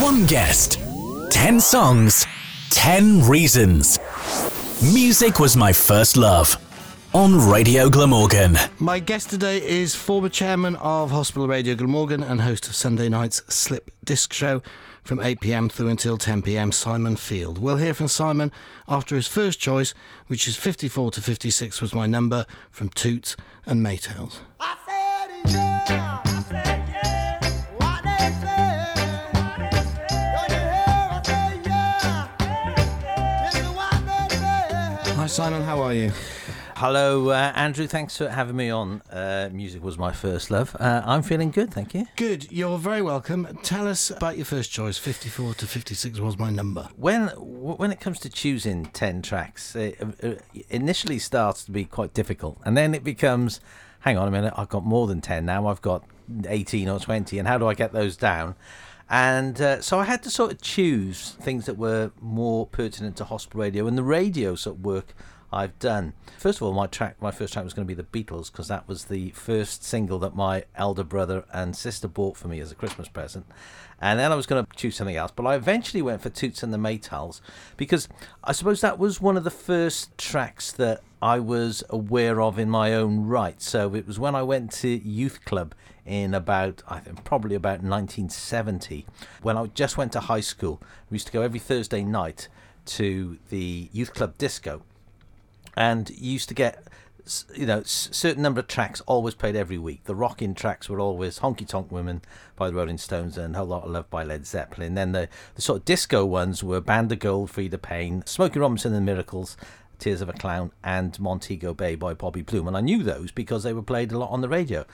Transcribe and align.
One 0.00 0.26
guest, 0.26 0.78
10 1.30 1.58
songs, 1.58 2.24
10 2.70 3.22
reasons. 3.28 3.98
Music 4.80 5.40
was 5.40 5.56
my 5.56 5.72
first 5.72 6.16
love. 6.16 6.56
On 7.14 7.50
Radio 7.50 7.90
Glamorgan. 7.90 8.56
My 8.78 9.00
guest 9.00 9.28
today 9.28 9.58
is 9.60 9.96
former 9.96 10.28
chairman 10.28 10.76
of 10.76 11.10
Hospital 11.10 11.48
Radio 11.48 11.74
Glamorgan 11.74 12.22
and 12.22 12.42
host 12.42 12.68
of 12.68 12.76
Sunday 12.76 13.08
night's 13.08 13.42
Slip 13.52 13.90
Disc 14.04 14.32
Show 14.32 14.62
from 15.02 15.18
8 15.18 15.40
pm 15.40 15.68
through 15.68 15.88
until 15.88 16.16
10 16.16 16.42
pm, 16.42 16.70
Simon 16.70 17.16
Field. 17.16 17.58
We'll 17.58 17.78
hear 17.78 17.92
from 17.92 18.06
Simon 18.06 18.52
after 18.86 19.16
his 19.16 19.26
first 19.26 19.58
choice, 19.58 19.94
which 20.28 20.46
is 20.46 20.54
54 20.54 21.10
to 21.10 21.20
56 21.20 21.80
was 21.80 21.92
my 21.92 22.06
number 22.06 22.46
from 22.70 22.88
Toots 22.90 23.36
and 23.66 23.84
Maytals. 23.84 24.38
Simon, 35.28 35.62
how 35.62 35.80
are 35.82 35.92
you? 35.92 36.10
Hello, 36.76 37.28
uh, 37.28 37.52
Andrew. 37.54 37.86
Thanks 37.86 38.16
for 38.16 38.28
having 38.30 38.56
me 38.56 38.70
on. 38.70 39.02
Uh, 39.12 39.50
music 39.52 39.82
was 39.82 39.98
my 39.98 40.10
first 40.10 40.50
love. 40.50 40.74
Uh, 40.80 41.02
I'm 41.04 41.22
feeling 41.22 41.50
good, 41.50 41.72
thank 41.72 41.92
you. 41.92 42.06
Good, 42.16 42.50
you're 42.50 42.78
very 42.78 43.02
welcome. 43.02 43.58
Tell 43.62 43.86
us 43.86 44.10
about 44.10 44.36
your 44.36 44.46
first 44.46 44.72
choice. 44.72 44.96
54 44.96 45.54
to 45.54 45.66
56 45.66 46.18
was 46.20 46.38
my 46.38 46.48
number. 46.48 46.88
When 46.96 47.28
when 47.28 47.92
it 47.92 48.00
comes 48.00 48.18
to 48.20 48.30
choosing 48.30 48.86
ten 48.86 49.20
tracks, 49.20 49.76
it 49.76 50.00
uh, 50.22 50.34
initially 50.70 51.18
starts 51.18 51.62
to 51.64 51.72
be 51.72 51.84
quite 51.84 52.14
difficult, 52.14 52.58
and 52.64 52.74
then 52.74 52.94
it 52.94 53.04
becomes, 53.04 53.60
hang 54.00 54.16
on 54.16 54.28
a 54.28 54.30
minute, 54.30 54.54
I've 54.56 54.70
got 54.70 54.84
more 54.84 55.06
than 55.06 55.20
ten 55.20 55.44
now. 55.44 55.66
I've 55.66 55.82
got 55.82 56.04
18 56.46 56.88
or 56.88 56.98
20, 56.98 57.38
and 57.38 57.46
how 57.46 57.58
do 57.58 57.66
I 57.66 57.74
get 57.74 57.92
those 57.92 58.16
down? 58.16 58.54
And 59.10 59.60
uh, 59.60 59.80
so 59.80 59.98
I 59.98 60.04
had 60.04 60.22
to 60.24 60.30
sort 60.30 60.52
of 60.52 60.60
choose 60.60 61.32
things 61.40 61.64
that 61.66 61.78
were 61.78 62.10
more 62.20 62.66
pertinent 62.66 63.16
to 63.16 63.24
hospital 63.24 63.60
radio 63.60 63.86
and 63.86 63.96
the 63.96 64.02
radio 64.02 64.54
sort 64.54 64.76
of 64.76 64.84
work 64.84 65.14
I've 65.52 65.78
done. 65.78 66.12
First 66.36 66.58
of 66.58 66.62
all, 66.62 66.72
my 66.72 66.86
track, 66.86 67.20
my 67.22 67.30
first 67.30 67.52
track 67.52 67.64
was 67.64 67.72
going 67.72 67.86
to 67.88 67.94
be 67.94 68.00
the 68.00 68.02
Beatles 68.24 68.52
because 68.52 68.68
that 68.68 68.86
was 68.86 69.06
the 69.06 69.30
first 69.30 69.82
single 69.82 70.18
that 70.18 70.36
my 70.36 70.64
elder 70.74 71.04
brother 71.04 71.44
and 71.52 71.74
sister 71.74 72.06
bought 72.08 72.36
for 72.36 72.48
me 72.48 72.60
as 72.60 72.70
a 72.70 72.74
Christmas 72.74 73.08
present. 73.08 73.46
And 74.00 74.20
then 74.20 74.30
I 74.30 74.36
was 74.36 74.46
going 74.46 74.64
to 74.64 74.76
choose 74.76 74.96
something 74.96 75.16
else, 75.16 75.32
but 75.34 75.46
I 75.46 75.56
eventually 75.56 76.02
went 76.02 76.20
for 76.20 76.28
Toots 76.28 76.62
and 76.62 76.72
the 76.72 76.78
Maytals 76.78 77.40
because 77.76 78.08
I 78.44 78.52
suppose 78.52 78.80
that 78.80 78.98
was 78.98 79.20
one 79.20 79.36
of 79.36 79.44
the 79.44 79.50
first 79.50 80.16
tracks 80.16 80.70
that 80.72 81.02
I 81.20 81.40
was 81.40 81.82
aware 81.90 82.40
of 82.40 82.58
in 82.58 82.70
my 82.70 82.94
own 82.94 83.26
right. 83.26 83.60
So 83.60 83.94
it 83.94 84.06
was 84.06 84.18
when 84.18 84.34
I 84.36 84.42
went 84.42 84.70
to 84.72 84.88
youth 84.88 85.44
club 85.44 85.74
in 86.06 86.32
about 86.32 86.82
I 86.88 87.00
think 87.00 87.24
probably 87.24 87.54
about 87.54 87.82
1970 87.82 89.04
when 89.42 89.58
I 89.58 89.66
just 89.66 89.96
went 89.96 90.12
to 90.12 90.20
high 90.20 90.40
school. 90.40 90.80
We 91.10 91.16
used 91.16 91.26
to 91.26 91.32
go 91.32 91.42
every 91.42 91.60
Thursday 91.60 92.02
night 92.02 92.48
to 92.86 93.38
the 93.50 93.90
youth 93.92 94.14
club 94.14 94.38
disco, 94.38 94.82
and 95.78 96.10
used 96.10 96.48
to 96.48 96.54
get 96.54 96.88
you 97.54 97.66
know 97.66 97.82
certain 97.84 98.42
number 98.42 98.58
of 98.58 98.66
tracks 98.66 99.00
always 99.02 99.34
played 99.34 99.54
every 99.54 99.78
week. 99.78 100.04
The 100.04 100.14
rocking 100.14 100.54
tracks 100.54 100.88
were 100.88 100.98
always 100.98 101.38
Honky 101.38 101.68
Tonk 101.68 101.92
Women 101.92 102.20
by 102.56 102.68
the 102.68 102.74
Rolling 102.74 102.98
Stones 102.98 103.38
and 103.38 103.54
Whole 103.54 103.66
Lot 103.66 103.84
of 103.84 103.90
Love 103.90 104.10
by 104.10 104.24
Led 104.24 104.44
Zeppelin. 104.44 104.94
Then 104.94 105.12
the 105.12 105.28
the 105.54 105.62
sort 105.62 105.78
of 105.78 105.84
disco 105.84 106.24
ones 106.24 106.64
were 106.64 106.80
Band 106.80 107.12
of 107.12 107.20
Gold, 107.20 107.52
Freda 107.52 107.80
Payne, 107.80 108.24
Smokey 108.26 108.58
Robinson 108.58 108.92
and 108.92 109.06
the 109.06 109.12
Miracles. 109.12 109.56
Tears 109.98 110.20
of 110.20 110.28
a 110.28 110.32
Clown 110.32 110.70
and 110.84 111.18
Montego 111.18 111.74
Bay 111.74 111.96
by 111.96 112.14
Bobby 112.14 112.42
Bloom, 112.42 112.68
and 112.68 112.76
I 112.76 112.80
knew 112.80 113.02
those 113.02 113.32
because 113.32 113.64
they 113.64 113.72
were 113.72 113.82
played 113.82 114.12
a 114.12 114.18
lot 114.18 114.30
on 114.30 114.42
the 114.42 114.48
radio. 114.48 114.86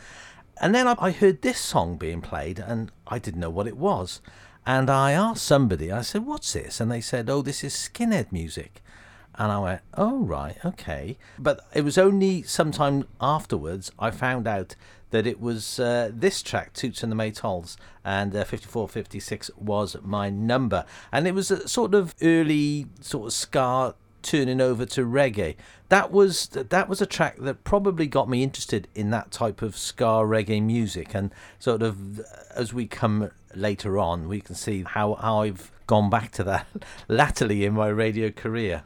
And 0.63 0.75
then 0.75 0.89
I 0.89 1.11
heard 1.11 1.43
this 1.43 1.59
song 1.59 1.99
being 1.99 2.23
played, 2.23 2.59
and 2.59 2.91
I 3.07 3.19
didn't 3.19 3.41
know 3.41 3.51
what 3.51 3.67
it 3.67 3.77
was. 3.77 4.23
And 4.65 4.89
I 4.89 5.13
asked 5.13 5.45
somebody, 5.45 5.93
I 5.93 6.01
said, 6.01 6.25
What's 6.25 6.55
this? 6.55 6.81
And 6.81 6.91
they 6.91 7.03
said, 7.03 7.29
Oh, 7.29 7.43
this 7.43 7.63
is 7.63 7.75
skinhead 7.75 8.33
music. 8.33 8.83
And 9.37 9.51
I 9.51 9.59
went, 9.59 9.81
Oh, 9.95 10.19
right, 10.19 10.57
okay. 10.65 11.17
But 11.39 11.67
it 11.75 11.83
was 11.83 11.99
only 11.99 12.43
sometime 12.43 13.07
afterwards 13.21 13.91
I 13.99 14.11
found 14.11 14.47
out 14.47 14.77
that 15.11 15.27
it 15.27 15.41
was 15.41 15.79
uh, 15.79 16.11
this 16.13 16.43
track, 16.43 16.73
Toots 16.73 17.03
and 17.03 17.13
the 17.13 17.17
Maytals, 17.17 17.77
and 18.05 18.35
uh, 18.35 18.45
54 18.45 18.89
56 18.89 19.51
was 19.57 19.97
my 20.03 20.29
number. 20.29 20.85
And 21.13 21.29
it 21.29 21.35
was 21.35 21.51
a 21.51 21.69
sort 21.69 21.95
of 21.95 22.15
early, 22.21 22.87
sort 23.01 23.27
of 23.27 23.33
ska 23.33 23.95
turning 24.23 24.61
over 24.61 24.87
to 24.87 25.05
reggae. 25.05 25.55
That 25.91 26.11
was 26.11 26.49
that 26.49 26.89
was 26.89 27.01
a 27.01 27.07
track 27.07 27.37
that 27.39 27.63
probably 27.63 28.07
got 28.07 28.29
me 28.29 28.43
interested 28.43 28.89
in 28.95 29.11
that 29.11 29.31
type 29.31 29.63
of 29.63 29.77
ska 29.77 30.25
reggae 30.25 30.63
music, 30.63 31.15
and 31.15 31.31
sort 31.59 31.83
of 31.83 32.21
as 32.57 32.73
we 32.73 32.87
come 32.87 33.31
later 33.55 33.99
on, 33.99 34.29
we 34.29 34.41
can 34.41 34.55
see 34.55 34.83
how, 34.83 35.15
how 35.15 35.43
I've 35.43 35.71
gone 35.87 36.11
back 36.11 36.33
to 36.33 36.45
that 36.45 36.67
latterly 37.09 37.65
in 37.65 37.75
my 37.75 37.89
radio 37.89 38.31
career. 38.31 38.83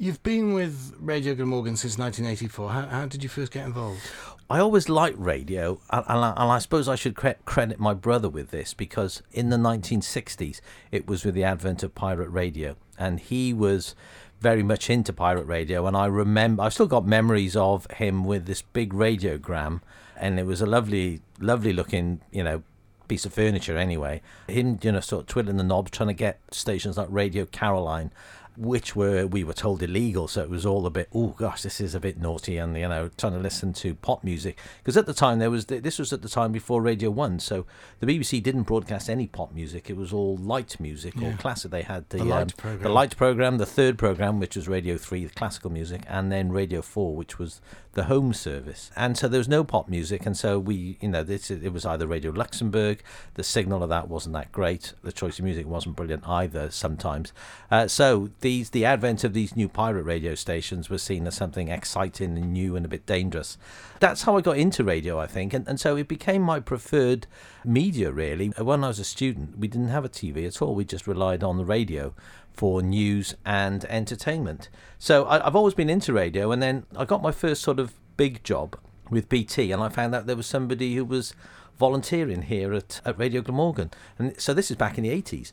You've 0.00 0.22
been 0.22 0.54
with 0.54 0.94
Radio 0.98 1.34
Glamorgan 1.34 1.76
since 1.76 1.98
1984. 1.98 2.70
How, 2.70 2.86
how 2.86 3.04
did 3.04 3.22
you 3.22 3.28
first 3.28 3.52
get 3.52 3.66
involved? 3.66 4.00
I 4.48 4.58
always 4.58 4.88
liked 4.88 5.18
radio, 5.18 5.78
and, 5.90 6.04
I, 6.08 6.30
and 6.30 6.50
I 6.50 6.58
suppose 6.58 6.88
I 6.88 6.94
should 6.94 7.14
cre- 7.14 7.32
credit 7.44 7.78
my 7.78 7.92
brother 7.92 8.30
with 8.30 8.50
this 8.50 8.72
because 8.72 9.22
in 9.30 9.50
the 9.50 9.58
1960s, 9.58 10.62
it 10.90 11.06
was 11.06 11.26
with 11.26 11.34
the 11.34 11.44
advent 11.44 11.82
of 11.82 11.94
pirate 11.94 12.30
radio, 12.30 12.76
and 12.98 13.20
he 13.20 13.52
was 13.52 13.94
very 14.40 14.62
much 14.62 14.88
into 14.88 15.12
pirate 15.12 15.44
radio. 15.44 15.86
And 15.86 15.94
I 15.94 16.06
remember, 16.06 16.62
I've 16.62 16.72
still 16.72 16.86
got 16.86 17.04
memories 17.04 17.54
of 17.54 17.86
him 17.90 18.24
with 18.24 18.46
this 18.46 18.62
big 18.62 18.94
radiogram, 18.94 19.82
and 20.16 20.40
it 20.40 20.46
was 20.46 20.62
a 20.62 20.66
lovely, 20.66 21.20
lovely 21.40 21.74
looking, 21.74 22.22
you 22.32 22.42
know, 22.42 22.62
piece 23.06 23.26
of 23.26 23.34
furniture 23.34 23.76
anyway. 23.76 24.22
Him, 24.48 24.78
you 24.80 24.92
know, 24.92 25.00
sort 25.00 25.24
of 25.24 25.26
twiddling 25.26 25.58
the 25.58 25.64
knobs, 25.64 25.90
trying 25.90 26.06
to 26.08 26.14
get 26.14 26.40
stations 26.52 26.96
like 26.96 27.08
Radio 27.10 27.44
Caroline 27.44 28.12
which 28.60 28.94
were 28.94 29.26
we 29.26 29.42
were 29.42 29.54
told 29.54 29.82
illegal. 29.82 30.28
So 30.28 30.42
it 30.42 30.50
was 30.50 30.66
all 30.66 30.84
a 30.84 30.90
bit, 30.90 31.08
oh 31.14 31.28
gosh, 31.28 31.62
this 31.62 31.80
is 31.80 31.94
a 31.94 32.00
bit 32.00 32.20
naughty, 32.20 32.58
and 32.58 32.76
you 32.76 32.88
know, 32.88 33.10
trying 33.16 33.32
to 33.32 33.38
listen 33.38 33.72
to 33.74 33.94
pop 33.94 34.22
music 34.22 34.58
because 34.78 34.96
at 34.96 35.06
the 35.06 35.14
time 35.14 35.38
there 35.38 35.50
was 35.50 35.64
this 35.66 35.98
was 35.98 36.12
at 36.12 36.20
the 36.20 36.28
time 36.28 36.52
before 36.52 36.82
Radio 36.82 37.10
One, 37.10 37.40
so 37.40 37.64
the 38.00 38.06
BBC 38.06 38.42
didn't 38.42 38.64
broadcast 38.64 39.08
any 39.08 39.26
pop 39.26 39.54
music. 39.54 39.88
It 39.88 39.96
was 39.96 40.12
all 40.12 40.36
light 40.36 40.78
music 40.78 41.14
yeah. 41.16 41.32
or 41.32 41.36
classic. 41.38 41.70
They 41.70 41.82
had 41.82 42.08
the, 42.10 42.18
the 42.18 42.24
light 42.24 42.42
um, 42.42 42.48
program, 42.56 42.82
the 42.82 42.88
light 42.90 43.16
program, 43.16 43.58
the 43.58 43.66
third 43.66 43.98
program, 43.98 44.38
which 44.38 44.56
was 44.56 44.68
Radio 44.68 44.98
Three, 44.98 45.24
the 45.24 45.34
classical 45.34 45.70
music, 45.70 46.02
and 46.06 46.30
then 46.30 46.52
Radio 46.52 46.82
Four, 46.82 47.16
which 47.16 47.38
was 47.38 47.62
the 47.92 48.04
home 48.04 48.32
service. 48.32 48.90
And 48.94 49.18
so 49.18 49.26
there 49.26 49.38
was 49.38 49.48
no 49.48 49.64
pop 49.64 49.88
music, 49.88 50.24
and 50.24 50.36
so 50.36 50.58
we, 50.58 50.96
you 51.00 51.08
know, 51.08 51.24
this 51.24 51.50
it 51.50 51.72
was 51.72 51.84
either 51.84 52.06
Radio 52.06 52.30
Luxembourg. 52.30 53.02
The 53.34 53.42
signal 53.42 53.82
of 53.82 53.88
that 53.88 54.08
wasn't 54.08 54.34
that 54.34 54.52
great. 54.52 54.92
The 55.02 55.12
choice 55.12 55.38
of 55.38 55.44
music 55.44 55.66
wasn't 55.66 55.96
brilliant 55.96 56.26
either. 56.28 56.70
Sometimes, 56.70 57.32
uh, 57.70 57.88
so 57.88 58.30
these 58.40 58.70
the 58.70 58.84
advent 58.84 59.24
of 59.24 59.32
these 59.32 59.56
new 59.56 59.68
pirate 59.68 60.04
radio 60.04 60.34
stations 60.34 60.88
was 60.88 61.02
seen 61.02 61.26
as 61.26 61.34
something 61.34 61.68
exciting 61.68 62.36
and 62.36 62.52
new 62.52 62.76
and 62.76 62.86
a 62.86 62.88
bit 62.88 63.06
dangerous. 63.06 63.58
That's 63.98 64.22
how 64.22 64.36
I 64.36 64.40
got 64.40 64.56
into 64.56 64.84
radio, 64.84 65.18
I 65.18 65.26
think, 65.26 65.52
and 65.52 65.66
and 65.66 65.80
so 65.80 65.96
it 65.96 66.06
became 66.06 66.42
my 66.42 66.60
preferred 66.60 67.26
media. 67.64 68.12
Really, 68.12 68.48
when 68.48 68.84
I 68.84 68.88
was 68.88 69.00
a 69.00 69.04
student, 69.04 69.58
we 69.58 69.66
didn't 69.66 69.88
have 69.88 70.04
a 70.04 70.08
TV 70.08 70.46
at 70.46 70.62
all. 70.62 70.74
We 70.74 70.84
just 70.84 71.08
relied 71.08 71.42
on 71.42 71.56
the 71.56 71.64
radio 71.64 72.14
for 72.60 72.82
news 72.82 73.34
and 73.42 73.86
entertainment. 73.86 74.68
So 74.98 75.26
I, 75.26 75.42
have 75.42 75.56
always 75.56 75.72
been 75.72 75.88
into 75.88 76.12
radio, 76.12 76.52
and 76.52 76.62
then 76.62 76.84
I 76.94 77.06
got 77.06 77.22
my 77.22 77.32
first 77.32 77.62
sort 77.62 77.78
of 77.78 77.94
big 78.18 78.44
job 78.44 78.78
with 79.08 79.30
BT, 79.30 79.72
and 79.72 79.82
I 79.82 79.88
found 79.88 80.14
out 80.14 80.26
there 80.26 80.36
was 80.36 80.46
somebody 80.46 80.94
who 80.94 81.06
was 81.06 81.32
volunteering 81.78 82.42
here 82.42 82.74
at, 82.74 83.00
at 83.06 83.18
Radio 83.18 83.40
Glamorgan. 83.40 83.90
And 84.18 84.38
so 84.38 84.52
this 84.52 84.70
is 84.70 84.76
back 84.76 84.98
in 84.98 85.04
the 85.04 85.22
80s. 85.22 85.52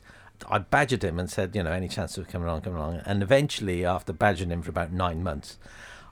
I 0.50 0.58
badgered 0.58 1.02
him 1.02 1.18
and 1.18 1.30
said, 1.30 1.56
you 1.56 1.62
know, 1.62 1.72
any 1.72 1.88
chance 1.88 2.18
of 2.18 2.28
coming 2.28 2.46
along, 2.46 2.60
coming 2.60 2.78
along. 2.78 3.00
And 3.06 3.22
eventually, 3.22 3.86
after 3.86 4.12
badgering 4.12 4.50
him 4.50 4.60
for 4.60 4.68
about 4.68 4.92
nine 4.92 5.22
months, 5.22 5.56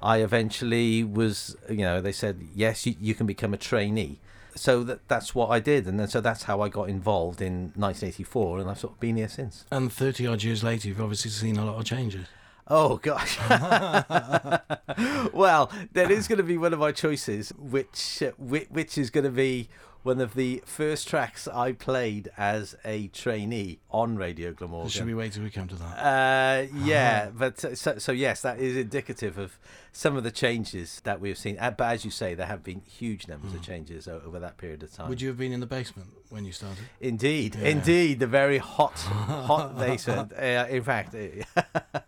I 0.00 0.22
eventually 0.22 1.04
was, 1.04 1.58
you 1.68 1.84
know, 1.84 2.00
they 2.00 2.10
said, 2.10 2.40
yes, 2.54 2.86
you, 2.86 2.94
you 2.98 3.14
can 3.14 3.26
become 3.26 3.52
a 3.52 3.58
trainee 3.58 4.18
so 4.56 4.82
that 4.84 5.06
that's 5.08 5.34
what 5.34 5.50
I 5.50 5.60
did, 5.60 5.86
and 5.86 6.00
then 6.00 6.08
so 6.08 6.20
that's 6.20 6.44
how 6.44 6.60
I 6.60 6.68
got 6.68 6.88
involved 6.88 7.40
in 7.40 7.72
1984, 7.76 8.60
and 8.60 8.70
I've 8.70 8.78
sort 8.78 8.94
of 8.94 9.00
been 9.00 9.16
here 9.16 9.28
since. 9.28 9.64
And 9.70 9.92
30 9.92 10.26
odd 10.26 10.42
years 10.42 10.64
later, 10.64 10.88
you've 10.88 11.00
obviously 11.00 11.30
seen 11.30 11.56
a 11.56 11.64
lot 11.64 11.78
of 11.78 11.84
changes. 11.84 12.26
Oh 12.68 12.96
gosh. 12.96 13.38
well, 15.32 15.70
there 15.92 16.10
is 16.10 16.26
going 16.26 16.38
to 16.38 16.42
be 16.42 16.58
one 16.58 16.72
of 16.72 16.80
my 16.80 16.90
choices, 16.90 17.50
which 17.50 18.22
which 18.38 18.98
is 18.98 19.10
going 19.10 19.24
to 19.24 19.30
be 19.30 19.68
one 20.06 20.20
of 20.20 20.34
the 20.34 20.62
first 20.64 21.08
tracks 21.08 21.48
I 21.48 21.72
played 21.72 22.30
as 22.38 22.76
a 22.84 23.08
trainee 23.08 23.80
on 23.90 24.16
Radio 24.16 24.52
Glamorgan. 24.52 24.88
Should 24.88 25.06
we 25.06 25.14
wait 25.14 25.32
till 25.32 25.42
we 25.42 25.50
come 25.50 25.66
to 25.66 25.74
that? 25.74 25.98
Uh, 25.98 26.66
yeah, 26.84 27.30
but 27.36 27.62
uh, 27.64 27.74
so, 27.74 27.98
so, 27.98 28.12
yes, 28.12 28.40
that 28.42 28.60
is 28.60 28.76
indicative 28.76 29.36
of 29.36 29.58
some 29.90 30.16
of 30.16 30.22
the 30.22 30.30
changes 30.30 31.00
that 31.02 31.20
we've 31.20 31.36
seen. 31.36 31.58
Uh, 31.58 31.72
but 31.72 31.92
as 31.92 32.04
you 32.04 32.12
say, 32.12 32.36
there 32.36 32.46
have 32.46 32.62
been 32.62 32.82
huge 32.82 33.26
numbers 33.26 33.50
mm. 33.50 33.56
of 33.56 33.62
changes 33.62 34.06
over 34.06 34.38
that 34.38 34.58
period 34.58 34.84
of 34.84 34.92
time. 34.92 35.08
Would 35.08 35.20
you 35.20 35.26
have 35.28 35.38
been 35.38 35.52
in 35.52 35.58
the 35.58 35.66
basement 35.66 36.08
when 36.30 36.44
you 36.44 36.52
started? 36.52 36.84
Indeed, 37.00 37.56
yeah. 37.56 37.68
indeed, 37.68 38.20
the 38.20 38.28
very 38.28 38.58
hot, 38.58 38.98
hot 39.00 39.76
basement. 39.78 40.32
Uh, 40.32 40.66
in 40.70 40.84
fact. 40.84 41.16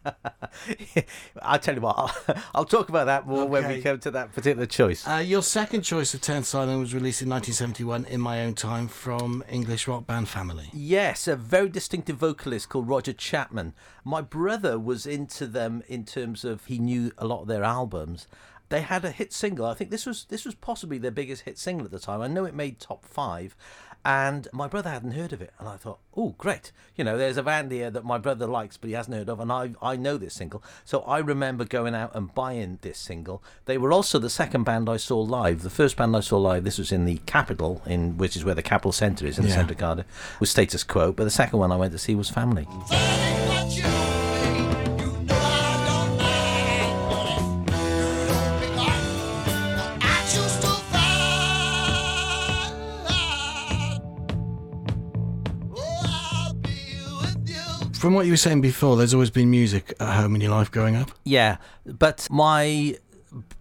I'll 1.42 1.58
tell 1.58 1.74
you 1.74 1.80
what, 1.80 1.96
I'll, 1.98 2.36
I'll 2.54 2.64
talk 2.64 2.88
about 2.88 3.06
that 3.06 3.26
more 3.26 3.46
when 3.46 3.68
we 3.68 3.80
come 3.80 3.98
to 4.00 4.10
that 4.12 4.32
particular 4.32 4.66
choice. 4.66 5.06
Uh, 5.06 5.16
your 5.16 5.42
second 5.42 5.82
choice 5.82 6.14
of 6.14 6.20
10 6.20 6.44
Silent 6.44 6.80
was 6.80 6.94
released 6.94 7.22
in 7.22 7.28
1971 7.28 8.04
in 8.06 8.20
my 8.20 8.44
own 8.44 8.54
time 8.54 8.88
from 8.88 9.44
English 9.48 9.88
rock 9.88 10.06
band 10.06 10.28
Family. 10.28 10.70
Yes, 10.72 11.28
a 11.28 11.36
very 11.36 11.68
distinctive 11.68 12.16
vocalist 12.16 12.68
called 12.68 12.88
Roger 12.88 13.12
Chapman. 13.12 13.74
My 14.04 14.20
brother 14.20 14.78
was 14.78 15.06
into 15.06 15.46
them 15.46 15.82
in 15.88 16.04
terms 16.04 16.44
of 16.44 16.64
he 16.66 16.78
knew 16.78 17.12
a 17.18 17.26
lot 17.26 17.42
of 17.42 17.48
their 17.48 17.64
albums. 17.64 18.26
They 18.68 18.82
had 18.82 19.04
a 19.04 19.10
hit 19.10 19.32
single. 19.32 19.64
I 19.64 19.74
think 19.74 19.90
this 19.90 20.04
was 20.04 20.26
this 20.28 20.44
was 20.44 20.54
possibly 20.54 20.98
their 20.98 21.10
biggest 21.10 21.42
hit 21.42 21.58
single 21.58 21.86
at 21.86 21.90
the 21.90 21.98
time. 21.98 22.20
I 22.20 22.26
know 22.26 22.44
it 22.44 22.54
made 22.54 22.78
top 22.78 23.04
five, 23.04 23.56
and 24.04 24.48
my 24.52 24.68
brother 24.68 24.90
hadn't 24.90 25.12
heard 25.12 25.32
of 25.32 25.42
it. 25.42 25.52
And 25.58 25.68
I 25.68 25.76
thought, 25.76 25.98
oh, 26.16 26.34
great! 26.38 26.72
You 26.96 27.04
know, 27.04 27.18
there's 27.18 27.36
a 27.36 27.42
band 27.42 27.70
here 27.70 27.90
that 27.90 28.04
my 28.04 28.18
brother 28.18 28.46
likes, 28.46 28.76
but 28.76 28.88
he 28.88 28.94
hasn't 28.94 29.16
heard 29.16 29.28
of, 29.28 29.40
and 29.40 29.52
I 29.52 29.72
I 29.82 29.96
know 29.96 30.16
this 30.16 30.34
single. 30.34 30.62
So 30.84 31.00
I 31.00 31.18
remember 31.18 31.64
going 31.64 31.94
out 31.94 32.14
and 32.14 32.34
buying 32.34 32.78
this 32.82 32.98
single. 32.98 33.42
They 33.66 33.78
were 33.78 33.92
also 33.92 34.18
the 34.18 34.30
second 34.30 34.64
band 34.64 34.88
I 34.88 34.96
saw 34.96 35.20
live. 35.20 35.62
The 35.62 35.70
first 35.70 35.96
band 35.96 36.16
I 36.16 36.20
saw 36.20 36.38
live, 36.38 36.64
this 36.64 36.78
was 36.78 36.92
in 36.92 37.04
the 37.04 37.18
Capitol, 37.26 37.82
in 37.86 38.16
which 38.18 38.36
is 38.36 38.44
where 38.44 38.54
the 38.54 38.62
Capitol 38.62 38.92
Centre 38.92 39.26
is 39.26 39.38
in 39.38 39.44
the 39.44 39.50
centre 39.50 39.72
of 39.72 39.78
Cardiff, 39.78 40.36
was 40.40 40.50
Status 40.50 40.84
Quo. 40.84 41.12
But 41.12 41.24
the 41.24 41.30
second 41.30 41.58
one 41.58 41.72
I 41.72 41.76
went 41.76 41.92
to 41.92 41.98
see 41.98 42.14
was 42.14 42.30
Family. 42.30 42.66
From 57.98 58.14
what 58.14 58.26
you 58.26 58.32
were 58.32 58.36
saying 58.36 58.60
before, 58.60 58.96
there's 58.96 59.12
always 59.12 59.30
been 59.30 59.50
music 59.50 59.92
at 59.98 60.14
home 60.14 60.36
in 60.36 60.40
your 60.40 60.52
life 60.52 60.70
growing 60.70 60.94
up. 60.94 61.10
Yeah, 61.24 61.56
but 61.84 62.28
my 62.30 62.96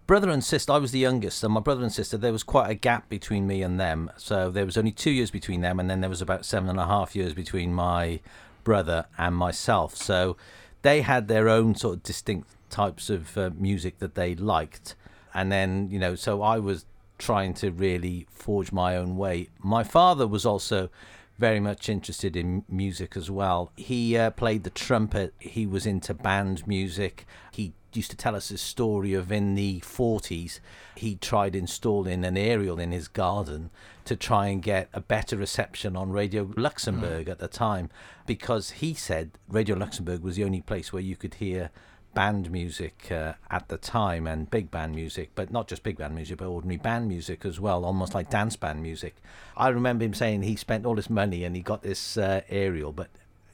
brother 0.06 0.30
and 0.30 0.44
sister, 0.44 0.70
I 0.70 0.78
was 0.78 0.92
the 0.92 1.00
youngest, 1.00 1.42
and 1.42 1.52
my 1.52 1.60
brother 1.60 1.82
and 1.82 1.92
sister, 1.92 2.16
there 2.16 2.30
was 2.30 2.44
quite 2.44 2.70
a 2.70 2.76
gap 2.76 3.08
between 3.08 3.48
me 3.48 3.62
and 3.62 3.80
them. 3.80 4.12
So 4.16 4.48
there 4.48 4.64
was 4.64 4.76
only 4.76 4.92
two 4.92 5.10
years 5.10 5.32
between 5.32 5.60
them, 5.60 5.80
and 5.80 5.90
then 5.90 6.02
there 6.02 6.08
was 6.08 6.22
about 6.22 6.44
seven 6.44 6.68
and 6.68 6.78
a 6.78 6.86
half 6.86 7.16
years 7.16 7.34
between 7.34 7.74
my 7.74 8.20
brother 8.62 9.06
and 9.18 9.34
myself. 9.34 9.96
So 9.96 10.36
they 10.82 11.00
had 11.00 11.26
their 11.26 11.48
own 11.48 11.74
sort 11.74 11.96
of 11.96 12.02
distinct 12.04 12.48
types 12.70 13.10
of 13.10 13.36
uh, 13.36 13.50
music 13.56 13.98
that 13.98 14.14
they 14.14 14.36
liked. 14.36 14.94
And 15.34 15.50
then, 15.50 15.90
you 15.90 15.98
know, 15.98 16.14
so 16.14 16.42
I 16.42 16.60
was 16.60 16.84
trying 17.18 17.54
to 17.54 17.72
really 17.72 18.28
forge 18.30 18.70
my 18.70 18.96
own 18.96 19.16
way. 19.16 19.48
My 19.58 19.82
father 19.82 20.28
was 20.28 20.46
also 20.46 20.90
very 21.38 21.60
much 21.60 21.88
interested 21.88 22.36
in 22.36 22.64
music 22.68 23.16
as 23.16 23.30
well. 23.30 23.72
He 23.76 24.16
uh, 24.16 24.30
played 24.30 24.64
the 24.64 24.70
trumpet. 24.70 25.34
He 25.38 25.66
was 25.66 25.86
into 25.86 26.12
band 26.12 26.66
music. 26.66 27.26
He 27.52 27.74
used 27.94 28.10
to 28.10 28.16
tell 28.16 28.36
us 28.36 28.48
his 28.48 28.60
story 28.60 29.14
of 29.14 29.32
in 29.32 29.54
the 29.54 29.80
40s 29.80 30.60
he 30.94 31.16
tried 31.16 31.56
installing 31.56 32.24
an 32.24 32.36
aerial 32.36 32.78
in 32.78 32.92
his 32.92 33.08
garden 33.08 33.70
to 34.04 34.14
try 34.14 34.48
and 34.48 34.62
get 34.62 34.88
a 34.92 35.00
better 35.00 35.36
reception 35.36 35.96
on 35.96 36.10
Radio 36.10 36.50
Luxembourg 36.56 37.28
at 37.28 37.38
the 37.38 37.48
time 37.48 37.88
because 38.26 38.70
he 38.72 38.94
said 38.94 39.30
Radio 39.48 39.76
Luxembourg 39.76 40.22
was 40.22 40.36
the 40.36 40.44
only 40.44 40.60
place 40.60 40.92
where 40.92 41.02
you 41.02 41.16
could 41.16 41.34
hear 41.34 41.70
band 42.18 42.50
music 42.50 43.12
uh, 43.12 43.34
at 43.48 43.68
the 43.68 43.78
time 43.78 44.26
and 44.26 44.50
big 44.50 44.72
band 44.72 44.92
music, 44.92 45.30
but 45.36 45.52
not 45.52 45.68
just 45.68 45.84
big 45.84 45.96
band 45.96 46.16
music, 46.16 46.36
but 46.36 46.48
ordinary 46.48 46.76
band 46.76 47.06
music 47.06 47.44
as 47.44 47.60
well, 47.60 47.84
almost 47.84 48.12
like 48.12 48.28
dance 48.28 48.56
band 48.56 48.82
music. 48.82 49.14
I 49.56 49.68
remember 49.68 50.04
him 50.04 50.14
saying 50.14 50.42
he 50.42 50.56
spent 50.56 50.84
all 50.84 50.96
this 50.96 51.08
money 51.08 51.44
and 51.44 51.54
he 51.54 51.62
got 51.62 51.82
this 51.82 52.16
uh, 52.16 52.40
aerial, 52.48 52.90
but 52.90 53.06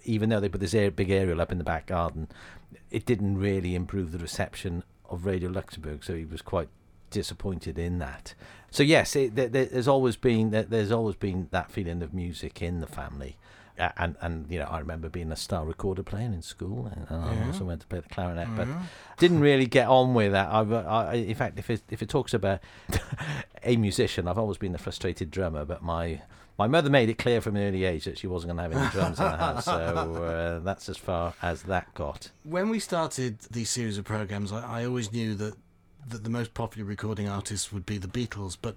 even 0.06 0.30
though 0.30 0.40
they 0.40 0.48
put 0.48 0.62
this 0.62 0.72
air, 0.72 0.90
big 0.90 1.10
aerial 1.10 1.42
up 1.42 1.52
in 1.52 1.58
the 1.58 1.64
back 1.64 1.84
garden, 1.84 2.26
it 2.90 3.04
didn't 3.04 3.36
really 3.36 3.74
improve 3.74 4.12
the 4.12 4.18
reception 4.18 4.82
of 5.10 5.26
Radio 5.26 5.50
Luxembourg, 5.50 6.02
so 6.02 6.14
he 6.14 6.24
was 6.24 6.40
quite 6.40 6.70
disappointed 7.10 7.78
in 7.78 7.98
that. 7.98 8.32
So 8.70 8.82
yes, 8.82 9.14
it, 9.14 9.36
there, 9.36 9.48
there's 9.48 9.88
always 9.88 10.16
been 10.16 10.52
there's 10.52 10.90
always 10.90 11.16
been 11.16 11.48
that 11.50 11.70
feeling 11.70 12.02
of 12.02 12.14
music 12.14 12.62
in 12.62 12.80
the 12.80 12.86
family. 12.86 13.36
Uh, 13.76 13.90
and 13.96 14.14
and 14.20 14.46
you 14.48 14.58
know 14.58 14.66
I 14.66 14.78
remember 14.78 15.08
being 15.08 15.32
a 15.32 15.36
star 15.36 15.64
recorder 15.64 16.04
playing 16.04 16.32
in 16.32 16.42
school, 16.42 16.86
and 16.86 17.06
I 17.10 17.46
also 17.46 17.64
went 17.64 17.80
to 17.80 17.86
play 17.88 17.98
the 18.00 18.08
clarinet, 18.08 18.48
but 18.56 18.68
didn't 19.18 19.40
really 19.40 19.66
get 19.66 19.88
on 19.88 20.14
with 20.14 20.30
that. 20.30 20.48
I've, 20.48 20.72
I, 20.72 21.14
in 21.14 21.34
fact, 21.34 21.58
if 21.58 21.68
it 21.70 21.82
if 21.90 22.00
it 22.00 22.08
talks 22.08 22.32
about 22.32 22.60
a 23.64 23.76
musician, 23.76 24.28
I've 24.28 24.38
always 24.38 24.58
been 24.58 24.70
the 24.70 24.78
frustrated 24.78 25.32
drummer. 25.32 25.64
But 25.64 25.82
my 25.82 26.20
my 26.56 26.68
mother 26.68 26.88
made 26.88 27.08
it 27.08 27.18
clear 27.18 27.40
from 27.40 27.56
an 27.56 27.62
early 27.62 27.84
age 27.84 28.04
that 28.04 28.18
she 28.18 28.26
wasn't 28.26 28.56
going 28.56 28.56
to 28.58 28.62
have 28.62 28.82
any 28.82 28.90
drums 28.92 29.18
in 29.18 29.24
the 29.24 29.36
house, 29.36 29.64
so 29.64 29.72
uh, 29.72 30.58
that's 30.60 30.88
as 30.88 30.96
far 30.96 31.34
as 31.42 31.62
that 31.62 31.92
got. 31.94 32.30
When 32.44 32.68
we 32.68 32.78
started 32.78 33.40
these 33.50 33.70
series 33.70 33.98
of 33.98 34.04
programs, 34.04 34.52
I, 34.52 34.82
I 34.82 34.86
always 34.86 35.12
knew 35.12 35.34
that, 35.34 35.54
that 36.08 36.22
the 36.22 36.30
most 36.30 36.54
popular 36.54 36.86
recording 36.86 37.28
artists 37.28 37.72
would 37.72 37.84
be 37.84 37.98
the 37.98 38.06
Beatles, 38.06 38.56
but 38.60 38.76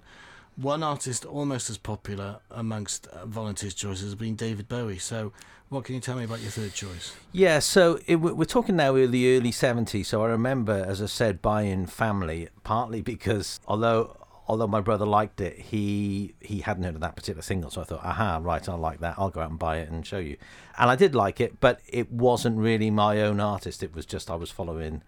one 0.60 0.82
artist 0.82 1.24
almost 1.24 1.70
as 1.70 1.78
popular 1.78 2.40
amongst 2.50 3.06
uh, 3.08 3.24
volunteers' 3.26 3.74
choices 3.74 4.02
has 4.04 4.14
been 4.14 4.34
David 4.34 4.68
Bowie. 4.68 4.98
So, 4.98 5.32
what 5.68 5.84
can 5.84 5.94
you 5.94 6.00
tell 6.00 6.16
me 6.16 6.24
about 6.24 6.40
your 6.40 6.50
third 6.50 6.72
choice? 6.74 7.14
Yeah, 7.32 7.58
so 7.60 7.98
it, 8.06 8.16
we- 8.16 8.32
we're 8.32 8.44
talking 8.44 8.74
now 8.76 8.94
in 8.96 9.10
the 9.10 9.36
early 9.36 9.50
70s. 9.52 10.06
So 10.06 10.22
I 10.22 10.26
remember, 10.28 10.72
as 10.88 11.00
I 11.02 11.06
said, 11.06 11.40
buying 11.42 11.86
Family, 11.86 12.48
partly 12.64 13.02
because 13.02 13.60
although 13.68 14.16
although 14.48 14.66
my 14.66 14.80
brother 14.80 15.04
liked 15.04 15.40
it, 15.42 15.58
he 15.58 16.34
he 16.40 16.60
hadn't 16.60 16.82
heard 16.84 16.94
of 16.94 17.02
that 17.02 17.14
particular 17.14 17.42
single. 17.42 17.70
So 17.70 17.82
I 17.82 17.84
thought, 17.84 18.02
aha, 18.04 18.40
right, 18.42 18.66
I 18.68 18.74
like 18.74 19.00
that. 19.00 19.14
I'll 19.18 19.28
go 19.30 19.40
out 19.42 19.50
and 19.50 19.58
buy 19.58 19.76
it 19.78 19.90
and 19.90 20.06
show 20.06 20.18
you. 20.18 20.38
And 20.78 20.88
I 20.90 20.96
did 20.96 21.14
like 21.14 21.38
it, 21.40 21.60
but 21.60 21.80
it 21.86 22.10
wasn't 22.10 22.58
really 22.58 22.90
my 22.90 23.20
own 23.20 23.38
artist. 23.40 23.82
It 23.82 23.94
was 23.94 24.06
just 24.06 24.30
I 24.30 24.34
was 24.36 24.50
following 24.50 25.02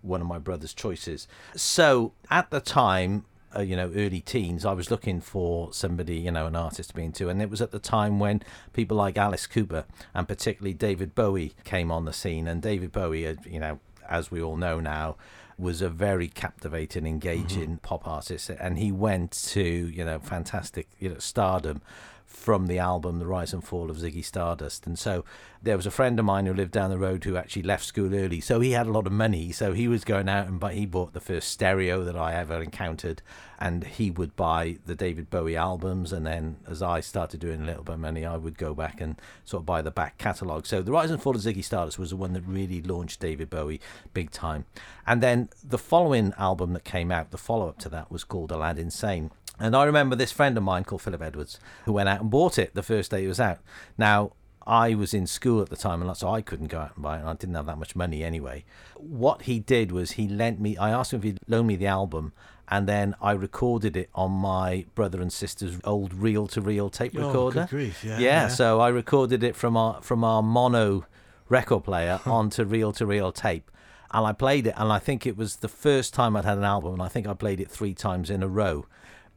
one 0.00 0.20
of 0.22 0.26
my 0.26 0.38
brother's 0.38 0.72
choices. 0.72 1.28
So 1.54 2.12
at 2.30 2.50
the 2.50 2.60
time, 2.60 3.26
uh, 3.56 3.62
you 3.62 3.76
know, 3.76 3.90
early 3.94 4.20
teens, 4.20 4.64
I 4.64 4.72
was 4.72 4.90
looking 4.90 5.20
for 5.20 5.72
somebody, 5.72 6.16
you 6.16 6.30
know, 6.30 6.46
an 6.46 6.56
artist 6.56 6.90
to 6.90 6.96
be 6.96 7.04
into. 7.04 7.28
And 7.28 7.40
it 7.40 7.50
was 7.50 7.60
at 7.60 7.70
the 7.70 7.78
time 7.78 8.18
when 8.18 8.42
people 8.72 8.96
like 8.96 9.16
Alice 9.16 9.46
Cooper 9.46 9.84
and 10.14 10.28
particularly 10.28 10.74
David 10.74 11.14
Bowie 11.14 11.54
came 11.64 11.90
on 11.90 12.04
the 12.04 12.12
scene. 12.12 12.46
And 12.46 12.60
David 12.60 12.92
Bowie, 12.92 13.26
uh, 13.26 13.34
you 13.48 13.60
know, 13.60 13.80
as 14.08 14.30
we 14.30 14.42
all 14.42 14.56
know 14.56 14.80
now, 14.80 15.16
was 15.58 15.80
a 15.80 15.88
very 15.88 16.28
captivating, 16.28 17.06
engaging 17.06 17.78
pop 17.78 18.06
artist. 18.06 18.50
And 18.50 18.78
he 18.78 18.92
went 18.92 19.32
to, 19.48 19.62
you 19.62 20.04
know, 20.04 20.18
fantastic, 20.18 20.88
you 20.98 21.08
know, 21.08 21.18
stardom 21.18 21.80
from 22.26 22.66
the 22.66 22.78
album 22.78 23.18
The 23.18 23.26
Rise 23.26 23.52
and 23.52 23.64
Fall 23.64 23.90
of 23.90 23.96
Ziggy 23.96 24.24
Stardust. 24.24 24.86
And 24.86 24.98
so 24.98 25.24
there 25.62 25.76
was 25.76 25.86
a 25.86 25.90
friend 25.90 26.18
of 26.18 26.24
mine 26.24 26.46
who 26.46 26.52
lived 26.52 26.72
down 26.72 26.90
the 26.90 26.98
road 26.98 27.24
who 27.24 27.36
actually 27.36 27.62
left 27.62 27.84
school 27.84 28.14
early. 28.14 28.40
So 28.40 28.60
he 28.60 28.72
had 28.72 28.86
a 28.86 28.92
lot 28.92 29.06
of 29.06 29.12
money. 29.12 29.52
So 29.52 29.72
he 29.72 29.88
was 29.88 30.04
going 30.04 30.28
out 30.28 30.46
and 30.46 30.60
buy, 30.60 30.74
he 30.74 30.86
bought 30.86 31.12
the 31.12 31.20
first 31.20 31.48
stereo 31.48 32.04
that 32.04 32.16
I 32.16 32.34
ever 32.34 32.60
encountered. 32.60 33.22
And 33.58 33.84
he 33.84 34.10
would 34.10 34.36
buy 34.36 34.78
the 34.84 34.94
David 34.94 35.30
Bowie 35.30 35.56
albums. 35.56 36.12
And 36.12 36.26
then 36.26 36.56
as 36.68 36.82
I 36.82 37.00
started 37.00 37.40
doing 37.40 37.62
a 37.62 37.64
little 37.64 37.84
bit 37.84 37.94
of 37.94 38.00
money, 38.00 38.26
I 38.26 38.36
would 38.36 38.58
go 38.58 38.74
back 38.74 39.00
and 39.00 39.20
sort 39.44 39.62
of 39.62 39.66
buy 39.66 39.80
the 39.80 39.90
back 39.90 40.18
catalogue. 40.18 40.66
So 40.66 40.82
The 40.82 40.92
Rise 40.92 41.10
and 41.10 41.22
Fall 41.22 41.36
of 41.36 41.42
Ziggy 41.42 41.64
Stardust 41.64 41.98
was 41.98 42.10
the 42.10 42.16
one 42.16 42.32
that 42.34 42.42
really 42.42 42.82
launched 42.82 43.20
David 43.20 43.50
Bowie 43.50 43.80
big 44.12 44.30
time. 44.30 44.66
And 45.06 45.22
then 45.22 45.48
the 45.64 45.78
following 45.78 46.34
album 46.38 46.72
that 46.72 46.84
came 46.84 47.10
out, 47.10 47.30
the 47.30 47.38
follow 47.38 47.68
up 47.68 47.78
to 47.78 47.88
that, 47.90 48.10
was 48.10 48.24
called 48.24 48.50
Aladdin 48.50 48.90
Sane. 48.90 49.30
And 49.58 49.74
I 49.74 49.84
remember 49.84 50.16
this 50.16 50.32
friend 50.32 50.56
of 50.56 50.62
mine 50.64 50.84
called 50.84 51.02
Philip 51.02 51.22
Edwards 51.22 51.58
who 51.84 51.92
went 51.92 52.08
out 52.08 52.20
and 52.20 52.30
bought 52.30 52.58
it 52.58 52.74
the 52.74 52.82
first 52.82 53.10
day 53.10 53.24
it 53.24 53.28
was 53.28 53.40
out. 53.40 53.58
Now, 53.96 54.32
I 54.66 54.94
was 54.94 55.14
in 55.14 55.26
school 55.26 55.62
at 55.62 55.70
the 55.70 55.76
time, 55.76 56.02
and 56.02 56.16
so 56.16 56.28
I 56.28 56.42
couldn't 56.42 56.66
go 56.66 56.80
out 56.80 56.92
and 56.96 57.02
buy 57.04 57.16
it, 57.16 57.20
and 57.20 57.28
I 57.28 57.34
didn't 57.34 57.54
have 57.54 57.66
that 57.66 57.78
much 57.78 57.94
money 57.94 58.24
anyway. 58.24 58.64
What 58.96 59.42
he 59.42 59.60
did 59.60 59.92
was 59.92 60.12
he 60.12 60.26
lent 60.28 60.58
me, 60.60 60.76
I 60.76 60.90
asked 60.90 61.12
him 61.12 61.18
if 61.20 61.24
he'd 61.24 61.38
loan 61.46 61.68
me 61.68 61.76
the 61.76 61.86
album, 61.86 62.32
and 62.68 62.88
then 62.88 63.14
I 63.22 63.30
recorded 63.32 63.96
it 63.96 64.10
on 64.12 64.32
my 64.32 64.84
brother 64.96 65.22
and 65.22 65.32
sister's 65.32 65.78
old 65.84 66.12
reel 66.12 66.48
to 66.48 66.60
reel 66.60 66.90
tape 66.90 67.12
Oh, 67.14 67.20
good 67.20 67.26
recorder. 67.28 67.66
grief, 67.70 68.02
yeah, 68.04 68.18
yeah, 68.18 68.24
yeah. 68.42 68.48
so 68.48 68.80
I 68.80 68.88
recorded 68.88 69.44
it 69.44 69.54
from 69.54 69.76
our 69.76 70.02
from 70.02 70.24
our 70.24 70.42
mono 70.42 71.06
record 71.48 71.84
player 71.84 72.18
onto 72.26 72.64
reel 72.64 72.92
to 72.94 73.06
reel 73.06 73.30
tape. 73.30 73.70
And 74.10 74.26
I 74.26 74.32
played 74.32 74.66
it, 74.66 74.74
and 74.76 74.90
I 74.92 74.98
think 74.98 75.26
it 75.26 75.36
was 75.36 75.56
the 75.56 75.68
first 75.68 76.12
time 76.12 76.36
I'd 76.36 76.44
had 76.44 76.58
an 76.58 76.64
album, 76.64 76.94
and 76.94 77.02
I 77.02 77.08
think 77.08 77.28
I 77.28 77.34
played 77.34 77.60
it 77.60 77.70
three 77.70 77.94
times 77.94 78.30
in 78.30 78.42
a 78.42 78.48
row. 78.48 78.86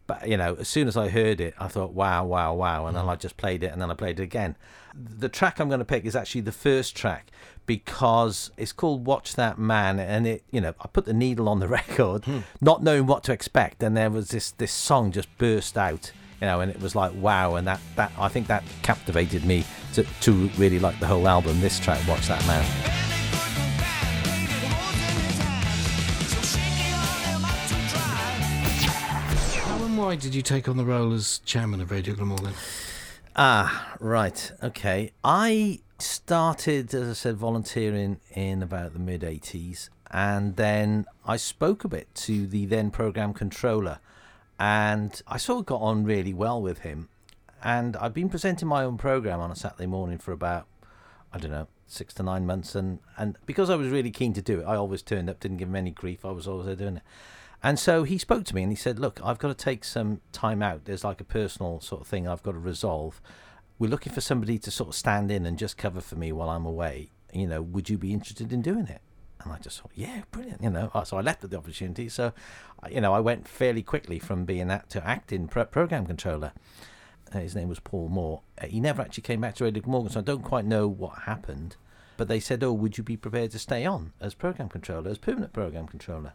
But 0.10 0.28
you 0.28 0.38
know, 0.38 0.56
as 0.60 0.68
soon 0.68 0.88
as 0.88 0.98
I 0.98 1.08
heard 1.10 1.40
it, 1.40 1.54
I 1.60 1.68
thought, 1.68 1.94
"Wow, 1.94 2.26
wow, 2.26 2.56
wow!" 2.56 2.88
And 2.88 2.98
then 2.98 3.06
mm. 3.06 3.10
I 3.10 3.16
just 3.16 3.38
played 3.38 3.64
it, 3.64 3.72
and 3.72 3.80
then 3.80 3.92
I 3.92 3.94
played 3.94 4.20
it 4.20 4.24
again. 4.24 4.56
The 4.96 5.30
track 5.30 5.60
I'm 5.60 5.68
going 5.68 5.78
to 5.78 5.86
pick 5.86 6.04
is 6.04 6.16
actually 6.16 6.42
the 6.42 6.52
first 6.52 6.96
track 6.96 7.30
because 7.68 8.50
it's 8.58 8.72
called 8.72 9.06
"Watch 9.06 9.36
That 9.36 9.60
Man," 9.60 10.00
and 10.00 10.26
it, 10.26 10.44
you 10.50 10.62
know, 10.62 10.74
I 10.82 10.88
put 10.88 11.06
the 11.06 11.14
needle 11.14 11.48
on 11.48 11.60
the 11.60 11.68
record, 11.80 12.26
hmm. 12.26 12.40
not 12.60 12.82
knowing 12.82 13.06
what 13.06 13.24
to 13.26 13.32
expect, 13.32 13.84
and 13.84 13.96
there 13.96 14.10
was 14.10 14.30
this 14.30 14.50
this 14.50 14.72
song 14.72 15.12
just 15.12 15.30
burst 15.38 15.78
out, 15.78 16.12
you 16.42 16.48
know, 16.48 16.60
and 16.60 16.72
it 16.72 16.82
was 16.82 16.96
like, 16.96 17.12
"Wow!" 17.14 17.54
And 17.54 17.68
that 17.68 17.80
that 17.96 18.12
I 18.18 18.30
think 18.30 18.48
that 18.48 18.64
captivated 18.82 19.46
me 19.46 19.64
to 19.94 20.04
to 20.22 20.50
really 20.58 20.80
like 20.80 21.00
the 21.00 21.06
whole 21.06 21.28
album. 21.28 21.62
This 21.62 21.80
track, 21.80 22.00
"Watch 22.08 22.28
That 22.30 22.44
Man." 22.48 22.99
Why 30.10 30.16
did 30.16 30.34
you 30.34 30.42
take 30.42 30.68
on 30.68 30.76
the 30.76 30.84
role 30.84 31.14
as 31.14 31.38
chairman 31.46 31.80
of 31.80 31.92
Radio 31.92 32.16
Glamorgan? 32.16 32.56
Ah, 33.36 33.96
right. 34.00 34.52
Okay. 34.64 35.12
I 35.24 35.82
started, 36.00 36.92
as 36.96 37.10
I 37.12 37.14
said, 37.14 37.38
volunteering 37.38 38.20
in 38.32 38.64
about 38.64 38.94
the 38.94 39.00
mid 39.00 39.22
80s. 39.22 39.90
And 40.10 40.56
then 40.56 41.06
I 41.28 41.38
spoke 41.38 41.84
a 41.84 41.88
bit 41.88 42.08
to 42.26 42.48
the 42.48 42.66
then 42.66 42.90
program 42.90 43.36
controller. 43.36 44.00
And 44.60 45.22
I 45.28 45.38
sort 45.38 45.60
of 45.60 45.66
got 45.68 45.82
on 45.82 46.06
really 46.06 46.34
well 46.34 46.60
with 46.60 46.80
him. 46.80 47.10
And 47.64 47.96
I've 47.96 48.16
been 48.16 48.30
presenting 48.30 48.68
my 48.68 48.84
own 48.84 48.98
program 48.98 49.40
on 49.40 49.52
a 49.52 49.56
Saturday 49.56 49.86
morning 49.86 50.18
for 50.18 50.32
about, 50.32 50.66
I 51.32 51.38
don't 51.38 51.52
know, 51.52 51.68
six 51.86 52.16
to 52.16 52.24
nine 52.24 52.48
months. 52.48 52.74
And, 52.74 52.98
and 53.16 53.38
because 53.46 53.70
I 53.70 53.76
was 53.76 53.90
really 53.90 54.10
keen 54.10 54.34
to 54.34 54.42
do 54.42 54.62
it, 54.62 54.64
I 54.64 54.76
always 54.76 55.04
turned 55.04 55.30
up, 55.30 55.40
didn't 55.40 55.58
give 55.58 55.68
him 55.68 55.76
any 55.76 55.92
grief. 55.92 56.26
I 56.26 56.32
was 56.32 56.48
always 56.48 56.66
there 56.66 56.76
doing 56.76 56.98
it. 56.98 57.04
And 57.62 57.78
so 57.78 58.04
he 58.04 58.18
spoke 58.18 58.46
to 58.46 58.56
me 58.56 58.64
and 58.64 58.72
he 58.72 58.76
said, 58.76 59.00
Look, 59.00 59.20
I've 59.24 59.40
got 59.40 59.50
to 59.50 59.54
take 59.54 59.84
some 59.84 60.22
time 60.32 60.64
out. 60.64 60.86
There's 60.86 61.04
like 61.04 61.20
a 61.20 61.26
personal 61.26 61.82
sort 61.82 62.02
of 62.02 62.08
thing 62.08 62.28
I've 62.28 62.44
got 62.44 62.54
to 62.54 62.60
resolve. 62.60 63.22
We're 63.78 63.90
looking 63.90 64.14
for 64.14 64.22
somebody 64.22 64.58
to 64.60 64.72
sort 64.72 64.90
of 64.90 64.96
stand 64.96 65.32
in 65.32 65.46
and 65.46 65.58
just 65.58 65.78
cover 65.78 66.02
for 66.02 66.16
me 66.16 66.32
while 66.32 66.50
I'm 66.50 66.66
away. 66.66 67.12
You 67.34 67.48
know, 67.48 67.62
would 67.62 67.90
you 67.90 67.98
be 67.98 68.14
interested 68.14 68.52
in 68.52 68.62
doing 68.62 68.88
it? 68.88 69.02
And 69.44 69.54
I 69.54 69.58
just 69.58 69.80
thought, 69.80 69.92
yeah, 69.96 70.24
brilliant. 70.32 70.62
You 70.62 70.70
know, 70.70 70.92
so 71.06 71.18
I 71.18 71.22
left 71.22 71.44
at 71.44 71.50
the 71.50 71.58
opportunity. 71.58 72.10
So, 72.10 72.34
you 72.90 73.00
know, 73.00 73.14
I 73.14 73.22
went 73.22 73.48
fairly 73.48 73.82
quickly 73.82 74.20
from 74.20 74.44
being 74.44 74.68
that 74.68 74.90
to 74.92 75.06
acting 75.06 75.48
pro- 75.48 75.66
program 75.66 76.06
controller. 76.06 76.52
Uh, 77.34 77.40
his 77.40 77.56
name 77.56 77.70
was 77.70 77.80
Paul 77.80 78.10
Moore. 78.10 78.42
Uh, 78.62 78.68
he 78.68 78.80
never 78.80 79.02
actually 79.02 79.24
came 79.24 79.42
back 79.42 79.56
to 79.56 79.64
Radio 79.64 79.84
Morgan, 79.86 80.12
so 80.12 80.20
I 80.20 80.24
don't 80.24 80.44
quite 80.44 80.66
know 80.66 80.88
what 80.88 81.20
happened. 81.20 81.78
But 82.18 82.28
they 82.28 82.40
said, 82.40 82.64
oh, 82.64 82.74
would 82.74 82.98
you 82.98 83.04
be 83.04 83.16
prepared 83.16 83.52
to 83.52 83.60
stay 83.60 83.86
on 83.86 84.12
as 84.20 84.34
program 84.34 84.68
controller, 84.68 85.10
as 85.10 85.18
permanent 85.18 85.54
program 85.54 85.88
controller? 85.88 86.34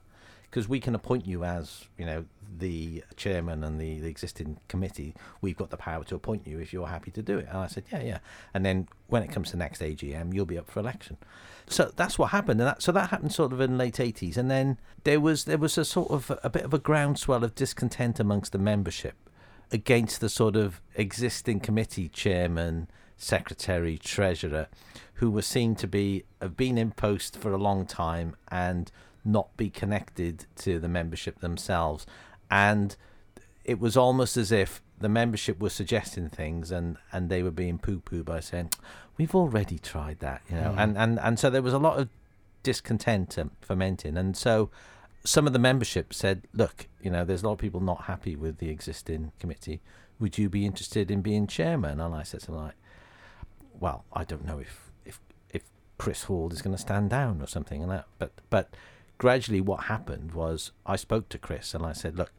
Because 0.54 0.68
we 0.68 0.78
can 0.78 0.94
appoint 0.94 1.26
you 1.26 1.42
as 1.42 1.86
you 1.98 2.06
know 2.06 2.24
the 2.58 3.02
chairman 3.16 3.64
and 3.64 3.80
the, 3.80 3.98
the 3.98 4.06
existing 4.06 4.56
committee. 4.68 5.12
We've 5.40 5.56
got 5.56 5.70
the 5.70 5.76
power 5.76 6.04
to 6.04 6.14
appoint 6.14 6.46
you 6.46 6.60
if 6.60 6.72
you're 6.72 6.86
happy 6.86 7.10
to 7.10 7.22
do 7.22 7.38
it. 7.38 7.48
And 7.48 7.58
I 7.58 7.66
said, 7.66 7.82
yeah, 7.90 8.00
yeah. 8.00 8.18
And 8.54 8.64
then 8.64 8.86
when 9.08 9.24
it 9.24 9.32
comes 9.32 9.50
to 9.50 9.56
next 9.56 9.80
AGM, 9.80 10.32
you'll 10.32 10.46
be 10.46 10.56
up 10.56 10.70
for 10.70 10.78
election. 10.78 11.16
So 11.66 11.90
that's 11.96 12.20
what 12.20 12.30
happened, 12.30 12.60
and 12.60 12.68
that, 12.68 12.82
so 12.82 12.92
that 12.92 13.10
happened 13.10 13.32
sort 13.32 13.52
of 13.52 13.60
in 13.60 13.72
the 13.72 13.76
late 13.78 13.98
eighties. 13.98 14.36
And 14.36 14.48
then 14.48 14.78
there 15.02 15.18
was 15.18 15.42
there 15.42 15.58
was 15.58 15.76
a 15.76 15.84
sort 15.84 16.12
of 16.12 16.30
a 16.44 16.50
bit 16.50 16.62
of 16.62 16.72
a 16.72 16.78
groundswell 16.78 17.42
of 17.42 17.56
discontent 17.56 18.20
amongst 18.20 18.52
the 18.52 18.58
membership 18.58 19.16
against 19.72 20.20
the 20.20 20.28
sort 20.28 20.54
of 20.54 20.80
existing 20.94 21.58
committee 21.58 22.08
chairman, 22.08 22.86
secretary, 23.16 23.98
treasurer, 23.98 24.68
who 25.14 25.32
were 25.32 25.42
seen 25.42 25.74
to 25.74 25.88
be 25.88 26.22
have 26.40 26.56
been 26.56 26.78
in 26.78 26.92
post 26.92 27.36
for 27.36 27.50
a 27.50 27.58
long 27.58 27.86
time 27.86 28.36
and 28.52 28.92
not 29.24 29.56
be 29.56 29.70
connected 29.70 30.46
to 30.56 30.78
the 30.78 30.88
membership 30.88 31.40
themselves. 31.40 32.06
And 32.50 32.96
it 33.64 33.80
was 33.80 33.96
almost 33.96 34.36
as 34.36 34.52
if 34.52 34.82
the 34.98 35.08
membership 35.08 35.58
was 35.58 35.72
suggesting 35.72 36.28
things 36.28 36.70
and, 36.70 36.96
and 37.12 37.28
they 37.28 37.42
were 37.42 37.50
being 37.50 37.78
poo 37.78 38.00
poo 38.00 38.22
by 38.22 38.40
saying, 38.40 38.70
We've 39.16 39.34
already 39.34 39.78
tried 39.78 40.18
that, 40.20 40.42
you 40.48 40.56
know. 40.56 40.72
Mm. 40.72 40.78
And, 40.78 40.98
and, 40.98 41.20
and 41.20 41.38
so 41.38 41.48
there 41.48 41.62
was 41.62 41.72
a 41.72 41.78
lot 41.78 41.98
of 41.98 42.08
discontent 42.64 43.38
fermenting. 43.60 44.16
And 44.16 44.36
so 44.36 44.70
some 45.24 45.46
of 45.46 45.52
the 45.52 45.58
membership 45.58 46.12
said, 46.12 46.42
Look, 46.52 46.88
you 47.00 47.10
know, 47.10 47.24
there's 47.24 47.42
a 47.42 47.46
lot 47.46 47.52
of 47.52 47.58
people 47.58 47.80
not 47.80 48.02
happy 48.02 48.36
with 48.36 48.58
the 48.58 48.70
existing 48.70 49.32
committee. 49.38 49.80
Would 50.20 50.38
you 50.38 50.48
be 50.48 50.66
interested 50.66 51.10
in 51.10 51.22
being 51.22 51.46
chairman? 51.46 52.00
And 52.00 52.14
I 52.14 52.22
said 52.22 52.42
something 52.42 52.64
like, 52.64 52.76
Well, 53.78 54.04
I 54.12 54.24
don't 54.24 54.44
know 54.44 54.58
if 54.58 54.90
if 55.04 55.20
if 55.50 55.62
Chris 55.98 56.24
Hall 56.24 56.52
is 56.52 56.62
going 56.62 56.74
to 56.74 56.80
stand 56.80 57.10
down 57.10 57.40
or 57.40 57.46
something 57.46 57.82
and 57.82 57.90
that 57.90 58.06
but 58.18 58.32
but 58.50 58.74
gradually 59.18 59.60
what 59.60 59.84
happened 59.84 60.32
was 60.32 60.72
I 60.86 60.96
spoke 60.96 61.28
to 61.30 61.38
Chris 61.38 61.74
and 61.74 61.84
I 61.84 61.92
said, 61.92 62.16
look, 62.16 62.32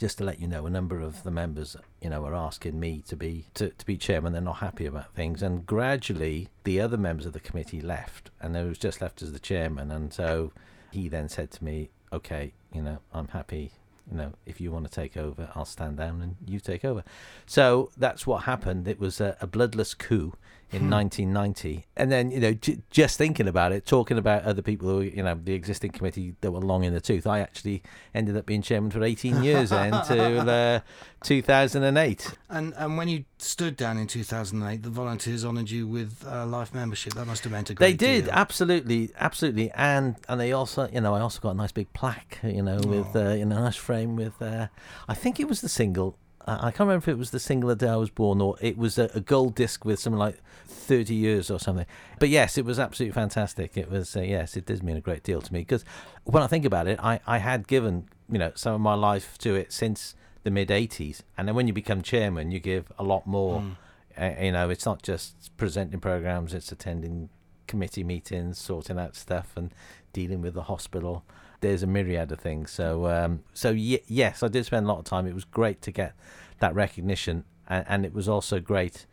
just 0.00 0.16
to 0.16 0.24
let 0.24 0.40
you 0.40 0.48
know, 0.48 0.64
a 0.64 0.70
number 0.70 0.98
of 1.00 1.22
the 1.24 1.30
members, 1.30 1.76
you 2.00 2.08
know, 2.08 2.24
are 2.24 2.34
asking 2.34 2.80
me 2.80 3.02
to 3.06 3.16
be 3.16 3.44
to, 3.52 3.68
to 3.68 3.84
be 3.84 3.98
chairman. 3.98 4.32
They're 4.32 4.40
not 4.40 4.56
happy 4.56 4.86
about 4.86 5.14
things, 5.14 5.42
and 5.42 5.66
gradually 5.66 6.48
the 6.64 6.80
other 6.80 6.96
members 6.96 7.26
of 7.26 7.34
the 7.34 7.40
committee 7.40 7.82
left, 7.82 8.30
and 8.40 8.54
there 8.54 8.64
was 8.64 8.78
just 8.78 9.02
left 9.02 9.20
as 9.20 9.32
the 9.32 9.38
chairman. 9.38 9.90
And 9.90 10.10
so 10.10 10.52
he 10.90 11.08
then 11.08 11.28
said 11.28 11.50
to 11.50 11.64
me, 11.64 11.90
"Okay, 12.14 12.54
you 12.72 12.80
know, 12.80 13.00
I'm 13.12 13.28
happy. 13.28 13.72
You 14.10 14.16
know, 14.16 14.32
if 14.46 14.58
you 14.58 14.72
want 14.72 14.86
to 14.86 14.90
take 14.90 15.18
over, 15.18 15.50
I'll 15.54 15.66
stand 15.66 15.98
down 15.98 16.22
and 16.22 16.36
you 16.46 16.60
take 16.60 16.82
over." 16.82 17.04
So 17.44 17.90
that's 17.94 18.26
what 18.26 18.44
happened. 18.44 18.88
It 18.88 18.98
was 18.98 19.20
a, 19.20 19.36
a 19.42 19.46
bloodless 19.46 19.92
coup 19.92 20.32
in 20.72 20.82
hmm. 20.82 20.90
1990. 20.90 21.86
And 21.96 22.12
then, 22.12 22.30
you 22.30 22.40
know, 22.40 22.52
j- 22.54 22.78
just 22.90 23.18
thinking 23.18 23.48
about 23.48 23.72
it, 23.72 23.86
talking 23.86 24.18
about 24.18 24.44
other 24.44 24.62
people 24.62 24.88
who, 24.88 25.00
you 25.00 25.22
know, 25.22 25.38
the 25.42 25.54
existing 25.54 25.90
committee 25.90 26.34
that 26.40 26.52
were 26.52 26.60
long 26.60 26.84
in 26.84 26.92
the 26.92 27.00
tooth, 27.00 27.26
I 27.26 27.40
actually 27.40 27.82
ended 28.14 28.36
up 28.36 28.46
being 28.46 28.62
chairman 28.62 28.90
for 28.90 29.02
18 29.02 29.42
years 29.42 29.72
until 29.72 30.40
uh, 30.48 30.80
2008. 31.22 32.34
And 32.48 32.74
and 32.76 32.96
when 32.96 33.08
you 33.08 33.24
stood 33.38 33.76
down 33.76 33.98
in 33.98 34.06
2008, 34.06 34.82
the 34.82 34.90
volunteers 34.90 35.44
honoured 35.44 35.70
you 35.70 35.86
with 35.86 36.24
uh, 36.26 36.46
life 36.46 36.72
membership. 36.72 37.14
That 37.14 37.26
must 37.26 37.42
have 37.44 37.52
meant 37.52 37.70
a 37.70 37.74
great 37.74 37.86
They 37.86 37.96
did, 37.96 38.24
deal. 38.26 38.34
absolutely, 38.34 39.10
absolutely. 39.18 39.70
And 39.72 40.16
and 40.28 40.40
they 40.40 40.52
also, 40.52 40.88
you 40.92 41.00
know, 41.00 41.14
I 41.14 41.20
also 41.20 41.40
got 41.40 41.50
a 41.50 41.54
nice 41.54 41.72
big 41.72 41.92
plaque, 41.92 42.38
you 42.42 42.62
know, 42.62 42.78
with, 42.78 43.14
uh, 43.16 43.20
in 43.20 43.50
a 43.52 43.60
nice 43.60 43.76
frame 43.76 44.16
with, 44.16 44.40
uh, 44.40 44.68
I 45.08 45.14
think 45.14 45.40
it 45.40 45.48
was 45.48 45.60
the 45.60 45.68
single 45.68 46.16
I 46.46 46.70
can't 46.70 46.80
remember 46.80 47.04
if 47.04 47.08
it 47.08 47.18
was 47.18 47.30
the 47.30 47.40
single 47.40 47.68
the 47.68 47.76
day 47.76 47.88
I 47.88 47.96
was 47.96 48.10
born 48.10 48.40
or 48.40 48.56
it 48.60 48.78
was 48.78 48.98
a, 48.98 49.10
a, 49.14 49.20
gold 49.20 49.54
disc 49.54 49.84
with 49.84 50.00
something 50.00 50.18
like 50.18 50.40
30 50.66 51.14
years 51.14 51.50
or 51.50 51.60
something. 51.60 51.86
But 52.18 52.30
yes, 52.30 52.56
it 52.56 52.64
was 52.64 52.78
absolutely 52.78 53.12
fantastic. 53.12 53.76
It 53.76 53.90
was, 53.90 54.16
uh, 54.16 54.22
yes, 54.22 54.56
it 54.56 54.66
does 54.66 54.82
mean 54.82 54.96
a 54.96 55.00
great 55.00 55.22
deal 55.22 55.42
to 55.42 55.52
me 55.52 55.60
because 55.60 55.84
when 56.24 56.42
I 56.42 56.46
think 56.46 56.64
about 56.64 56.88
it, 56.88 56.98
I, 57.02 57.20
I 57.26 57.38
had 57.38 57.68
given, 57.68 58.08
you 58.30 58.38
know, 58.38 58.52
some 58.54 58.74
of 58.74 58.80
my 58.80 58.94
life 58.94 59.36
to 59.38 59.54
it 59.54 59.72
since 59.72 60.14
the 60.42 60.50
mid 60.50 60.68
80s. 60.68 61.20
And 61.36 61.46
then 61.46 61.54
when 61.54 61.66
you 61.66 61.72
become 61.72 62.00
chairman, 62.00 62.50
you 62.50 62.58
give 62.58 62.90
a 62.98 63.04
lot 63.04 63.26
more. 63.26 63.60
Mm. 63.60 63.76
Uh, 64.18 64.42
you 64.42 64.52
know, 64.52 64.70
it's 64.70 64.84
not 64.84 65.02
just 65.02 65.56
presenting 65.56 66.00
programs, 66.00 66.52
it's 66.52 66.72
attending 66.72 67.28
committee 67.66 68.02
meetings, 68.02 68.58
sorting 68.58 68.98
out 68.98 69.14
stuff, 69.14 69.52
and 69.56 69.72
dealing 70.12 70.42
with 70.42 70.54
the 70.54 70.64
hospital 70.64 71.24
there's 71.60 71.82
a 71.82 71.86
myriad 71.86 72.32
of 72.32 72.40
things. 72.40 72.70
So 72.70 73.06
um, 73.06 73.40
so 73.54 73.72
y- 73.72 74.00
yes, 74.06 74.42
I 74.42 74.48
did 74.48 74.66
spend 74.66 74.86
a 74.86 74.88
lot 74.88 74.98
of 74.98 75.04
time. 75.04 75.26
It 75.26 75.34
was 75.34 75.44
great 75.44 75.82
to 75.82 75.90
get 75.90 76.14
that 76.58 76.74
recognition, 76.74 77.44
and, 77.68 77.84
and 77.88 78.04
it 78.04 78.12
was 78.12 78.28
also 78.28 78.60
great 78.60 79.06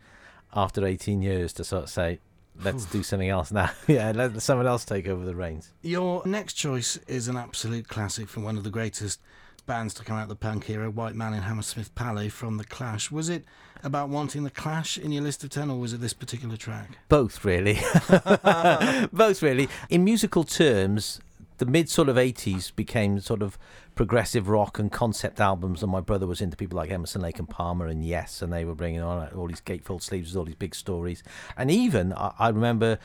after 0.54 0.84
18 0.86 1.22
years 1.22 1.52
to 1.54 1.64
sort 1.64 1.84
of 1.84 1.90
say, 1.90 2.20
let's 2.62 2.84
do 2.86 3.02
something 3.02 3.28
else 3.28 3.52
now. 3.52 3.70
yeah, 3.86 4.12
let 4.14 4.40
someone 4.42 4.66
else 4.66 4.84
take 4.84 5.06
over 5.06 5.24
the 5.24 5.34
reins. 5.34 5.72
Your 5.82 6.22
next 6.26 6.54
choice 6.54 6.96
is 7.06 7.28
an 7.28 7.36
absolute 7.36 7.88
classic 7.88 8.28
from 8.28 8.44
one 8.44 8.56
of 8.56 8.64
the 8.64 8.70
greatest 8.70 9.20
bands 9.66 9.92
to 9.94 10.04
come 10.04 10.16
out 10.16 10.22
of 10.24 10.28
the 10.30 10.36
punk 10.36 10.68
era, 10.70 10.90
White 10.90 11.14
Man 11.14 11.34
in 11.34 11.42
Hammersmith 11.42 11.94
Palais 11.94 12.30
from 12.30 12.56
The 12.56 12.64
Clash. 12.64 13.10
Was 13.10 13.28
it 13.28 13.44
about 13.82 14.08
wanting 14.08 14.42
The 14.44 14.50
Clash 14.50 14.96
in 14.96 15.12
your 15.12 15.22
list 15.22 15.44
of 15.44 15.50
10, 15.50 15.70
or 15.70 15.78
was 15.78 15.92
it 15.92 16.00
this 16.00 16.14
particular 16.14 16.56
track? 16.56 16.98
Both, 17.08 17.44
really. 17.44 17.74
Both, 19.12 19.42
really. 19.42 19.68
In 19.90 20.04
musical 20.04 20.44
terms, 20.44 21.20
the 21.58 21.66
mid 21.66 21.88
sort 21.88 22.08
of 22.08 22.16
80s 22.16 22.74
became 22.74 23.20
sort 23.20 23.42
of 23.42 23.58
progressive 23.94 24.48
rock 24.48 24.78
and 24.78 24.90
concept 24.90 25.40
albums 25.40 25.82
and 25.82 25.90
my 25.90 26.00
brother 26.00 26.26
was 26.26 26.40
into 26.40 26.56
people 26.56 26.76
like 26.76 26.90
Emerson 26.90 27.20
Lake 27.20 27.38
and 27.38 27.48
Palmer 27.48 27.86
and 27.86 28.04
Yes 28.04 28.40
and 28.42 28.52
they 28.52 28.64
were 28.64 28.74
bringing 28.74 29.00
on 29.00 29.18
uh, 29.18 29.30
all 29.36 29.48
these 29.48 29.60
gatefold 29.60 30.02
sleeves 30.02 30.30
with 30.30 30.38
all 30.38 30.44
these 30.44 30.54
big 30.54 30.74
stories. 30.74 31.22
And 31.56 31.70
even 31.70 32.12
I, 32.12 32.32
I 32.38 32.48
remember 32.48 32.98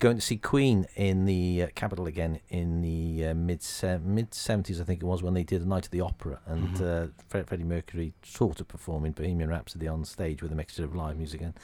going 0.00 0.16
to 0.16 0.22
see 0.22 0.38
Queen 0.38 0.86
in 0.96 1.26
the 1.26 1.64
uh, 1.64 1.66
Capitol 1.74 2.06
again 2.06 2.40
in 2.48 2.80
the 2.80 3.28
uh, 3.28 3.34
mid 3.34 3.62
mid 4.02 4.34
seventies, 4.34 4.80
I 4.80 4.84
think 4.84 5.02
it 5.02 5.04
was, 5.04 5.22
when 5.22 5.34
they 5.34 5.44
did 5.44 5.62
a 5.62 5.68
night 5.68 5.84
at 5.84 5.90
the 5.90 6.00
opera, 6.00 6.40
and 6.46 6.68
mm-hmm. 6.70 7.32
uh, 7.36 7.42
Freddie 7.44 7.64
Mercury 7.64 8.14
sort 8.22 8.60
of 8.60 8.68
performing 8.68 9.12
Bohemian 9.12 9.50
Rhapsody 9.50 9.86
on 9.86 10.04
stage 10.04 10.42
with 10.42 10.50
a 10.50 10.54
mixture 10.54 10.84
of 10.84 10.96
live 10.96 11.16
music 11.16 11.42
and. 11.42 11.54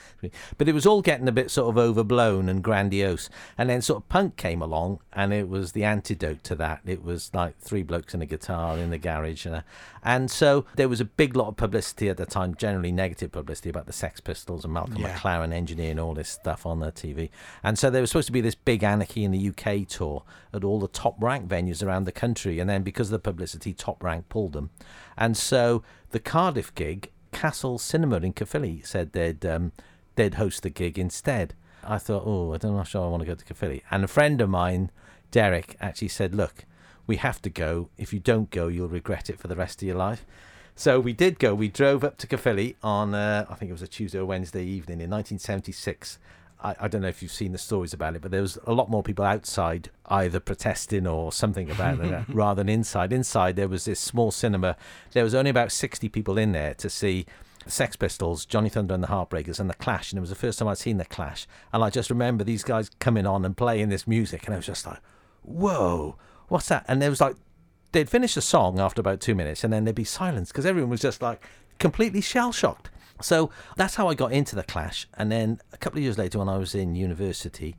But 0.58 0.68
it 0.68 0.74
was 0.74 0.86
all 0.86 1.02
getting 1.02 1.28
a 1.28 1.32
bit 1.32 1.50
sort 1.50 1.70
of 1.70 1.78
overblown 1.78 2.48
and 2.48 2.62
grandiose, 2.62 3.30
and 3.56 3.70
then 3.70 3.80
sort 3.80 4.02
of 4.02 4.08
punk 4.08 4.36
came 4.36 4.60
along, 4.60 5.00
and 5.12 5.32
it 5.32 5.48
was 5.48 5.72
the 5.72 5.84
antidote 5.84 6.44
to 6.44 6.54
that. 6.56 6.80
It 6.84 7.02
was 7.02 7.30
like 7.32 7.58
three 7.58 7.82
blokes 7.82 8.12
and 8.12 8.22
a 8.22 8.26
guitar 8.26 8.76
in 8.76 8.90
the 8.90 8.98
garage, 8.98 9.46
and, 9.46 9.64
and 10.04 10.30
so 10.30 10.66
there 10.76 10.88
was 10.88 11.00
a 11.00 11.04
big 11.06 11.34
lot 11.34 11.48
of 11.48 11.56
publicity 11.56 12.10
at 12.10 12.18
the 12.18 12.26
time, 12.26 12.54
generally 12.54 12.92
negative 12.92 13.32
publicity 13.32 13.70
about 13.70 13.86
the 13.86 13.92
Sex 13.92 14.20
Pistols 14.20 14.64
and 14.64 14.74
Malcolm 14.74 14.98
yeah. 14.98 15.16
McLaren 15.16 15.52
engineering 15.52 15.98
all 15.98 16.12
this 16.12 16.28
stuff 16.28 16.66
on 16.66 16.80
the 16.80 16.92
TV, 16.92 17.30
and 17.62 17.78
so 17.78 17.88
there 17.88 18.02
was 18.02 18.10
supposed 18.10 18.25
supposed 18.26 18.32
to 18.32 18.32
be 18.32 18.40
this 18.40 18.54
big 18.56 18.82
Anarchy 18.82 19.24
in 19.24 19.30
the 19.30 19.48
UK 19.48 19.86
tour 19.86 20.24
at 20.52 20.64
all 20.64 20.80
the 20.80 20.88
top 20.88 21.16
rank 21.22 21.48
venues 21.48 21.82
around 21.82 22.04
the 22.04 22.12
country, 22.12 22.58
and 22.58 22.68
then 22.68 22.82
because 22.82 23.08
of 23.08 23.12
the 23.12 23.30
publicity, 23.30 23.72
top 23.72 24.02
rank 24.02 24.28
pulled 24.28 24.52
them. 24.52 24.70
And 25.16 25.36
so 25.36 25.82
the 26.10 26.18
Cardiff 26.18 26.74
gig, 26.74 27.10
Castle 27.30 27.78
Cinema 27.78 28.16
in 28.16 28.32
Caerphilly 28.32 28.82
said 28.84 29.12
they'd 29.12 29.44
um, 29.46 29.72
they'd 30.16 30.34
host 30.34 30.62
the 30.62 30.70
gig 30.70 30.98
instead. 30.98 31.54
I 31.84 31.98
thought, 31.98 32.24
oh, 32.26 32.52
I 32.52 32.58
don't 32.58 32.74
know 32.74 32.80
if 32.80 32.96
I 32.96 32.98
want 32.98 33.20
to 33.20 33.26
go 33.26 33.36
to 33.36 33.44
Caerphilly. 33.44 33.82
And 33.92 34.02
a 34.02 34.08
friend 34.08 34.40
of 34.40 34.50
mine, 34.50 34.90
Derek, 35.30 35.76
actually 35.80 36.08
said, 36.08 36.34
look, 36.34 36.64
we 37.06 37.16
have 37.16 37.40
to 37.42 37.50
go. 37.50 37.90
If 37.96 38.12
you 38.12 38.18
don't 38.18 38.50
go, 38.50 38.66
you'll 38.66 38.88
regret 38.88 39.30
it 39.30 39.38
for 39.38 39.46
the 39.46 39.54
rest 39.54 39.82
of 39.82 39.86
your 39.86 39.96
life. 39.96 40.26
So 40.74 40.98
we 40.98 41.12
did 41.12 41.38
go. 41.38 41.54
We 41.54 41.68
drove 41.68 42.02
up 42.02 42.18
to 42.18 42.26
Caerphilly 42.26 42.74
on, 42.82 43.14
uh, 43.14 43.46
I 43.48 43.54
think 43.54 43.68
it 43.68 43.72
was 43.72 43.82
a 43.82 43.86
Tuesday 43.86 44.18
or 44.18 44.26
Wednesday 44.26 44.64
evening 44.64 45.00
in 45.00 45.10
1976, 45.10 46.18
I, 46.66 46.74
I, 46.80 46.88
don't 46.88 47.02
know 47.02 47.08
if 47.08 47.22
you've 47.22 47.32
seen 47.32 47.52
the 47.52 47.58
stories 47.58 47.92
about 47.92 48.16
it, 48.16 48.22
but 48.22 48.32
there 48.32 48.42
was 48.42 48.58
a 48.66 48.72
lot 48.72 48.90
more 48.90 49.02
people 49.02 49.24
outside 49.24 49.90
either 50.06 50.40
protesting 50.40 51.06
or 51.06 51.30
something 51.30 51.70
about 51.70 52.00
it 52.00 52.24
rather 52.28 52.60
than 52.60 52.68
inside. 52.68 53.12
Inside, 53.12 53.54
there 53.54 53.68
was 53.68 53.84
this 53.84 54.00
small 54.00 54.32
cinema. 54.32 54.76
There 55.12 55.22
was 55.22 55.34
only 55.34 55.50
about 55.50 55.70
60 55.70 56.08
people 56.08 56.36
in 56.36 56.50
there 56.50 56.74
to 56.74 56.90
see 56.90 57.24
Sex 57.68 57.94
Pistols, 57.94 58.44
Johnny 58.44 58.68
Thunder 58.68 58.94
and 58.94 59.02
the 59.02 59.08
Heartbreakers, 59.08 59.60
and 59.60 59.70
the 59.70 59.74
Clash, 59.74 60.10
and 60.10 60.18
it 60.18 60.20
was 60.20 60.30
the 60.30 60.36
first 60.36 60.58
time 60.58 60.66
I'd 60.66 60.78
seen 60.78 60.96
the 60.98 61.04
Clash, 61.04 61.46
and 61.72 61.84
I 61.84 61.90
just 61.90 62.10
remember 62.10 62.42
these 62.42 62.64
guys 62.64 62.90
coming 62.98 63.26
on 63.26 63.44
and 63.44 63.56
playing 63.56 63.88
this 63.88 64.06
music, 64.06 64.44
and 64.46 64.54
I 64.54 64.56
was 64.56 64.66
just 64.66 64.86
like, 64.86 65.00
"Whoa, 65.42 66.16
what's 66.48 66.68
that?" 66.68 66.84
And 66.88 67.00
there 67.00 67.10
was 67.10 67.20
like, 67.20 67.36
they'd 67.92 68.10
finish 68.10 68.36
a 68.36 68.40
song 68.40 68.78
after 68.78 69.00
about 69.00 69.20
two 69.20 69.34
minutes, 69.34 69.64
and 69.64 69.72
then 69.72 69.84
there'd 69.84 69.96
be 69.96 70.04
silence 70.04 70.50
because 70.50 70.66
everyone 70.66 70.90
was 70.90 71.00
just 71.00 71.22
like 71.22 71.44
completely 71.78 72.20
shell 72.20 72.52
shocked. 72.52 72.90
So 73.20 73.50
that's 73.76 73.94
how 73.94 74.08
I 74.08 74.14
got 74.14 74.32
into 74.32 74.54
the 74.54 74.62
Clash, 74.62 75.06
and 75.14 75.30
then 75.32 75.60
a 75.72 75.76
couple 75.76 75.98
of 75.98 76.02
years 76.04 76.18
later, 76.18 76.38
when 76.38 76.48
I 76.48 76.58
was 76.58 76.74
in 76.74 76.94
university, 76.94 77.76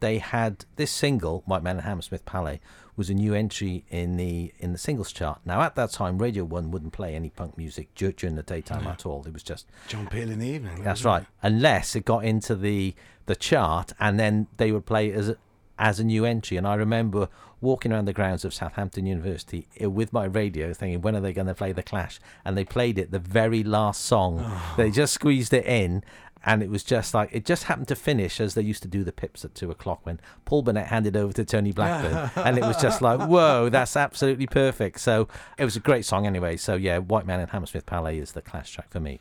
they 0.00 0.18
had 0.18 0.64
this 0.76 0.90
single, 0.90 1.42
White 1.46 1.62
Man 1.62 1.76
and 1.76 1.84
Hammersmith 1.84 2.24
Palais, 2.24 2.60
was 2.96 3.08
a 3.08 3.14
new 3.14 3.32
entry 3.34 3.84
in 3.88 4.16
the 4.16 4.52
in 4.58 4.72
the 4.72 4.78
singles 4.78 5.12
chart. 5.12 5.40
Now 5.44 5.62
at 5.62 5.74
that 5.76 5.90
time, 5.90 6.18
Radio 6.18 6.44
One 6.44 6.70
wouldn't 6.70 6.92
play 6.92 7.14
any 7.14 7.30
punk 7.30 7.56
music 7.56 7.94
during 7.94 8.34
the 8.34 8.42
daytime 8.42 8.86
at 8.86 9.06
all. 9.06 9.24
It 9.26 9.32
was 9.32 9.42
just 9.42 9.66
John 9.88 10.06
Peel 10.06 10.30
in 10.30 10.38
the 10.38 10.48
evening. 10.48 10.82
that's 10.82 11.04
right, 11.04 11.24
unless 11.42 11.94
it 11.96 12.04
got 12.04 12.24
into 12.24 12.54
the 12.54 12.94
the 13.26 13.36
chart, 13.36 13.92
and 14.00 14.18
then 14.18 14.48
they 14.56 14.72
would 14.72 14.86
play 14.86 15.10
it 15.10 15.14
as 15.14 15.34
as 15.80 15.98
a 15.98 16.04
new 16.04 16.24
entry. 16.24 16.56
And 16.56 16.66
I 16.66 16.74
remember 16.74 17.28
walking 17.60 17.90
around 17.90 18.04
the 18.04 18.12
grounds 18.12 18.44
of 18.44 18.54
Southampton 18.54 19.06
University 19.06 19.66
eh, 19.80 19.86
with 19.86 20.12
my 20.12 20.26
radio, 20.26 20.72
thinking, 20.72 21.00
when 21.00 21.16
are 21.16 21.20
they 21.20 21.32
going 21.32 21.48
to 21.48 21.54
play 21.54 21.72
the 21.72 21.82
Clash? 21.82 22.20
And 22.44 22.56
they 22.56 22.64
played 22.64 22.98
it 22.98 23.10
the 23.10 23.18
very 23.18 23.64
last 23.64 24.04
song. 24.04 24.30
They 24.76 24.90
just 24.90 25.14
squeezed 25.14 25.52
it 25.52 25.64
in. 25.64 26.04
And 26.44 26.62
it 26.62 26.70
was 26.70 26.82
just 26.82 27.12
like 27.12 27.28
it 27.32 27.44
just 27.44 27.64
happened 27.64 27.88
to 27.88 27.96
finish 27.96 28.40
as 28.40 28.54
they 28.54 28.62
used 28.62 28.82
to 28.82 28.88
do 28.88 29.04
the 29.04 29.12
pips 29.12 29.44
at 29.44 29.54
two 29.54 29.70
o'clock 29.70 30.06
when 30.06 30.20
Paul 30.46 30.62
Burnett 30.62 30.86
handed 30.86 31.14
over 31.14 31.34
to 31.34 31.44
Tony 31.44 31.72
Blackburn, 31.72 32.30
and 32.46 32.56
it 32.56 32.62
was 32.62 32.80
just 32.80 33.02
like, 33.02 33.20
whoa, 33.20 33.68
that's 33.68 33.94
absolutely 33.94 34.46
perfect. 34.46 35.00
So 35.00 35.28
it 35.58 35.66
was 35.66 35.76
a 35.76 35.80
great 35.80 36.06
song 36.06 36.26
anyway. 36.26 36.56
So 36.56 36.76
yeah, 36.76 36.96
White 36.96 37.26
Man 37.26 37.40
in 37.40 37.48
Hammersmith 37.48 37.84
Palais 37.84 38.18
is 38.18 38.32
the 38.32 38.40
Clash 38.40 38.72
track 38.72 38.90
for 38.90 39.00
me. 39.00 39.18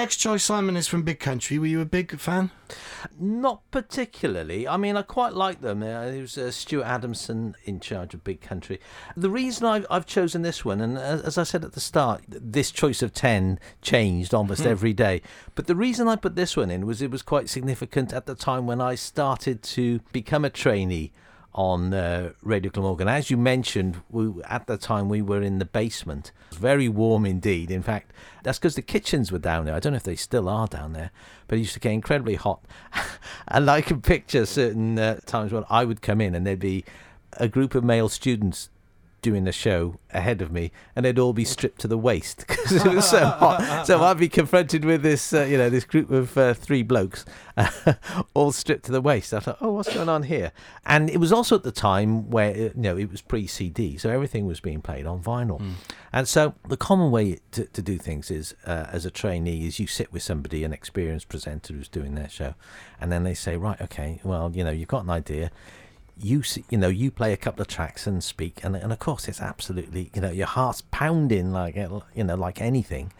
Next 0.00 0.16
choice, 0.16 0.44
Simon, 0.44 0.78
is 0.78 0.88
from 0.88 1.02
Big 1.02 1.20
Country. 1.20 1.58
Were 1.58 1.66
you 1.66 1.82
a 1.82 1.84
big 1.84 2.18
fan? 2.18 2.50
Not 3.18 3.60
particularly. 3.70 4.66
I 4.66 4.78
mean, 4.78 4.96
I 4.96 5.02
quite 5.02 5.34
like 5.34 5.60
them. 5.60 5.82
Uh, 5.82 6.06
it 6.06 6.22
was 6.22 6.38
uh, 6.38 6.50
Stuart 6.50 6.86
Adamson 6.86 7.54
in 7.64 7.80
charge 7.80 8.14
of 8.14 8.24
Big 8.24 8.40
Country. 8.40 8.80
The 9.14 9.28
reason 9.28 9.66
I've, 9.66 9.84
I've 9.90 10.06
chosen 10.06 10.40
this 10.40 10.64
one, 10.64 10.80
and 10.80 10.96
as, 10.96 11.20
as 11.20 11.36
I 11.36 11.42
said 11.42 11.66
at 11.66 11.72
the 11.72 11.80
start, 11.80 12.22
this 12.26 12.70
choice 12.70 13.02
of 13.02 13.12
10 13.12 13.60
changed 13.82 14.32
almost 14.32 14.64
every 14.64 14.94
day. 14.94 15.20
But 15.54 15.66
the 15.66 15.76
reason 15.76 16.08
I 16.08 16.16
put 16.16 16.34
this 16.34 16.56
one 16.56 16.70
in 16.70 16.86
was 16.86 17.02
it 17.02 17.10
was 17.10 17.20
quite 17.20 17.50
significant 17.50 18.14
at 18.14 18.24
the 18.24 18.34
time 18.34 18.66
when 18.66 18.80
I 18.80 18.94
started 18.94 19.62
to 19.64 20.00
become 20.12 20.46
a 20.46 20.50
trainee 20.50 21.12
on 21.54 21.92
uh, 21.92 22.32
Radio 22.42 22.70
Glamorgan. 22.70 23.08
As 23.08 23.30
you 23.30 23.36
mentioned, 23.36 24.00
we, 24.10 24.42
at 24.44 24.66
the 24.66 24.76
time 24.76 25.08
we 25.08 25.22
were 25.22 25.42
in 25.42 25.58
the 25.58 25.64
basement. 25.64 26.32
It 26.48 26.54
was 26.54 26.58
very 26.58 26.88
warm 26.88 27.26
indeed. 27.26 27.70
In 27.70 27.82
fact, 27.82 28.12
that's 28.42 28.58
because 28.58 28.76
the 28.76 28.82
kitchens 28.82 29.32
were 29.32 29.38
down 29.38 29.64
there. 29.64 29.74
I 29.74 29.80
don't 29.80 29.92
know 29.92 29.98
if 29.98 30.04
they 30.04 30.16
still 30.16 30.48
are 30.48 30.66
down 30.66 30.92
there, 30.92 31.10
but 31.48 31.56
it 31.56 31.62
used 31.62 31.74
to 31.74 31.80
get 31.80 31.92
incredibly 31.92 32.36
hot. 32.36 32.64
and 33.48 33.70
I 33.70 33.80
can 33.80 34.00
picture 34.00 34.46
certain 34.46 34.98
uh, 34.98 35.20
times 35.26 35.52
when 35.52 35.64
I 35.68 35.84
would 35.84 36.02
come 36.02 36.20
in 36.20 36.34
and 36.34 36.46
there'd 36.46 36.58
be 36.58 36.84
a 37.34 37.48
group 37.48 37.74
of 37.74 37.84
male 37.84 38.08
students 38.08 38.70
doing 39.22 39.44
the 39.44 39.52
show 39.52 39.98
ahead 40.12 40.42
of 40.42 40.50
me, 40.50 40.72
and 40.96 41.04
they'd 41.04 41.18
all 41.18 41.32
be 41.32 41.44
stripped 41.44 41.80
to 41.80 41.88
the 41.88 41.98
waist 41.98 42.44
because 42.48 42.84
it 42.84 42.94
was 42.94 43.08
so 43.08 43.24
hot. 43.26 43.86
So 43.86 44.02
I'd 44.02 44.18
be 44.18 44.28
confronted 44.28 44.84
with 44.84 45.02
this, 45.02 45.32
uh, 45.32 45.44
you 45.44 45.58
know, 45.58 45.70
this 45.70 45.84
group 45.84 46.10
of 46.10 46.36
uh, 46.36 46.54
three 46.54 46.82
blokes, 46.82 47.24
all 48.34 48.52
stripped 48.52 48.84
to 48.86 48.92
the 48.92 49.00
waist. 49.00 49.32
I 49.34 49.40
thought, 49.40 49.58
oh, 49.60 49.72
what's 49.72 49.92
going 49.92 50.08
on 50.08 50.24
here? 50.24 50.52
And 50.84 51.10
it 51.10 51.18
was 51.18 51.32
also 51.32 51.56
at 51.56 51.62
the 51.62 51.72
time 51.72 52.30
where 52.30 52.50
uh, 52.50 52.56
you 52.56 52.72
know 52.76 52.96
it 52.96 53.10
was 53.10 53.20
pre-CD, 53.20 53.98
so 53.98 54.10
everything 54.10 54.46
was 54.46 54.60
being 54.60 54.82
played 54.82 55.06
on 55.06 55.22
vinyl. 55.22 55.60
And 56.12 56.26
so 56.26 56.54
the 56.68 56.76
common 56.76 57.10
way 57.10 57.38
to, 57.52 57.66
to 57.66 57.82
do 57.82 57.98
things 57.98 58.30
is, 58.30 58.54
uh, 58.66 58.86
as 58.90 59.06
a 59.06 59.10
trainee, 59.10 59.66
is 59.66 59.78
you 59.78 59.86
sit 59.86 60.12
with 60.12 60.22
somebody, 60.22 60.64
an 60.64 60.72
experienced 60.72 61.28
presenter 61.28 61.74
who's 61.74 61.88
doing 61.88 62.14
their 62.14 62.28
show, 62.28 62.54
and 63.00 63.12
then 63.12 63.24
they 63.24 63.34
say, 63.34 63.56
right, 63.56 63.80
okay, 63.80 64.20
well, 64.24 64.50
you 64.54 64.64
know, 64.64 64.70
you've 64.70 64.88
got 64.88 65.04
an 65.04 65.10
idea 65.10 65.50
you 66.22 66.42
you 66.68 66.78
know 66.78 66.88
you 66.88 67.10
play 67.10 67.32
a 67.32 67.36
couple 67.36 67.62
of 67.62 67.68
tracks 67.68 68.06
and 68.06 68.22
speak 68.22 68.62
and, 68.62 68.76
and 68.76 68.92
of 68.92 68.98
course 68.98 69.28
it's 69.28 69.40
absolutely 69.40 70.10
you 70.14 70.20
know 70.20 70.30
your 70.30 70.46
heart's 70.46 70.82
pounding 70.90 71.52
like 71.52 71.76
uh, 71.76 72.00
you 72.14 72.24
know 72.24 72.34
like 72.34 72.60
anything. 72.60 73.12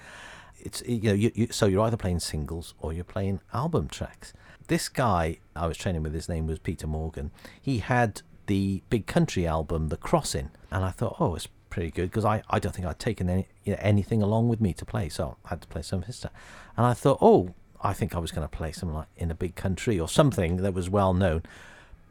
It's 0.58 0.82
you 0.86 1.02
know 1.02 1.14
you, 1.14 1.32
you, 1.34 1.48
so 1.50 1.66
you're 1.66 1.84
either 1.84 1.96
playing 1.96 2.20
singles 2.20 2.74
or 2.80 2.92
you're 2.92 3.04
playing 3.04 3.40
album 3.52 3.88
tracks. 3.88 4.32
This 4.68 4.88
guy 4.88 5.38
i 5.56 5.66
was 5.66 5.76
training 5.76 6.02
with 6.02 6.14
his 6.14 6.28
name 6.28 6.46
was 6.46 6.58
peter 6.58 6.86
morgan. 6.86 7.30
He 7.60 7.78
had 7.78 8.22
the 8.46 8.82
big 8.90 9.06
country 9.06 9.46
album 9.46 9.88
the 9.88 9.96
crossing 9.96 10.50
and 10.72 10.84
i 10.84 10.90
thought 10.90 11.16
oh 11.20 11.36
it's 11.36 11.46
pretty 11.68 11.90
good 11.90 12.10
because 12.10 12.24
I, 12.24 12.42
I 12.50 12.58
don't 12.58 12.74
think 12.74 12.86
i'd 12.86 12.98
taken 12.98 13.30
any, 13.30 13.46
you 13.64 13.74
know, 13.74 13.78
anything 13.80 14.22
along 14.22 14.48
with 14.48 14.60
me 14.60 14.72
to 14.74 14.84
play 14.84 15.08
so 15.08 15.36
i 15.44 15.50
had 15.50 15.62
to 15.62 15.68
play 15.68 15.82
some 15.82 16.00
of 16.00 16.06
his 16.06 16.16
stuff. 16.16 16.32
And 16.76 16.84
i 16.84 16.92
thought 16.92 17.18
oh 17.20 17.54
i 17.80 17.92
think 17.92 18.14
i 18.14 18.18
was 18.18 18.32
going 18.32 18.46
to 18.46 18.56
play 18.56 18.72
something 18.72 18.96
like 18.96 19.08
in 19.16 19.30
a 19.30 19.36
big 19.36 19.54
country 19.54 20.00
or 20.00 20.08
something 20.08 20.56
that 20.58 20.74
was 20.74 20.90
well 20.90 21.14
known 21.14 21.42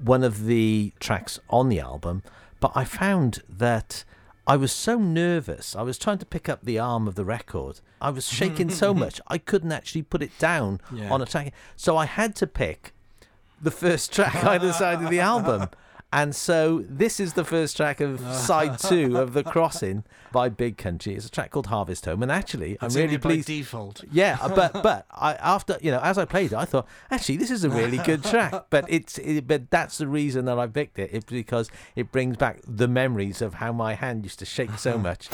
one 0.03 0.23
of 0.23 0.45
the 0.45 0.93
tracks 0.99 1.39
on 1.49 1.69
the 1.69 1.79
album, 1.79 2.23
but 2.59 2.71
I 2.75 2.83
found 2.83 3.43
that 3.49 4.03
I 4.47 4.55
was 4.55 4.71
so 4.71 4.97
nervous. 4.97 5.75
I 5.75 5.81
was 5.83 5.97
trying 5.97 6.17
to 6.19 6.25
pick 6.25 6.49
up 6.49 6.62
the 6.63 6.79
arm 6.79 7.07
of 7.07 7.15
the 7.15 7.25
record. 7.25 7.81
I 8.01 8.09
was 8.09 8.27
shaking 8.27 8.69
so 8.69 8.93
much 9.03 9.21
I 9.27 9.38
couldn't 9.38 9.71
actually 9.71 10.03
put 10.03 10.23
it 10.23 10.38
down 10.39 10.81
Yeah. 10.91 11.12
on 11.12 11.21
a 11.21 11.25
track. 11.25 11.53
So 11.75 11.97
I 11.97 12.05
had 12.05 12.35
to 12.38 12.47
pick 12.47 12.93
the 13.62 13.71
first 13.71 14.12
track 14.13 14.43
either 14.43 14.71
side 14.73 15.03
of 15.03 15.09
the 15.09 15.19
album. 15.19 15.69
And 16.12 16.36
so 16.36 16.84
this 16.89 17.19
is 17.19 17.34
the 17.34 17.43
first 17.43 17.78
track 17.78 18.02
of 18.02 18.19
side 18.34 18.80
two 18.89 19.17
of 19.17 19.34
The 19.34 19.43
Crossing 19.43 20.04
by 20.32 20.50
Big 20.50 20.76
Country. 20.78 21.13
It's 21.13 21.28
a 21.28 21.30
track 21.30 21.52
called 21.52 21.67
Harvest 21.67 22.06
Home. 22.06 22.24
And 22.24 22.32
actually, 22.32 22.78
I'm 22.82 22.88
It's 22.88 22.95
in 22.95 23.02
really 23.04 23.15
it 23.15 23.22
by 23.22 23.30
pleased. 23.30 23.48
default. 23.48 24.04
Yeah, 24.12 24.38
uh, 24.41 24.50
but 24.56 24.74
but 24.84 25.06
I 25.12 25.36
after 25.36 25.78
you 25.82 25.91
know 25.91 26.00
as 26.02 26.17
I 26.17 26.26
played 26.26 26.52
it, 26.52 26.58
I 26.58 26.65
thought 26.65 26.88
actually 27.12 27.38
this 27.38 27.52
is 27.52 27.63
a 27.63 27.69
really 27.69 27.98
good 28.00 28.24
track. 28.24 28.65
But 28.72 28.86
it's 28.88 29.19
it, 29.19 29.48
but 29.48 29.69
that's 29.69 30.00
the 30.00 30.08
reason 30.08 30.45
that 30.45 30.58
I 30.58 30.65
picked 30.65 30.98
it. 30.98 31.12
It's 31.13 31.26
because 31.26 31.69
it 31.95 32.12
brings 32.12 32.38
back 32.38 32.62
the 32.67 32.88
memories 32.88 33.41
of 33.41 33.56
how 33.56 33.72
my 33.72 33.93
hand 33.93 34.24
used 34.24 34.39
to 34.39 34.45
shake 34.45 34.78
so 34.80 34.98
much. 35.08 35.30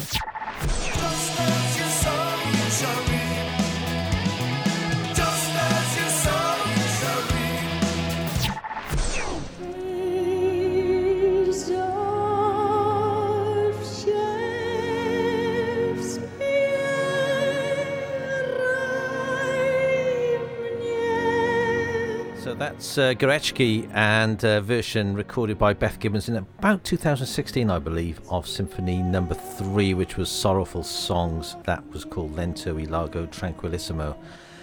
That's 22.58 22.98
uh, 22.98 23.14
Górecki 23.16 23.90
and 23.94 24.42
a 24.46 24.62
version 24.62 25.14
recorded 25.14 25.58
by 25.58 25.74
Beth 25.74 26.00
Gibbons 26.00 26.30
in 26.30 26.38
about 26.38 26.86
2016, 26.86 27.70
I 27.70 27.80
believe, 27.80 28.22
of 28.30 28.48
Symphony 28.48 29.02
Number 29.02 29.36
Three, 29.36 29.94
which 29.94 30.16
was 30.16 30.30
Sorrowful 30.30 30.84
Songs. 30.84 31.58
That 31.66 31.86
was 31.92 32.06
called 32.06 32.34
Lento 32.34 32.76
y 32.76 32.86
Largo 32.86 33.26
Tranquillissimo. 33.26 34.16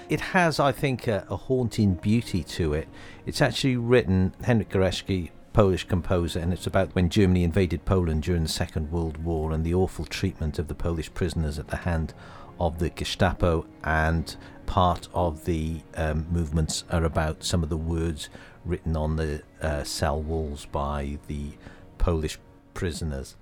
It 0.08 0.20
has, 0.20 0.58
I 0.58 0.72
think, 0.72 1.06
a, 1.06 1.26
a 1.28 1.36
haunting 1.36 1.92
beauty 1.92 2.42
to 2.44 2.72
it. 2.72 2.88
It's 3.26 3.42
actually 3.42 3.76
written 3.76 4.34
Henryk 4.42 4.68
Górecki, 4.68 5.28
Polish 5.52 5.84
composer, 5.84 6.40
and 6.40 6.50
it's 6.54 6.66
about 6.66 6.94
when 6.94 7.10
Germany 7.10 7.44
invaded 7.44 7.84
Poland 7.84 8.22
during 8.22 8.44
the 8.44 8.48
Second 8.48 8.90
World 8.90 9.18
War 9.18 9.52
and 9.52 9.66
the 9.66 9.74
awful 9.74 10.06
treatment 10.06 10.58
of 10.58 10.68
the 10.68 10.74
Polish 10.74 11.12
prisoners 11.12 11.58
at 11.58 11.68
the 11.68 11.76
hand 11.76 12.14
of 12.58 12.78
the 12.78 12.90
Gestapo 12.90 13.66
and 13.84 14.36
part 14.66 15.08
of 15.12 15.44
the 15.44 15.80
um, 15.96 16.26
movements 16.30 16.84
are 16.90 17.04
about 17.04 17.44
some 17.44 17.62
of 17.62 17.68
the 17.68 17.76
words 17.76 18.28
written 18.64 18.96
on 18.96 19.16
the 19.16 19.42
uh, 19.60 19.84
cell 19.84 20.20
walls 20.20 20.66
by 20.66 21.18
the 21.26 21.50
Polish 21.98 22.38
prisoners. 22.74 23.36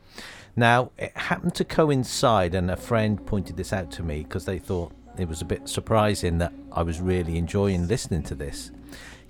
Now, 0.57 0.91
it 0.99 1.17
happened 1.17 1.55
to 1.57 1.65
coincide, 1.65 2.55
and 2.55 2.71
a 2.71 2.77
friend 2.77 3.25
pointed 3.25 3.57
this 3.57 3.73
out 3.73 3.91
to 3.93 4.03
me 4.03 4.23
because 4.23 4.45
they 4.45 4.59
thought 4.59 4.93
it 5.19 5.29
was 5.29 5.41
a 5.41 5.45
bit 5.45 5.69
surprising 5.69 6.39
that 6.39 6.53
I 6.73 6.83
was 6.83 7.01
really 7.01 7.39
enjoying 7.39 7.87
listening 7.87 8.23
to 8.25 8.35
this 8.35 8.71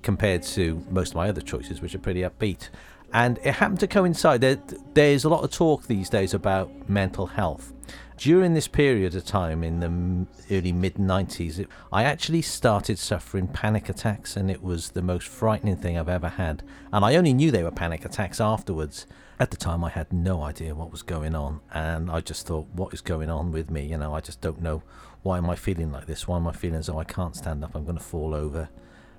compared 0.02 0.42
to 0.42 0.84
most 0.90 1.10
of 1.10 1.16
my 1.16 1.28
other 1.28 1.40
choices, 1.40 1.82
which 1.82 1.94
are 1.94 1.98
pretty 1.98 2.22
upbeat. 2.22 2.70
And 3.12 3.38
it 3.38 3.54
happened 3.56 3.80
to 3.80 3.86
coincide 3.86 4.40
that 4.42 4.94
there's 4.94 5.24
a 5.24 5.28
lot 5.28 5.42
of 5.42 5.50
talk 5.50 5.86
these 5.86 6.08
days 6.08 6.32
about 6.32 6.88
mental 6.88 7.26
health. 7.26 7.72
During 8.20 8.52
this 8.52 8.68
period 8.68 9.14
of 9.14 9.24
time 9.24 9.64
in 9.64 9.80
the 9.80 10.54
early 10.54 10.72
mid 10.72 10.96
90s, 10.96 11.66
I 11.90 12.04
actually 12.04 12.42
started 12.42 12.98
suffering 12.98 13.48
panic 13.48 13.88
attacks, 13.88 14.36
and 14.36 14.50
it 14.50 14.62
was 14.62 14.90
the 14.90 15.00
most 15.00 15.26
frightening 15.26 15.76
thing 15.76 15.96
I've 15.96 16.06
ever 16.06 16.28
had. 16.28 16.62
And 16.92 17.02
I 17.02 17.16
only 17.16 17.32
knew 17.32 17.50
they 17.50 17.62
were 17.62 17.70
panic 17.70 18.04
attacks 18.04 18.38
afterwards. 18.38 19.06
At 19.38 19.50
the 19.50 19.56
time, 19.56 19.82
I 19.82 19.88
had 19.88 20.12
no 20.12 20.42
idea 20.42 20.74
what 20.74 20.92
was 20.92 21.00
going 21.00 21.34
on, 21.34 21.60
and 21.72 22.10
I 22.10 22.20
just 22.20 22.46
thought, 22.46 22.66
what 22.74 22.92
is 22.92 23.00
going 23.00 23.30
on 23.30 23.52
with 23.52 23.70
me? 23.70 23.86
You 23.86 23.96
know, 23.96 24.14
I 24.14 24.20
just 24.20 24.42
don't 24.42 24.60
know. 24.60 24.82
Why 25.22 25.38
am 25.38 25.48
I 25.48 25.56
feeling 25.56 25.90
like 25.90 26.04
this? 26.04 26.28
Why 26.28 26.36
am 26.36 26.46
I 26.46 26.52
feeling 26.52 26.80
as 26.80 26.88
though 26.88 26.98
I 26.98 27.04
can't 27.04 27.34
stand 27.34 27.64
up? 27.64 27.74
I'm 27.74 27.84
going 27.84 27.96
to 27.96 28.04
fall 28.04 28.34
over 28.34 28.68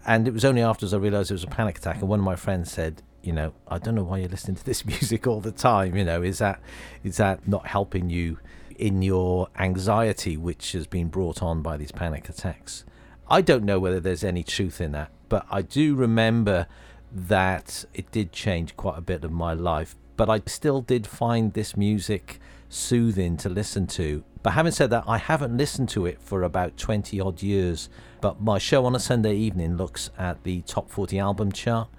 and 0.06 0.28
it 0.28 0.34
was 0.34 0.46
only 0.46 0.62
afterwards 0.64 0.96
I 0.96 0.98
realised 0.98 1.30
it 1.30 1.36
was 1.36 1.44
a 1.44 1.48
panic 1.48 1.78
attack. 1.78 1.98
And 1.98 2.10
one 2.10 2.18
of 2.18 2.26
my 2.26 2.36
friends 2.36 2.72
said, 2.72 3.04
you 3.22 3.32
know, 3.34 3.54
I 3.68 3.78
don't 3.78 3.94
know 3.94 4.04
why 4.04 4.18
you're 4.18 4.30
listening 4.30 4.58
to 4.58 4.66
this 4.66 4.84
music 4.86 5.28
all 5.28 5.42
the 5.42 5.52
time. 5.52 5.96
You 5.96 6.04
know, 6.04 6.22
is 6.24 6.40
that 6.40 6.60
is 7.04 7.18
that 7.18 7.48
not 7.48 7.68
helping 7.68 8.10
you 8.10 8.40
in 8.82 9.02
your 9.04 9.48
anxiety, 9.58 10.36
which 10.36 10.72
has 10.72 10.88
been 10.88 11.08
brought 11.08 11.42
on 11.42 11.62
by 11.62 11.78
these 11.78 11.92
panic 11.92 12.28
attacks? 12.28 12.84
I 13.30 13.42
don't 13.42 13.64
know 13.64 13.80
whether 13.80 14.00
there's 14.00 14.24
any 14.24 14.44
truth 14.44 14.82
in 14.82 14.92
that, 14.92 15.12
but 15.30 15.46
I 15.50 15.62
do 15.62 15.96
remember 15.96 16.68
that 17.12 17.86
it 17.94 18.12
did 18.12 18.32
change 18.34 18.76
quite 18.76 18.98
a 18.98 19.02
bit 19.02 19.24
of 19.24 19.32
my 19.32 19.54
life. 19.54 19.96
But 20.18 20.30
I 20.30 20.42
still 20.48 20.82
did 20.82 21.08
find 21.08 21.54
this 21.54 21.78
music 21.78 22.40
soothing 22.70 23.38
to 23.38 23.50
listen 23.50 23.86
to. 23.88 24.24
But 24.44 24.52
having 24.54 24.72
said 24.72 24.90
that, 24.90 25.04
I 25.08 25.18
haven't 25.18 25.56
listened 25.56 25.90
to 25.90 26.06
it 26.06 26.22
for 26.22 26.44
about 26.44 26.78
20 26.78 27.20
odd 27.20 27.42
years. 27.44 27.90
But 28.22 28.42
my 28.42 28.58
show 28.58 28.86
on 28.86 28.96
a 28.96 29.00
Sunday 29.00 29.36
evening 29.36 29.78
looks 29.78 30.10
at 30.18 30.44
the 30.44 30.62
top 30.62 30.90
40 30.90 31.20
album 31.20 31.52
chart. 31.52 31.90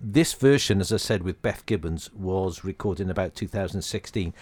This 0.00 0.34
version, 0.34 0.80
as 0.80 0.92
I 0.92 0.98
said, 0.98 1.22
with 1.22 1.40
Beth 1.40 1.64
Gibbons, 1.66 2.10
was 2.12 2.64
recorded 2.64 3.04
in 3.04 3.10
about 3.10 3.34
2016 3.34 4.34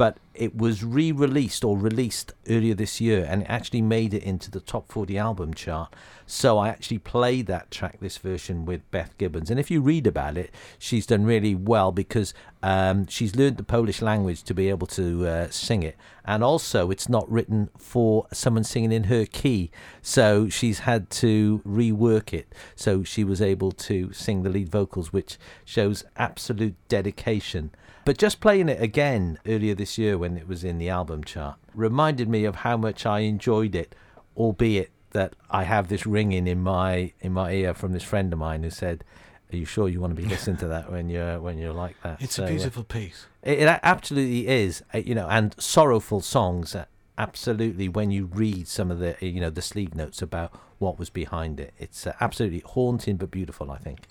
but 0.00 0.16
it 0.32 0.56
was 0.56 0.82
re-released 0.82 1.62
or 1.62 1.76
released 1.76 2.32
earlier 2.48 2.72
this 2.72 3.02
year 3.02 3.26
and 3.28 3.42
it 3.42 3.50
actually 3.50 3.82
made 3.82 4.14
it 4.14 4.22
into 4.22 4.50
the 4.50 4.58
top 4.58 4.90
40 4.90 5.18
album 5.18 5.52
chart. 5.52 5.94
So 6.24 6.56
i 6.56 6.70
actually 6.70 6.96
played 6.96 7.46
that 7.48 7.70
track 7.70 8.00
this 8.00 8.16
version 8.16 8.64
with 8.64 8.90
beth 8.90 9.18
gibbons. 9.18 9.50
And 9.50 9.60
if 9.60 9.70
you 9.70 9.82
read 9.82 10.06
about 10.06 10.38
it 10.38 10.54
she's 10.78 11.04
done 11.04 11.26
really 11.26 11.54
well 11.54 11.92
because 11.92 12.32
um, 12.62 13.08
she's 13.08 13.36
learned 13.36 13.58
the 13.58 13.62
polish 13.62 14.00
language 14.00 14.42
to 14.44 14.54
be 14.54 14.70
able 14.70 14.86
to 14.86 15.26
uh, 15.26 15.50
sing 15.50 15.82
it. 15.82 15.98
And 16.24 16.42
also 16.42 16.90
it's 16.90 17.10
not 17.10 17.30
written 17.30 17.68
for 17.76 18.26
someone 18.32 18.64
singing 18.64 18.92
in 18.92 19.04
her 19.04 19.26
key. 19.26 19.70
So 20.00 20.48
she's 20.48 20.78
had 20.78 21.10
to 21.10 21.60
rework 21.66 22.32
it. 22.32 22.54
So 22.74 23.04
she 23.04 23.22
was 23.22 23.42
able 23.42 23.72
to 23.72 24.14
sing 24.14 24.44
the 24.44 24.48
lead 24.48 24.70
vocals 24.70 25.12
which 25.12 25.36
shows 25.66 26.04
absolute 26.16 26.76
dedication 26.88 27.72
but 28.04 28.18
just 28.18 28.40
playing 28.40 28.68
it 28.68 28.82
again 28.82 29.38
earlier 29.46 29.74
this 29.74 29.98
year 29.98 30.16
when 30.18 30.36
it 30.36 30.48
was 30.48 30.64
in 30.64 30.78
the 30.78 30.88
album 30.88 31.22
chart 31.24 31.56
reminded 31.74 32.28
me 32.28 32.44
of 32.44 32.56
how 32.56 32.76
much 32.76 33.06
I 33.06 33.20
enjoyed 33.20 33.74
it, 33.74 33.94
albeit 34.36 34.90
that 35.12 35.34
I 35.50 35.64
have 35.64 35.88
this 35.88 36.06
ringing 36.06 36.46
in 36.46 36.62
my 36.62 37.12
in 37.20 37.32
my 37.32 37.52
ear 37.52 37.74
from 37.74 37.92
this 37.92 38.02
friend 38.04 38.32
of 38.32 38.38
mine 38.38 38.62
who 38.62 38.70
said, 38.70 39.04
"Are 39.52 39.56
you 39.56 39.64
sure 39.64 39.88
you 39.88 40.00
want 40.00 40.14
to 40.16 40.22
be 40.22 40.28
listening 40.28 40.56
to 40.58 40.68
that 40.68 40.90
when 40.90 41.08
you're 41.08 41.40
when 41.40 41.58
you're 41.58 41.72
like 41.72 41.96
that?" 42.02 42.20
It's 42.22 42.34
So, 42.36 42.42
a 42.44 42.46
uh, 42.46 42.48
beautiful 42.50 42.84
piece. 42.84 43.26
it, 43.42 43.58
it 43.60 43.80
absolutely 43.82 44.46
is, 44.48 44.82
uh, 44.94 44.98
you 44.98 45.14
know, 45.14 45.28
and 45.28 45.54
sorrowful 45.60 46.20
songs. 46.20 46.76
Absolutely, 47.20 47.86
when 47.86 48.10
you 48.10 48.24
read 48.24 48.66
some 48.66 48.90
of 48.90 48.98
the, 48.98 49.14
you 49.20 49.42
know, 49.42 49.50
the 49.50 49.60
sleeve 49.60 49.94
notes 49.94 50.22
about 50.22 50.58
what 50.78 50.98
was 50.98 51.10
behind 51.10 51.60
it, 51.60 51.74
it's 51.78 52.06
uh, 52.06 52.14
absolutely 52.18 52.60
haunting 52.60 53.18
but 53.18 53.30
beautiful. 53.30 53.70
I 53.70 53.76
think. 53.76 54.06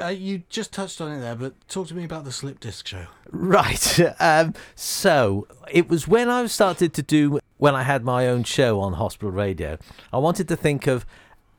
Uh, 0.00 0.06
you 0.06 0.44
just 0.48 0.72
touched 0.72 0.98
on 1.02 1.12
it 1.12 1.20
there, 1.20 1.34
but 1.34 1.52
talk 1.68 1.88
to 1.88 1.94
me 1.94 2.04
about 2.04 2.24
the 2.24 2.32
slip 2.32 2.60
disc 2.60 2.86
show. 2.86 3.06
Right. 3.30 4.00
Um, 4.18 4.54
so 4.74 5.46
it 5.70 5.90
was 5.90 6.08
when 6.08 6.30
I 6.30 6.46
started 6.46 6.94
to 6.94 7.02
do 7.02 7.38
when 7.58 7.74
I 7.74 7.82
had 7.82 8.02
my 8.02 8.26
own 8.28 8.44
show 8.44 8.80
on 8.80 8.94
hospital 8.94 9.30
radio. 9.30 9.76
I 10.10 10.16
wanted 10.16 10.48
to 10.48 10.56
think 10.56 10.86
of 10.86 11.04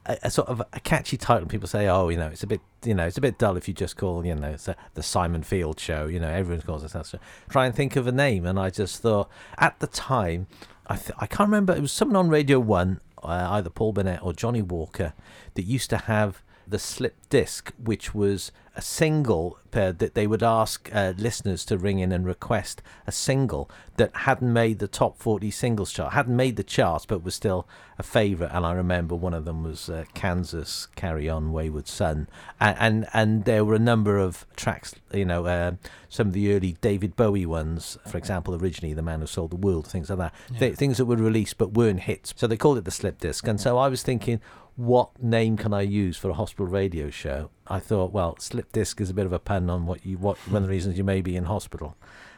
a, 0.06 0.32
sort 0.32 0.48
of 0.48 0.62
a 0.74 0.80
catchy 0.80 1.18
title. 1.18 1.48
People 1.48 1.68
say, 1.68 1.88
"Oh, 1.88 2.10
you 2.10 2.18
know, 2.18 2.28
it's 2.28 2.44
a 2.44 2.48
bit, 2.48 2.62
you 2.84 2.94
know, 2.94 3.06
it's 3.06 3.18
a 3.18 3.22
bit 3.22 3.38
dull 3.38 3.58
if 3.58 3.68
you 3.68 3.74
just 3.74 3.98
call, 3.98 4.26
you 4.26 4.36
know, 4.36 4.56
a, 4.68 4.76
the 4.94 5.04
Simon 5.04 5.44
Field 5.44 5.80
show." 5.80 6.08
You 6.08 6.20
know, 6.20 6.30
everyone 6.30 6.62
calls 6.62 6.84
it 6.84 6.91
that. 6.91 7.13
Try 7.50 7.65
and 7.65 7.76
think 7.76 7.96
of 7.96 8.08
a 8.08 8.12
name, 8.12 8.46
and 8.46 8.60
I 8.60 8.70
just 8.70 9.02
thought 9.02 9.30
at 9.58 9.80
the 9.80 9.88
time, 9.88 10.48
I 10.88 10.96
th- 10.96 11.18
I 11.18 11.28
can't 11.28 11.50
remember. 11.50 11.74
It 11.76 11.82
was 11.82 11.91
someone 11.91 12.18
on 12.18 12.30
Radio 12.30 12.60
One, 12.60 13.00
uh, 13.24 13.48
either 13.52 13.70
Paul 13.70 13.94
Burnett 13.94 14.24
or 14.24 14.34
Johnnie 14.34 14.62
Walker, 14.62 15.13
that 15.56 15.63
used 15.63 15.89
to 15.89 15.98
have 15.98 16.41
the 16.68 16.80
slip 16.80 17.15
disc, 17.30 17.74
which 17.78 18.13
was 18.13 18.52
a 18.76 18.82
single 18.82 19.58
uh, 19.74 19.92
that 19.92 20.14
they 20.16 20.26
would 20.26 20.44
ask 20.44 20.90
uh, 20.94 21.14
listeners 21.18 21.66
to 21.66 21.78
ring 21.78 22.00
in 22.00 22.12
and 22.12 22.26
request 22.26 22.82
a 23.06 23.12
single 23.12 23.70
that 23.98 24.16
hadn't 24.16 24.52
made 24.52 24.80
the 24.80 24.88
top 24.88 25.18
40 25.18 25.52
singles 25.52 25.92
chart, 25.92 26.14
hadn't 26.14 26.36
made 26.36 26.56
the 26.56 26.64
charts, 26.64 27.06
but 27.06 27.24
was 27.24 27.36
still 27.36 27.68
a 27.98 28.04
favourite. 28.04 28.54
And 28.54 28.66
I 28.66 28.74
remember 28.74 29.16
one 29.16 29.34
of 29.34 29.46
them 29.46 29.64
was 29.64 29.90
uh, 29.90 30.06
Kansas 30.14 30.88
Carry 30.96 31.30
On 31.30 31.52
Wayward 31.52 31.88
Son. 31.88 32.28
And, 32.60 32.78
and, 32.80 33.08
and 33.14 33.46
there 33.46 33.66
were 33.66 33.76
a 33.76 33.80
number 33.80 34.18
of 34.18 34.46
tracks, 34.56 34.96
you 35.14 35.26
know, 35.26 35.46
uh, 35.46 35.74
some 36.10 36.28
of 36.28 36.34
the 36.34 36.54
early 36.54 36.78
David 36.82 37.16
Bowie 37.16 37.46
ones, 37.46 37.98
for 38.08 38.18
example, 38.18 38.56
originally 38.56 38.94
The 38.94 39.02
Man 39.02 39.22
Who 39.22 39.28
Sold 39.28 39.52
the 39.52 39.58
World, 39.58 39.88
things 39.88 40.10
like 40.10 40.20
that. 40.20 40.34
Th- 40.60 40.76
things 40.76 40.98
that 40.98 41.06
were 41.06 41.18
released 41.18 41.58
but 41.58 41.74
weren't 41.74 42.02
hits. 42.02 42.34
So 42.38 42.48
they 42.48 42.58
called 42.58 42.78
it 42.78 42.86
the 42.86 42.92
slip 42.92 43.20
disc. 43.20 43.48
And 43.48 43.60
so 43.60 43.78
I 43.78 43.88
was 43.88 44.04
thinking, 44.04 44.40
what 44.76 45.22
name 45.24 45.58
can 45.58 45.74
I 45.74 45.82
use 45.82 46.18
for 46.18 46.30
a 46.30 46.34
hospital 46.34 46.68
radio 46.68 47.10
show? 47.10 47.50
I 47.68 47.80
thought, 47.80 48.12
well, 48.12 48.36
slip 48.40 48.72
disc 48.72 49.00
is 49.02 49.10
a 49.10 49.14
bit 49.14 49.26
of 49.26 49.34
a 49.34 49.40
pun 49.40 49.70
on 49.70 49.86
what 49.86 50.06
you 50.06 50.18
what 50.18 50.38
one 50.50 50.64
of 50.64 50.68
the 50.68 50.74
reasons 50.74 50.98
you 50.98 51.04
may 51.04 51.22
be 51.22 51.36
in 51.36 51.46
hospital. 51.46 51.96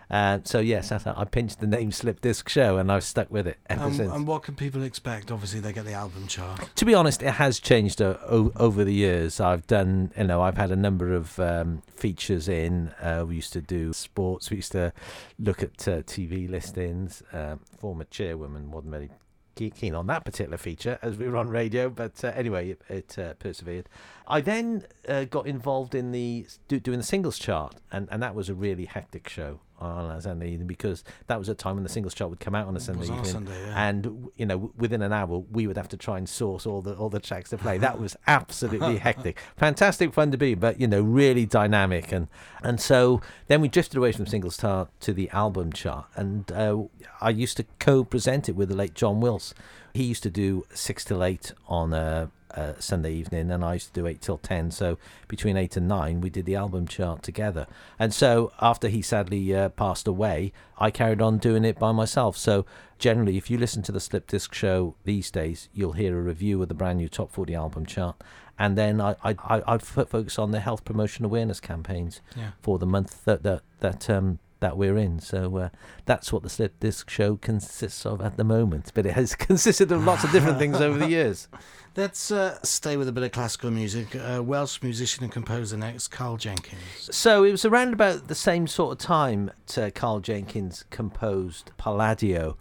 And 0.10 0.47
so 0.47 0.60
yes, 0.60 0.89
I, 0.93 1.02
I 1.17 1.26
pinched 1.26 1.60
the 1.60 1.67
name 1.67 1.91
Slip 1.91 2.21
Disc 2.21 2.47
Show, 2.47 2.78
and 2.78 2.89
I've 2.89 3.04
stuck 3.04 3.30
with 3.30 3.45
it 3.45 3.58
ever 3.69 3.84
Um, 3.84 3.93
since. 3.93 4.10
and 4.13 4.26
what 4.26 4.43
can 4.43 4.56
people 4.56 4.82
expect? 4.84 5.32
Obviously, 5.34 5.60
they 5.60 5.73
get 5.73 5.84
the 5.84 5.91
album 5.91 6.28
chart. 6.28 6.69
to 6.76 6.86
be 6.86 6.93
honest, 6.93 7.21
it 7.21 7.32
has 7.32 7.60
changed 7.60 8.02
uh, 8.02 8.15
o- 8.26 8.54
over 8.56 8.86
the 8.86 8.93
years. 8.93 9.41
I've 9.41 9.67
done, 9.67 10.13
you 10.17 10.23
know, 10.23 10.41
I've 10.41 10.56
had 10.56 10.71
a 10.71 10.78
number 10.78 11.13
of 11.13 11.38
um, 11.41 11.82
features 11.93 12.47
in. 12.47 12.91
Uh, 13.02 13.26
we 13.28 13.36
used 13.36 13.52
to 13.52 13.60
do 13.62 13.91
sports. 13.91 14.50
We 14.50 14.56
used 14.58 14.71
to 14.71 14.93
look 15.39 15.62
at 15.62 15.86
uh, 15.89 16.04
TV 16.04 16.50
listings. 16.50 17.21
Um, 17.34 17.60
former 17.78 18.06
chairwoman 18.06 18.71
wasn't 18.71 18.91
very 18.93 19.08
ke- 19.10 19.12
keen 19.57 19.95
on 19.95 20.07
that 20.07 20.25
particular 20.25 20.57
feature 20.57 20.97
as 21.01 21.17
we 21.17 21.27
were 21.27 21.37
on 21.37 21.49
radio, 21.49 21.89
but 21.89 22.23
uh, 22.23 22.27
anyway, 22.29 22.71
it, 22.71 22.81
it 22.89 23.19
uh, 23.19 23.33
persevered. 23.35 23.89
I 24.27 24.41
then 24.41 24.85
uh, 25.07 25.25
got 25.25 25.47
involved 25.47 25.95
in 25.95 26.11
the 26.11 26.47
do, 26.67 26.79
doing 26.79 26.99
the 26.99 27.05
singles 27.05 27.37
chart, 27.37 27.75
and, 27.91 28.07
and 28.11 28.21
that 28.23 28.35
was 28.35 28.49
a 28.49 28.53
really 28.53 28.85
hectic 28.85 29.27
show 29.29 29.59
on 29.79 30.11
a 30.11 30.21
Sunday 30.21 30.51
evening 30.51 30.67
because 30.67 31.03
that 31.27 31.37
was 31.37 31.49
a 31.49 31.55
time 31.55 31.75
when 31.75 31.83
the 31.83 31.89
singles 31.89 32.13
chart 32.13 32.29
would 32.29 32.39
come 32.39 32.55
out 32.55 32.67
on 32.67 32.75
a 32.75 32.79
Sunday 32.79 33.01
was 33.01 33.09
on 33.09 33.15
a 33.15 33.19
evening, 33.19 33.33
Sunday, 33.33 33.65
yeah. 33.65 33.87
and 33.87 34.29
you 34.35 34.45
know 34.45 34.71
within 34.77 35.01
an 35.01 35.13
hour 35.13 35.39
we 35.51 35.67
would 35.67 35.77
have 35.77 35.89
to 35.89 35.97
try 35.97 36.17
and 36.17 36.27
source 36.27 36.65
all 36.65 36.81
the 36.81 36.93
all 36.95 37.09
the 37.09 37.19
tracks 37.19 37.49
to 37.51 37.57
play. 37.57 37.77
That 37.77 37.99
was 37.99 38.15
absolutely 38.27 38.97
hectic, 38.97 39.39
fantastic 39.55 40.13
fun 40.13 40.31
to 40.31 40.37
be, 40.37 40.55
but 40.55 40.79
you 40.79 40.87
know 40.87 41.01
really 41.01 41.45
dynamic 41.45 42.11
and 42.11 42.27
and 42.63 42.79
so 42.79 43.21
then 43.47 43.61
we 43.61 43.67
drifted 43.67 43.97
away 43.97 44.11
from 44.11 44.25
singles 44.25 44.57
chart 44.57 44.89
to 45.01 45.13
the 45.13 45.29
album 45.31 45.71
chart, 45.73 46.05
and 46.15 46.51
uh, 46.51 46.83
I 47.21 47.29
used 47.29 47.57
to 47.57 47.65
co-present 47.79 48.49
it 48.49 48.55
with 48.55 48.69
the 48.69 48.75
late 48.75 48.93
John 48.93 49.19
Wills. 49.19 49.53
He 49.93 50.03
used 50.03 50.23
to 50.23 50.29
do 50.29 50.65
six 50.73 51.03
till 51.03 51.23
eight 51.23 51.53
on 51.67 51.93
a, 51.93 52.29
a 52.51 52.75
Sunday 52.81 53.13
evening, 53.13 53.51
and 53.51 53.63
I 53.63 53.73
used 53.73 53.93
to 53.93 54.01
do 54.01 54.07
eight 54.07 54.21
till 54.21 54.38
ten. 54.38 54.71
So 54.71 54.97
between 55.27 55.57
eight 55.57 55.77
and 55.77 55.88
nine, 55.88 56.21
we 56.21 56.29
did 56.29 56.45
the 56.45 56.55
album 56.55 56.88
chart 56.88 57.23
together. 57.23 57.67
And 57.99 58.13
so 58.13 58.51
after 58.62 58.88
he 58.88 59.01
sadly 59.01 59.55
uh, 59.55 59.69
passed 59.69 60.07
away, 60.07 60.53
I 60.77 60.91
carried 60.91 61.21
on 61.21 61.38
doing 61.38 61.65
it 61.65 61.77
by 61.79 61.91
myself. 61.91 62.38
So 62.38 62.65
generally, 62.99 63.38
if 63.38 63.49
you 63.49 63.57
listen 63.57 63.81
to 63.83 63.91
the 63.91 63.99
Slip 63.99 64.27
Disc 64.27 64.53
show 64.53 64.95
these 65.03 65.29
days, 65.31 65.69
you'll 65.73 65.93
hear 65.93 66.17
a 66.17 66.21
review 66.21 66.62
of 66.62 66.67
the 66.67 66.73
brand 66.73 66.97
new 66.99 67.10
top 67.10 67.31
forty 67.31 67.53
album 67.55 67.86
chart. 67.86 68.15
And 68.60 68.75
then 68.75 68.99
I, 68.99 69.15
I, 69.23 69.36
I, 69.43 69.62
I'd 69.67 69.83
focus 69.83 70.39
on 70.39 70.49
the 70.51 70.60
health 70.60 70.83
promotion 70.83 71.25
awareness 71.25 71.60
campaigns 71.60 72.21
Yeah. 72.36 72.51
for 72.62 72.79
the 72.79 72.88
month 72.88 73.23
that 73.25 73.43
that 73.43 73.62
that 73.81 74.10
um 74.10 74.39
that 74.59 74.77
we're 74.77 74.97
in. 74.97 75.19
So 75.19 75.57
uh, 75.57 75.69
that's 76.05 76.31
what 76.33 76.43
the 76.43 76.49
Slip 76.49 76.79
Disc 76.79 77.09
show 77.09 77.35
consists 77.35 78.05
of 78.05 78.21
at 78.21 78.37
the 78.37 78.43
moment. 78.43 78.91
But 78.93 79.05
it 79.05 79.13
has 79.13 79.35
consisted 79.35 79.91
of 79.91 80.03
lots 80.03 80.23
of 80.23 80.31
different 80.31 80.57
things 80.57 80.81
over 80.81 80.97
the 80.97 81.09
years. 81.09 81.47
Let's 81.97 82.29
uh, 82.29 82.59
stay 82.61 82.95
with 82.95 83.07
a 83.07 83.11
bit 83.11 83.23
of 83.23 83.31
classical 83.31 83.71
music. 83.71 84.15
Uh, 84.15 84.43
Welsh 84.43 84.83
musician 84.83 85.23
and 85.23 85.33
composer 85.33 85.77
next, 85.77 86.09
Karl 86.09 86.37
Jenkins. 86.37 87.09
So 87.09 87.43
it 87.43 87.49
was 87.49 87.65
around 87.65 87.91
about 87.91 88.27
the 88.27 88.35
same 88.35 88.67
sort 88.67 88.91
of 88.91 88.97
time 88.99 89.49
that 89.73 89.95
Karl 89.95 90.19
Jenkins 90.19 90.85
composed 90.91 91.71
Palladio. 91.77 92.55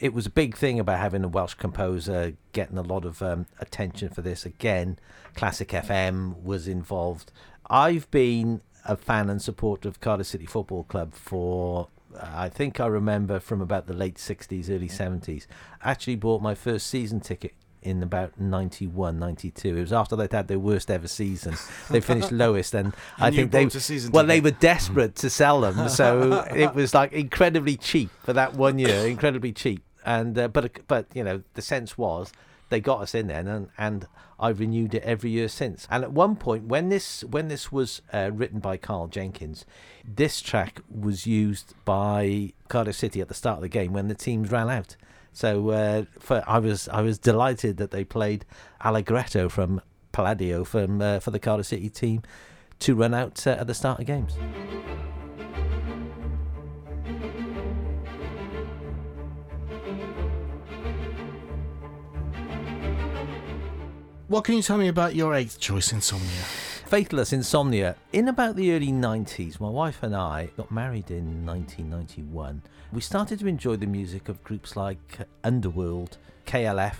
It 0.00 0.12
was 0.12 0.26
a 0.26 0.30
big 0.30 0.56
thing 0.56 0.80
about 0.80 0.98
having 0.98 1.22
a 1.22 1.28
Welsh 1.28 1.54
composer 1.54 2.34
getting 2.50 2.78
a 2.78 2.82
lot 2.82 3.04
of 3.04 3.22
um, 3.22 3.46
attention 3.60 4.08
for 4.08 4.22
this. 4.22 4.44
Again, 4.44 4.98
Classic 5.36 5.68
FM 5.68 6.42
was 6.42 6.66
involved. 6.66 7.30
I've 7.70 8.10
been 8.10 8.60
a 8.90 8.96
fan 8.96 9.30
and 9.30 9.40
supporter 9.40 9.88
of 9.88 10.00
Cardiff 10.00 10.26
City 10.26 10.46
Football 10.46 10.82
Club 10.84 11.14
for, 11.14 11.88
I 12.20 12.48
think 12.48 12.80
I 12.80 12.86
remember 12.86 13.38
from 13.38 13.60
about 13.60 13.86
the 13.86 13.94
late 13.94 14.16
60s, 14.16 14.68
early 14.68 14.88
70s. 14.88 15.46
Actually 15.84 16.16
bought 16.16 16.42
my 16.42 16.56
first 16.56 16.88
season 16.88 17.20
ticket 17.20 17.54
in 17.82 18.02
about 18.02 18.38
91 18.38 19.18
92 19.18 19.74
it 19.74 19.80
was 19.80 19.90
after 19.90 20.14
they'd 20.14 20.30
had 20.30 20.48
their 20.48 20.58
worst 20.58 20.90
ever 20.90 21.08
season. 21.08 21.54
They 21.88 22.02
finished 22.02 22.30
lowest 22.30 22.74
and, 22.74 22.92
i 23.16 23.28
And 23.28 23.34
you 23.34 23.48
think 23.48 23.72
they 23.72 24.08
well 24.10 24.26
they 24.26 24.42
were 24.42 24.50
desperate 24.50 25.14
to 25.16 25.30
sell 25.30 25.62
them. 25.62 25.88
So 25.88 26.44
it 26.54 26.74
was 26.74 26.92
like 26.92 27.12
incredibly 27.12 27.78
cheap 27.78 28.10
for 28.22 28.34
that 28.34 28.52
one 28.52 28.78
year 28.78 29.06
incredibly 29.06 29.52
cheap. 29.52 29.82
And 30.04 30.36
uh, 30.36 30.48
but 30.48 30.86
but 30.88 31.06
you 31.14 31.24
know 31.24 31.42
the 31.54 31.62
sense 31.62 31.96
was 31.96 32.32
they 32.68 32.80
got 32.80 33.00
us 33.00 33.14
in 33.14 33.28
then 33.28 33.48
and 33.48 33.68
and 33.78 34.06
I've 34.40 34.60
renewed 34.60 34.94
it 34.94 35.02
every 35.02 35.30
year 35.30 35.48
since 35.48 35.86
and 35.90 36.02
at 36.02 36.12
one 36.12 36.36
point 36.36 36.64
when 36.64 36.88
this 36.88 37.22
when 37.24 37.48
this 37.48 37.70
was 37.70 38.02
uh, 38.12 38.30
written 38.32 38.58
by 38.58 38.76
Karl 38.76 39.08
Jenkins 39.08 39.64
this 40.04 40.40
track 40.40 40.80
was 40.88 41.26
used 41.26 41.74
by 41.84 42.52
Cardiff 42.68 42.96
City 42.96 43.20
at 43.20 43.28
the 43.28 43.34
start 43.34 43.58
of 43.58 43.62
the 43.62 43.68
game 43.68 43.92
when 43.92 44.08
the 44.08 44.14
teams 44.14 44.50
ran 44.50 44.70
out 44.70 44.96
so 45.32 45.70
uh, 45.70 46.04
for 46.18 46.42
I 46.46 46.58
was 46.58 46.88
I 46.88 47.02
was 47.02 47.18
delighted 47.18 47.76
that 47.76 47.90
they 47.90 48.04
played 48.04 48.44
Allegretto 48.84 49.48
from 49.48 49.80
Palladio 50.12 50.64
from 50.64 51.00
uh, 51.00 51.20
for 51.20 51.30
the 51.30 51.38
Cardiff 51.38 51.66
City 51.66 51.88
team 51.88 52.22
to 52.80 52.94
run 52.94 53.14
out 53.14 53.46
uh, 53.46 53.50
at 53.50 53.66
the 53.66 53.74
start 53.74 54.00
of 54.00 54.06
games. 54.06 54.36
What 64.30 64.44
can 64.44 64.54
you 64.54 64.62
tell 64.62 64.78
me 64.78 64.86
about 64.86 65.16
your 65.16 65.34
eighth 65.34 65.58
choice, 65.58 65.92
Insomnia? 65.92 66.44
Faithless 66.86 67.32
Insomnia. 67.32 67.96
In 68.12 68.28
about 68.28 68.54
the 68.54 68.70
early 68.70 68.92
90s, 68.92 69.58
my 69.58 69.68
wife 69.68 70.04
and 70.04 70.14
I 70.14 70.50
got 70.56 70.70
married 70.70 71.10
in 71.10 71.44
1991. 71.44 72.62
We 72.92 73.00
started 73.00 73.40
to 73.40 73.48
enjoy 73.48 73.74
the 73.74 73.88
music 73.88 74.28
of 74.28 74.44
groups 74.44 74.76
like 74.76 75.18
Underworld, 75.42 76.18
KLF, 76.46 76.94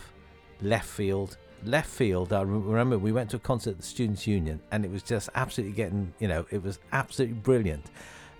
Leftfield. 0.60 1.36
Left 1.62 1.88
Field, 1.88 2.32
I 2.32 2.42
remember 2.42 2.98
we 2.98 3.12
went 3.12 3.30
to 3.30 3.36
a 3.36 3.38
concert 3.38 3.70
at 3.72 3.76
the 3.76 3.84
Students' 3.84 4.26
Union 4.26 4.58
and 4.72 4.84
it 4.84 4.90
was 4.90 5.04
just 5.04 5.28
absolutely 5.36 5.76
getting, 5.76 6.12
you 6.18 6.26
know, 6.26 6.46
it 6.50 6.64
was 6.64 6.80
absolutely 6.90 7.36
brilliant. 7.36 7.86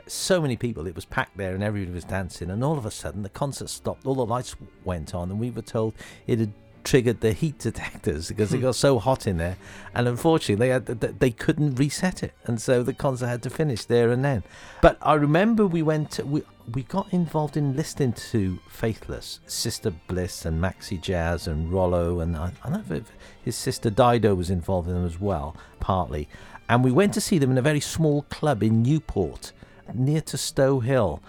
So 0.08 0.40
many 0.40 0.56
people, 0.56 0.88
it 0.88 0.96
was 0.96 1.04
packed 1.04 1.36
there 1.36 1.54
and 1.54 1.62
everybody 1.62 1.94
was 1.94 2.02
dancing. 2.02 2.50
And 2.50 2.64
all 2.64 2.76
of 2.76 2.86
a 2.86 2.90
sudden, 2.90 3.22
the 3.22 3.28
concert 3.28 3.70
stopped, 3.70 4.04
all 4.04 4.16
the 4.16 4.26
lights 4.26 4.56
went 4.82 5.14
on, 5.14 5.30
and 5.30 5.38
we 5.38 5.52
were 5.52 5.62
told 5.62 5.94
it 6.26 6.40
had 6.40 6.52
triggered 6.84 7.20
the 7.20 7.32
heat 7.32 7.58
detectors 7.68 8.28
because 8.28 8.52
it 8.52 8.58
got 8.58 8.74
so 8.74 8.98
hot 8.98 9.26
in 9.26 9.36
there. 9.36 9.56
And 9.94 10.08
unfortunately 10.08 10.66
they 10.66 10.72
had 10.72 10.86
they 10.86 11.30
couldn't 11.30 11.76
reset 11.76 12.22
it. 12.22 12.32
And 12.44 12.60
so 12.60 12.82
the 12.82 12.94
concert 12.94 13.26
had 13.26 13.42
to 13.44 13.50
finish 13.50 13.84
there 13.84 14.10
and 14.10 14.24
then. 14.24 14.42
But 14.80 14.98
i 15.02 15.14
remember 15.14 15.66
we 15.66 15.82
went 15.82 16.18
we 16.24 16.42
we 16.72 16.82
got 16.84 17.12
involved 17.12 17.56
in 17.56 17.74
listening 17.74 18.12
to 18.12 18.60
faithless 18.68 19.40
sister 19.46 19.90
bliss 20.06 20.44
and 20.44 20.62
maxi 20.62 21.00
jazz 21.00 21.46
and 21.46 21.72
rollo. 21.72 22.20
And 22.20 22.36
i, 22.36 22.52
I 22.64 22.70
don't 22.70 22.88
know 22.88 22.96
if 22.96 23.12
his 23.42 23.56
sister 23.56 23.90
dido 23.90 24.34
was 24.34 24.50
involved 24.50 24.88
in 24.88 24.94
them 24.94 25.06
as 25.06 25.20
well 25.20 25.56
partly. 25.80 26.28
And 26.68 26.84
we 26.84 26.92
went 26.92 27.14
to 27.14 27.20
see 27.20 27.38
them 27.38 27.50
in 27.50 27.58
a 27.58 27.62
very 27.62 27.80
small 27.80 28.22
club 28.22 28.62
in 28.62 28.82
newport 28.82 29.52
near 29.92 30.20
to 30.20 30.38
stowe 30.38 30.78
hill 30.78 31.20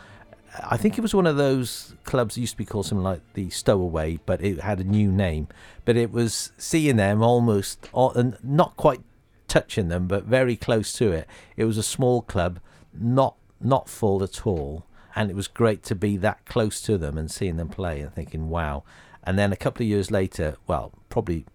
I 0.60 0.78
think 0.78 0.98
it 0.98 1.02
was 1.02 1.16
one 1.16 1.28
of 1.28 1.38
those 1.38 1.96
clubs 2.04 2.38
used 2.38 2.54
to 2.54 2.58
be 2.58 2.66
called 2.66 2.86
something 2.86 3.04
like 3.04 3.22
the 3.34 3.50
Stowaway, 3.50 4.20
but 4.26 4.44
it 4.44 4.60
had 4.60 4.80
a 4.80 4.84
new 4.84 5.12
name. 5.12 5.48
But 5.86 5.96
it 5.96 6.12
was 6.12 6.52
seeing 6.58 6.98
them 6.98 7.22
almost, 7.22 7.88
not 7.94 8.76
quite 8.76 9.02
touching 9.48 9.88
them, 9.88 10.08
but 10.08 10.26
very 10.26 10.56
close 10.56 10.94
to 10.94 11.12
it. 11.12 11.28
It 11.56 11.66
was 11.66 11.78
a 11.78 11.84
small 11.84 12.22
club, 12.22 12.60
not 12.94 13.36
not 13.64 13.88
full 13.88 14.24
at 14.24 14.46
all, 14.46 14.86
and 15.16 15.30
it 15.30 15.36
was 15.36 15.48
great 15.48 15.84
to 15.84 15.96
be 15.96 16.18
that 16.18 16.46
close 16.46 16.82
to 16.82 16.98
them 16.98 17.18
and 17.18 17.30
seeing 17.30 17.58
them 17.58 17.70
play 17.70 18.02
and 18.02 18.14
thinking, 18.14 18.50
wow. 18.50 18.84
And 19.24 19.38
then 19.38 19.54
a 19.54 19.58
couple 19.58 19.84
of 19.84 19.88
years 19.88 20.10
later, 20.10 20.58
well, 20.68 20.92
probably 21.10 21.46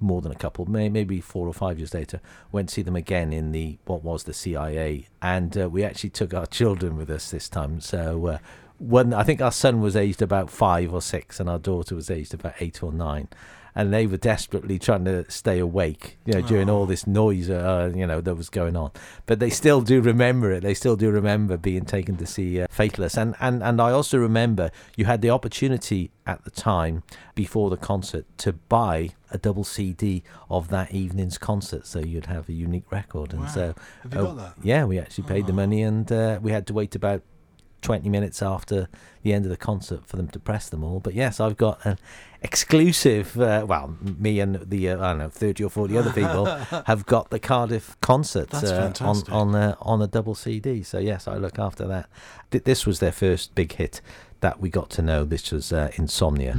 more 0.00 0.20
than 0.20 0.32
a 0.32 0.36
couple, 0.36 0.66
may, 0.66 0.88
maybe 0.88 1.20
four 1.20 1.46
or 1.46 1.54
five 1.54 1.78
years 1.78 1.94
later, 1.94 2.20
went 2.52 2.68
to 2.68 2.74
see 2.76 2.82
them 2.82 2.96
again 2.96 3.32
in 3.32 3.52
the 3.52 3.78
what 3.84 4.02
was 4.02 4.24
the 4.24 4.34
CIA, 4.34 5.06
and 5.22 5.56
uh, 5.56 5.68
we 5.68 5.84
actually 5.84 6.10
took 6.10 6.34
our 6.34 6.46
children 6.46 6.96
with 6.96 7.10
us 7.10 7.30
this 7.30 7.48
time. 7.48 7.80
So 7.80 8.26
uh, 8.26 8.38
one, 8.78 9.14
I 9.14 9.22
think 9.22 9.40
our 9.40 9.52
son 9.52 9.80
was 9.80 9.96
aged 9.96 10.22
about 10.22 10.50
five 10.50 10.92
or 10.92 11.02
six, 11.02 11.40
and 11.40 11.48
our 11.48 11.58
daughter 11.58 11.94
was 11.94 12.10
aged 12.10 12.34
about 12.34 12.54
eight 12.60 12.82
or 12.82 12.92
nine. 12.92 13.28
And 13.76 13.92
they 13.92 14.06
were 14.06 14.16
desperately 14.16 14.78
trying 14.78 15.04
to 15.06 15.28
stay 15.30 15.58
awake, 15.58 16.16
you 16.24 16.34
know, 16.34 16.42
during 16.42 16.70
all 16.70 16.86
this 16.86 17.06
noise, 17.08 17.50
uh, 17.50 17.92
you 17.94 18.06
know, 18.06 18.20
that 18.20 18.36
was 18.36 18.48
going 18.48 18.76
on. 18.76 18.92
But 19.26 19.40
they 19.40 19.50
still 19.50 19.80
do 19.80 20.00
remember 20.00 20.52
it. 20.52 20.62
They 20.62 20.74
still 20.74 20.94
do 20.94 21.10
remember 21.10 21.56
being 21.56 21.84
taken 21.84 22.16
to 22.18 22.26
see 22.26 22.60
uh, 22.62 22.68
Faithless. 22.70 23.16
And, 23.16 23.34
and 23.40 23.62
and 23.64 23.80
I 23.80 23.90
also 23.90 24.16
remember 24.18 24.70
you 24.96 25.06
had 25.06 25.22
the 25.22 25.30
opportunity 25.30 26.12
at 26.24 26.44
the 26.44 26.50
time 26.52 27.02
before 27.34 27.68
the 27.68 27.76
concert 27.76 28.26
to 28.38 28.52
buy 28.52 29.10
a 29.32 29.38
double 29.38 29.64
CD 29.64 30.22
of 30.48 30.68
that 30.68 30.92
evening's 30.94 31.36
concert, 31.38 31.84
so 31.86 31.98
you'd 31.98 32.26
have 32.26 32.48
a 32.48 32.52
unique 32.52 32.90
record. 32.92 33.32
And 33.32 33.42
Wow. 33.42 33.48
so, 33.48 33.74
Have 34.04 34.14
you 34.14 34.20
uh, 34.20 34.22
got 34.22 34.36
that? 34.36 34.54
yeah, 34.62 34.84
we 34.84 35.00
actually 35.00 35.24
paid 35.24 35.46
the 35.46 35.52
Oh. 35.52 35.56
money, 35.56 35.82
and 35.82 36.10
uh, 36.12 36.38
we 36.40 36.52
had 36.52 36.66
to 36.68 36.72
wait 36.72 36.94
about 36.94 37.22
20 37.84 38.08
minutes 38.08 38.42
after 38.42 38.88
the 39.22 39.32
end 39.32 39.44
of 39.44 39.50
the 39.50 39.56
concert 39.56 40.04
for 40.06 40.16
them 40.16 40.26
to 40.28 40.38
press 40.40 40.68
them 40.68 40.82
all. 40.82 40.98
But 41.00 41.14
yes, 41.14 41.38
I've 41.38 41.56
got 41.56 41.78
an 41.84 41.98
exclusive, 42.42 43.38
uh, 43.38 43.64
well, 43.68 43.96
me 44.00 44.40
and 44.40 44.56
the, 44.68 44.88
uh, 44.90 44.96
I 45.04 45.08
don't 45.10 45.18
know, 45.18 45.28
30 45.28 45.64
or 45.64 45.70
40 45.70 45.98
other 45.98 46.12
people 46.12 46.46
have 46.86 47.06
got 47.06 47.30
the 47.30 47.38
Cardiff 47.38 47.96
concert 48.00 48.48
uh, 48.72 48.76
on, 49.06 49.16
on, 49.32 49.54
uh, 49.54 49.74
on 49.80 50.02
a 50.02 50.06
double 50.06 50.34
CD. 50.34 50.82
So 50.82 50.98
yes, 50.98 51.28
I 51.28 51.36
look 51.36 51.58
after 51.58 51.86
that. 51.86 52.08
Th- 52.50 52.64
This 52.64 52.86
was 52.86 52.98
their 53.00 53.12
first 53.12 53.54
big 53.54 53.72
hit 53.72 54.00
that 54.40 54.60
we 54.60 54.68
got 54.70 54.90
to 54.90 55.02
know. 55.02 55.24
This 55.24 55.52
was 55.52 55.72
uh, 55.72 55.90
Insomnia. 55.96 56.56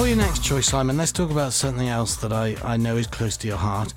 Before 0.00 0.08
your 0.08 0.16
next 0.16 0.42
choice, 0.42 0.68
Simon, 0.68 0.96
let's 0.96 1.12
talk 1.12 1.30
about 1.30 1.52
something 1.52 1.86
else 1.86 2.16
that 2.16 2.32
I, 2.32 2.56
I 2.64 2.78
know 2.78 2.96
is 2.96 3.06
close 3.06 3.36
to 3.36 3.46
your 3.46 3.58
heart, 3.58 3.92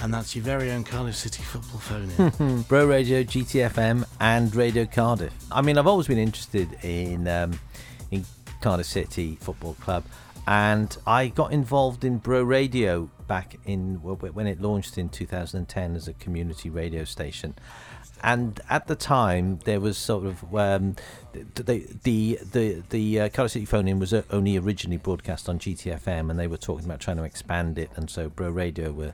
and 0.00 0.12
that's 0.12 0.34
your 0.34 0.42
very 0.42 0.70
own 0.70 0.82
Cardiff 0.82 1.14
City 1.14 1.42
football 1.42 1.78
phone 1.78 2.10
in. 2.40 2.62
Bro 2.68 2.86
Radio, 2.86 3.22
GTFM, 3.22 4.06
and 4.18 4.56
Radio 4.56 4.86
Cardiff. 4.86 5.34
I 5.52 5.60
mean, 5.60 5.76
I've 5.76 5.86
always 5.86 6.06
been 6.06 6.16
interested 6.16 6.78
in 6.82 7.28
um, 7.28 7.60
in 8.10 8.24
Cardiff 8.62 8.86
City 8.86 9.36
Football 9.42 9.74
Club, 9.74 10.04
and 10.46 10.96
I 11.06 11.28
got 11.28 11.52
involved 11.52 12.02
in 12.02 12.16
Bro 12.16 12.44
Radio 12.44 13.10
back 13.26 13.58
in 13.66 13.96
when 13.96 14.46
it 14.46 14.58
launched 14.58 14.96
in 14.96 15.10
2010 15.10 15.96
as 15.96 16.08
a 16.08 16.14
community 16.14 16.70
radio 16.70 17.04
station. 17.04 17.54
And 18.22 18.60
at 18.70 18.86
the 18.86 18.94
time, 18.94 19.58
there 19.64 19.80
was 19.80 19.98
sort 19.98 20.26
of 20.26 20.54
um, 20.54 20.96
the 21.32 21.86
the 22.04 22.38
the 22.52 22.82
the 22.90 23.20
uh, 23.20 23.28
Cardiff 23.28 23.52
City 23.52 23.64
phone 23.64 23.88
in 23.88 23.98
was 23.98 24.12
only 24.30 24.56
originally 24.56 24.96
broadcast 24.96 25.48
on 25.48 25.58
GTFM, 25.58 26.30
and 26.30 26.38
they 26.38 26.46
were 26.46 26.56
talking 26.56 26.84
about 26.84 27.00
trying 27.00 27.16
to 27.16 27.24
expand 27.24 27.78
it, 27.78 27.90
and 27.96 28.08
so 28.08 28.28
Bro 28.28 28.50
Radio 28.50 28.92
were 28.92 29.12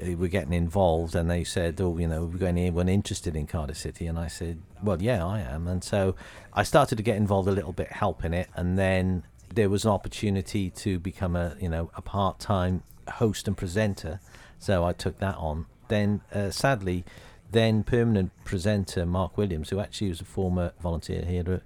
uh, 0.00 0.12
were 0.16 0.28
getting 0.28 0.52
involved 0.52 1.14
and 1.14 1.30
they 1.30 1.44
said 1.44 1.80
oh 1.80 1.96
you 1.98 2.06
know 2.06 2.24
we've 2.24 2.34
we 2.34 2.38
got 2.38 2.46
anyone 2.46 2.88
interested 2.88 3.34
in 3.34 3.46
Cardiff 3.46 3.78
City? 3.78 4.06
And 4.06 4.18
I 4.18 4.28
said 4.28 4.60
well 4.82 5.00
yeah 5.00 5.24
I 5.24 5.40
am. 5.40 5.66
And 5.66 5.82
so 5.82 6.14
I 6.52 6.62
started 6.62 6.96
to 6.96 7.02
get 7.02 7.16
involved 7.16 7.48
a 7.48 7.52
little 7.52 7.72
bit 7.72 7.90
helping 7.92 8.32
it 8.32 8.48
and 8.54 8.78
then 8.78 9.24
there 9.52 9.70
was 9.70 9.84
an 9.84 9.90
opportunity 9.90 10.70
to 10.70 10.98
become 10.98 11.34
a 11.34 11.56
you 11.60 11.68
know 11.68 11.90
a 11.96 12.02
part-time 12.02 12.82
host 13.08 13.48
and 13.48 13.56
presenter 13.56 14.20
so 14.58 14.84
I 14.84 14.92
took 14.92 15.18
that 15.18 15.36
on. 15.36 15.66
Then 15.88 16.20
uh, 16.32 16.50
sadly 16.50 17.04
then 17.50 17.82
permanent 17.82 18.32
presenter 18.44 19.06
Mark 19.06 19.36
Williams 19.36 19.70
who 19.70 19.80
actually 19.80 20.08
was 20.08 20.20
a 20.20 20.24
former 20.24 20.72
volunteer 20.80 21.22
here 21.22 21.50
at 21.50 21.62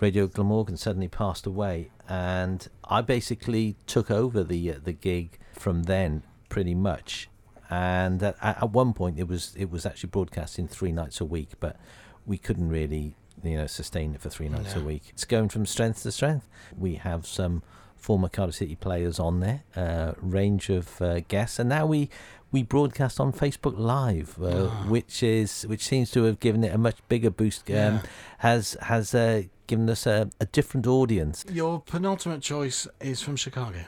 Radio 0.00 0.26
Glamorgan 0.26 0.78
suddenly 0.78 1.08
passed 1.08 1.46
away, 1.46 1.90
and 2.08 2.66
I 2.84 3.02
basically 3.02 3.76
took 3.86 4.10
over 4.10 4.42
the 4.42 4.72
uh, 4.72 4.74
the 4.82 4.92
gig 4.92 5.38
from 5.52 5.82
then, 5.84 6.22
pretty 6.48 6.74
much. 6.74 7.28
And 7.68 8.22
at, 8.22 8.36
at 8.40 8.70
one 8.70 8.94
point, 8.94 9.18
it 9.18 9.28
was 9.28 9.54
it 9.56 9.70
was 9.70 9.84
actually 9.84 10.08
broadcasting 10.08 10.68
three 10.68 10.90
nights 10.90 11.20
a 11.20 11.26
week, 11.26 11.50
but 11.60 11.76
we 12.24 12.38
couldn't 12.38 12.70
really 12.70 13.14
you 13.44 13.58
know 13.58 13.66
sustain 13.66 14.14
it 14.14 14.22
for 14.22 14.30
three 14.30 14.48
nights 14.48 14.74
a 14.74 14.80
week. 14.80 15.02
It's 15.10 15.26
going 15.26 15.50
from 15.50 15.66
strength 15.66 16.02
to 16.04 16.12
strength. 16.12 16.48
We 16.76 16.94
have 16.94 17.26
some 17.26 17.62
former 17.96 18.30
Cardiff 18.30 18.54
City 18.54 18.76
players 18.76 19.20
on 19.20 19.40
there, 19.40 19.64
uh, 19.76 20.12
range 20.16 20.70
of 20.70 21.02
uh, 21.02 21.20
guests, 21.20 21.58
and 21.58 21.68
now 21.68 21.84
we 21.84 22.08
we 22.52 22.62
broadcast 22.62 23.20
on 23.20 23.32
Facebook 23.32 23.78
Live, 23.78 24.36
uh, 24.42 24.68
Ah. 24.70 24.84
which 24.88 25.22
is 25.22 25.62
which 25.68 25.84
seems 25.84 26.10
to 26.12 26.24
have 26.24 26.40
given 26.40 26.64
it 26.64 26.74
a 26.74 26.78
much 26.78 26.96
bigger 27.08 27.30
boost. 27.30 27.68
Um, 27.70 27.74
Yeah. 27.76 28.02
Has 28.38 28.76
has 28.82 29.14
uh, 29.14 29.42
given 29.66 29.88
us 29.90 30.06
a, 30.06 30.30
a 30.40 30.46
different 30.46 30.86
audience. 30.86 31.44
Your 31.52 31.80
penultimate 31.80 32.40
choice 32.42 32.88
is 33.00 33.20
from 33.22 33.36
Chicago. 33.36 33.78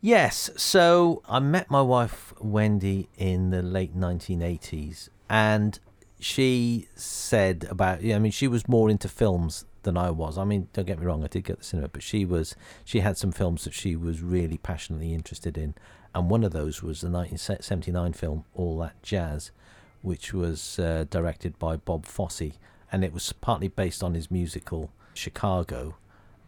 Yes, 0.00 0.50
so 0.56 1.22
I 1.28 1.40
met 1.40 1.70
my 1.70 1.82
wife 1.82 2.32
Wendy 2.40 3.08
in 3.16 3.50
the 3.50 3.62
late 3.62 3.96
1980s, 3.96 5.08
and 5.28 5.78
she 6.20 6.88
said 6.94 7.66
about 7.70 8.02
yeah, 8.02 8.16
I 8.16 8.18
mean 8.18 8.32
she 8.32 8.46
was 8.48 8.68
more 8.68 8.90
into 8.90 9.08
films 9.08 9.64
than 9.82 9.96
I 9.96 10.10
was. 10.10 10.36
I 10.38 10.44
mean, 10.44 10.68
don't 10.72 10.86
get 10.86 10.98
me 11.00 11.06
wrong, 11.06 11.24
I 11.24 11.28
did 11.28 11.44
get 11.44 11.58
the 11.58 11.64
cinema, 11.64 11.88
but 11.88 12.02
she 12.02 12.24
was 12.24 12.54
she 12.84 13.00
had 13.00 13.16
some 13.16 13.32
films 13.32 13.64
that 13.64 13.74
she 13.74 13.96
was 13.96 14.20
really 14.22 14.58
passionately 14.58 15.14
interested 15.14 15.56
in, 15.58 15.74
and 16.14 16.30
one 16.30 16.44
of 16.44 16.52
those 16.52 16.82
was 16.82 17.00
the 17.00 17.10
1979 17.10 18.12
film 18.12 18.44
All 18.54 18.78
That 18.78 19.02
Jazz, 19.02 19.50
which 20.02 20.32
was 20.32 20.78
uh, 20.78 21.04
directed 21.10 21.58
by 21.58 21.76
Bob 21.76 22.06
Fosse, 22.06 22.52
and 22.90 23.04
it 23.04 23.12
was 23.12 23.32
partly 23.32 23.68
based 23.68 24.02
on 24.02 24.14
his 24.14 24.30
musical 24.30 24.90
Chicago, 25.14 25.96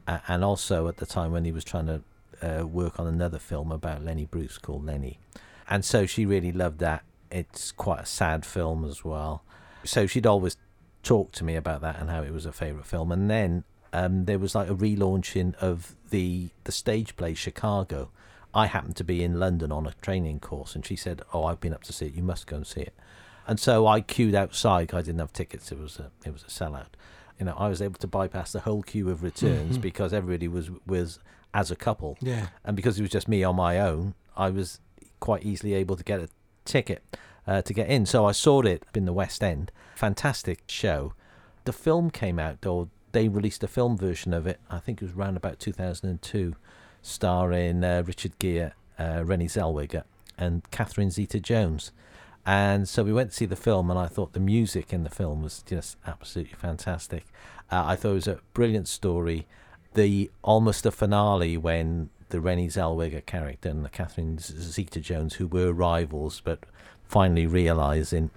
and 0.06 0.44
also 0.44 0.88
at 0.88 0.96
the 0.96 1.06
time 1.06 1.32
when 1.32 1.44
he 1.44 1.52
was 1.52 1.64
trying 1.64 1.86
to 1.86 2.02
uh, 2.42 2.66
work 2.66 2.98
on 2.98 3.06
another 3.06 3.38
film 3.38 3.70
about 3.70 4.04
Lenny 4.04 4.24
Bruce 4.24 4.58
called 4.58 4.84
Lenny. 4.84 5.18
And 5.68 5.84
so 5.84 6.06
she 6.06 6.26
really 6.26 6.52
loved 6.52 6.78
that. 6.80 7.04
It's 7.30 7.70
quite 7.70 8.00
a 8.00 8.06
sad 8.06 8.44
film 8.44 8.84
as 8.84 9.04
well. 9.04 9.44
So 9.84 10.06
she'd 10.06 10.26
always 10.26 10.56
talk 11.02 11.32
to 11.32 11.44
me 11.44 11.54
about 11.56 11.80
that 11.82 11.98
and 12.00 12.10
how 12.10 12.22
it 12.22 12.32
was 12.32 12.44
a 12.44 12.52
favourite 12.52 12.86
film. 12.86 13.12
And 13.12 13.30
then 13.30 13.64
um, 13.92 14.24
there 14.24 14.38
was 14.38 14.54
like 14.54 14.68
a 14.68 14.74
relaunching 14.74 15.54
of 15.56 15.94
the 16.10 16.50
the 16.64 16.72
stage 16.72 17.16
play 17.16 17.34
Chicago. 17.34 18.10
I 18.54 18.66
happened 18.66 18.96
to 18.96 19.04
be 19.04 19.22
in 19.22 19.38
London 19.38 19.70
on 19.72 19.86
a 19.86 19.92
training 20.02 20.40
course, 20.40 20.74
and 20.74 20.84
she 20.84 20.96
said, 20.96 21.22
"Oh, 21.32 21.44
I've 21.44 21.60
been 21.60 21.72
up 21.74 21.84
to 21.84 21.92
see 21.92 22.06
it. 22.06 22.14
You 22.14 22.22
must 22.22 22.46
go 22.46 22.56
and 22.56 22.66
see 22.66 22.80
it." 22.82 22.94
And 23.46 23.58
so 23.60 23.86
I 23.86 24.00
queued 24.00 24.34
outside. 24.34 24.88
'cause 24.88 24.98
I 24.98 25.02
didn't 25.02 25.20
have 25.20 25.32
tickets. 25.32 25.70
It 25.72 25.78
was 25.78 25.98
a 25.98 26.10
it 26.24 26.32
was 26.32 26.42
a 26.42 26.46
sellout. 26.46 26.86
you 27.38 27.46
know, 27.46 27.54
I 27.56 27.68
was 27.68 27.80
able 27.80 27.98
to 28.00 28.06
bypass 28.06 28.52
the 28.52 28.60
whole 28.60 28.82
queue 28.82 29.08
of 29.08 29.22
returns 29.22 29.78
because 29.78 30.12
everybody 30.12 30.46
was 30.46 30.70
was 30.86 31.18
as 31.54 31.70
a 31.70 31.76
couple, 31.76 32.18
Yeah. 32.20 32.48
and 32.64 32.76
because 32.76 32.98
it 32.98 33.02
was 33.02 33.10
just 33.10 33.28
me 33.28 33.42
on 33.42 33.56
my 33.56 33.78
own, 33.80 34.14
I 34.36 34.50
was 34.50 34.78
quite 35.20 35.42
easily 35.44 35.72
able 35.74 35.96
to 35.96 36.04
get 36.04 36.20
a 36.20 36.28
ticket 36.66 37.02
uh, 37.46 37.62
to 37.62 37.72
get 37.72 37.88
in. 37.88 38.04
So 38.06 38.26
I 38.26 38.32
saw 38.32 38.60
it 38.60 38.84
in 38.94 39.04
the 39.06 39.12
West 39.14 39.42
End. 39.42 39.72
Fantastic 39.96 40.64
show. 40.68 41.14
The 41.64 41.72
film 41.72 42.10
came 42.10 42.38
out, 42.38 42.64
or 42.66 42.88
they 43.12 43.26
released 43.28 43.64
a 43.64 43.68
film 43.68 43.96
version 43.96 44.32
of 44.34 44.46
it. 44.46 44.60
I 44.70 44.78
think 44.78 45.00
it 45.00 45.06
was 45.06 45.14
around 45.16 45.36
about 45.38 45.58
2002, 45.58 46.54
starring 47.02 47.84
uh, 47.84 48.02
Richard 48.06 48.38
Gere, 48.38 48.72
uh, 48.98 49.22
Renée 49.22 49.50
Zellweger, 49.50 50.04
and 50.38 50.68
Catherine 50.70 51.10
Zeta-Jones. 51.10 51.92
And 52.46 52.88
so 52.88 53.04
we 53.04 53.12
went 53.12 53.30
to 53.30 53.36
see 53.36 53.46
the 53.46 53.56
film, 53.56 53.90
and 53.90 53.98
I 53.98 54.06
thought 54.06 54.32
the 54.32 54.40
music 54.40 54.92
in 54.92 55.04
the 55.04 55.10
film 55.10 55.42
was 55.42 55.62
just 55.62 55.96
absolutely 56.06 56.54
fantastic. 56.54 57.24
Uh, 57.70 57.84
I 57.86 57.96
thought 57.96 58.12
it 58.12 58.14
was 58.14 58.28
a 58.28 58.40
brilliant 58.54 58.88
story. 58.88 59.46
The 59.94 60.30
almost 60.42 60.84
the 60.84 60.92
finale 60.92 61.56
when 61.56 62.10
the 62.30 62.38
Renée 62.38 62.66
Zellweger 62.66 63.24
character 63.26 63.68
and 63.68 63.84
the 63.84 63.88
Catherine 63.88 64.38
Zeta-Jones, 64.38 65.34
who 65.34 65.46
were 65.46 65.72
rivals, 65.72 66.40
but 66.42 66.60
finally 67.06 67.46
realizing 67.46 68.30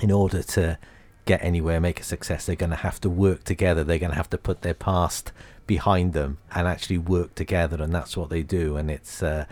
in 0.00 0.10
order 0.10 0.42
to 0.42 0.78
get 1.24 1.42
anywhere, 1.42 1.80
make 1.80 2.00
a 2.00 2.04
success, 2.04 2.46
they're 2.46 2.56
going 2.56 2.70
to 2.70 2.76
have 2.76 3.00
to 3.00 3.08
work 3.08 3.44
together. 3.44 3.84
They're 3.84 3.98
going 3.98 4.10
to 4.10 4.16
have 4.16 4.30
to 4.30 4.38
put 4.38 4.62
their 4.62 4.74
past 4.74 5.32
behind 5.76 6.12
them 6.12 6.30
and 6.54 6.64
actually 6.68 6.98
work 6.98 7.34
together, 7.34 7.78
and 7.82 7.92
that's 7.94 8.14
what 8.16 8.28
they 8.30 8.42
do. 8.42 8.76
And 8.76 8.90
it's 8.90 9.22
uh, 9.22 9.44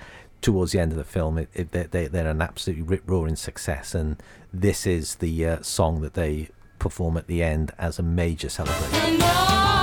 towards 0.42 0.72
the 0.72 0.80
end 0.80 0.92
of 0.92 0.98
the 0.98 1.04
film, 1.18 1.38
it, 1.38 1.48
it, 1.54 1.68
they- 1.92 2.08
they're 2.08 2.28
an 2.28 2.42
absolutely 2.42 2.82
rip 2.92 3.04
roaring 3.06 3.36
success, 3.36 3.94
and 3.94 4.16
this 4.52 4.86
is 4.86 5.16
the 5.16 5.34
uh, 5.46 5.62
song 5.62 6.00
that 6.02 6.14
they 6.14 6.50
perform 6.78 7.16
at 7.16 7.26
the 7.26 7.42
end 7.42 7.72
as 7.78 7.98
a 7.98 8.02
major 8.02 8.48
celebration. 8.48 9.79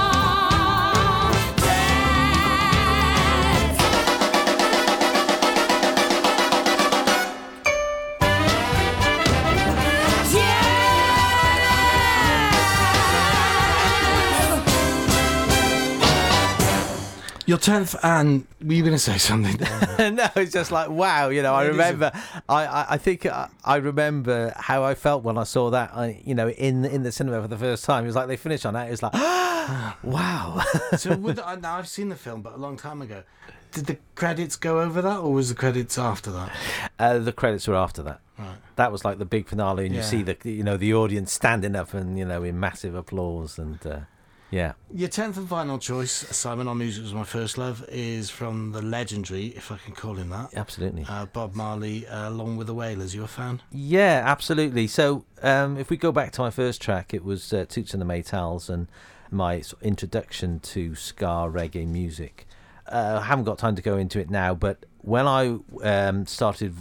Your 17.47 17.57
tenth, 17.57 17.95
and 18.03 18.45
were 18.61 18.73
you 18.73 18.83
going 18.83 18.93
to 18.93 18.99
say 18.99 19.17
something? 19.17 19.55
no, 20.15 20.27
it's 20.35 20.51
just 20.51 20.69
like 20.69 20.89
wow, 20.89 21.29
you 21.29 21.41
know. 21.41 21.53
I 21.53 21.63
It 21.63 21.69
is 21.69 21.69
a- 21.69 21.71
remember, 21.77 22.11
I, 22.49 22.65
I, 22.65 22.85
I 22.89 22.97
think 22.97 23.25
I, 23.25 23.47
I 23.63 23.77
remember 23.77 24.53
how 24.57 24.83
I 24.83 24.95
felt 24.95 25.23
when 25.23 25.37
I 25.37 25.43
saw 25.45 25.69
that, 25.69 25.91
I, 25.95 26.21
you 26.25 26.35
know, 26.35 26.49
in 26.49 26.83
in 26.83 27.03
the 27.03 27.11
cinema 27.11 27.41
for 27.41 27.47
the 27.47 27.57
first 27.57 27.85
time. 27.85 28.03
It 28.03 28.07
was 28.07 28.15
like 28.17 28.27
they 28.27 28.35
finished 28.35 28.65
on 28.65 28.73
that. 28.73 28.87
It 28.87 28.91
was 28.91 29.01
like, 29.01 29.13
wow. 30.03 30.61
so 30.97 31.15
with, 31.15 31.39
uh, 31.39 31.55
now 31.55 31.77
I've 31.77 31.87
seen 31.87 32.09
the 32.09 32.15
film, 32.17 32.41
but 32.41 32.53
a 32.53 32.57
long 32.57 32.75
time 32.77 33.01
ago. 33.01 33.23
Did 33.71 33.85
the 33.85 33.97
credits 34.15 34.55
go 34.55 34.79
over 34.81 35.01
that, 35.01 35.19
or 35.19 35.31
was 35.33 35.49
the 35.49 35.55
credits 35.55 35.97
after 35.97 36.31
that? 36.31 36.51
uh, 36.99 37.19
the 37.19 37.33
credits 37.33 37.67
were 37.67 37.75
after 37.75 38.01
that. 38.03 38.19
Right. 38.37 38.57
That 38.75 38.91
was 38.91 39.03
like 39.05 39.19
the 39.19 39.25
big 39.25 39.47
finale, 39.47 39.85
and 39.85 39.95
you 39.95 40.03
see 40.03 40.21
the 40.21 40.37
you 40.43 40.63
know 40.63 40.75
the 40.77 40.93
audience 40.93 41.31
standing 41.31 41.75
up 41.77 41.93
and 41.93 42.17
you 42.19 42.25
know 42.25 42.43
in 42.43 42.59
massive 42.59 42.93
applause 42.95 43.57
and 43.57 43.85
uh, 43.85 43.99
yeah. 44.51 44.73
Your 44.93 45.09
tenth 45.09 45.37
and 45.37 45.47
final 45.47 45.77
choice, 45.77 46.11
Simon 46.11 46.67
on 46.67 46.77
Music 46.77 47.03
Was 47.03 47.13
My 47.13 47.23
First 47.23 47.57
Love, 47.57 47.85
is 47.89 48.29
from 48.29 48.71
the 48.71 48.81
legendary, 48.81 49.47
if 49.47 49.71
I 49.71 49.77
can 49.77 49.93
call 49.93 50.15
him 50.15 50.29
that, 50.29 50.53
Absolutely. 50.55 51.05
uh, 51.07 51.25
Bob 51.25 51.55
Marley, 51.55 52.07
uh, 52.07 52.29
along 52.29 52.57
with 52.57 52.67
the 52.67 52.73
Wailers. 52.73 53.13
You 53.13 53.23
a 53.23 53.27
fan? 53.27 53.61
Yeah, 53.71 54.23
absolutely. 54.25 54.87
So, 54.87 55.25
um, 55.41 55.77
if 55.77 55.89
we 55.89 55.97
go 55.97 56.11
back 56.11 56.31
to 56.33 56.41
my 56.41 56.49
first 56.49 56.81
track, 56.81 57.13
it 57.13 57.23
was 57.23 57.51
uh, 57.53 57.65
Toots 57.67 57.93
and 57.93 58.01
the 58.01 58.05
Maytals 58.05 58.69
and 58.69 58.87
my 59.31 59.61
introduction 59.81 60.59
to 60.59 60.95
ska 60.95 61.25
reggae 61.51 61.87
music. 61.87 62.47
Uh, 62.87 63.19
I 63.21 63.25
haven't 63.25 63.45
got 63.45 63.57
time 63.57 63.75
to 63.75 63.81
go 63.81 63.97
into 63.97 64.19
it 64.19 64.29
now, 64.29 64.53
but 64.53 64.85
when 64.99 65.27
I 65.27 65.57
um, 65.83 66.25
started 66.25 66.73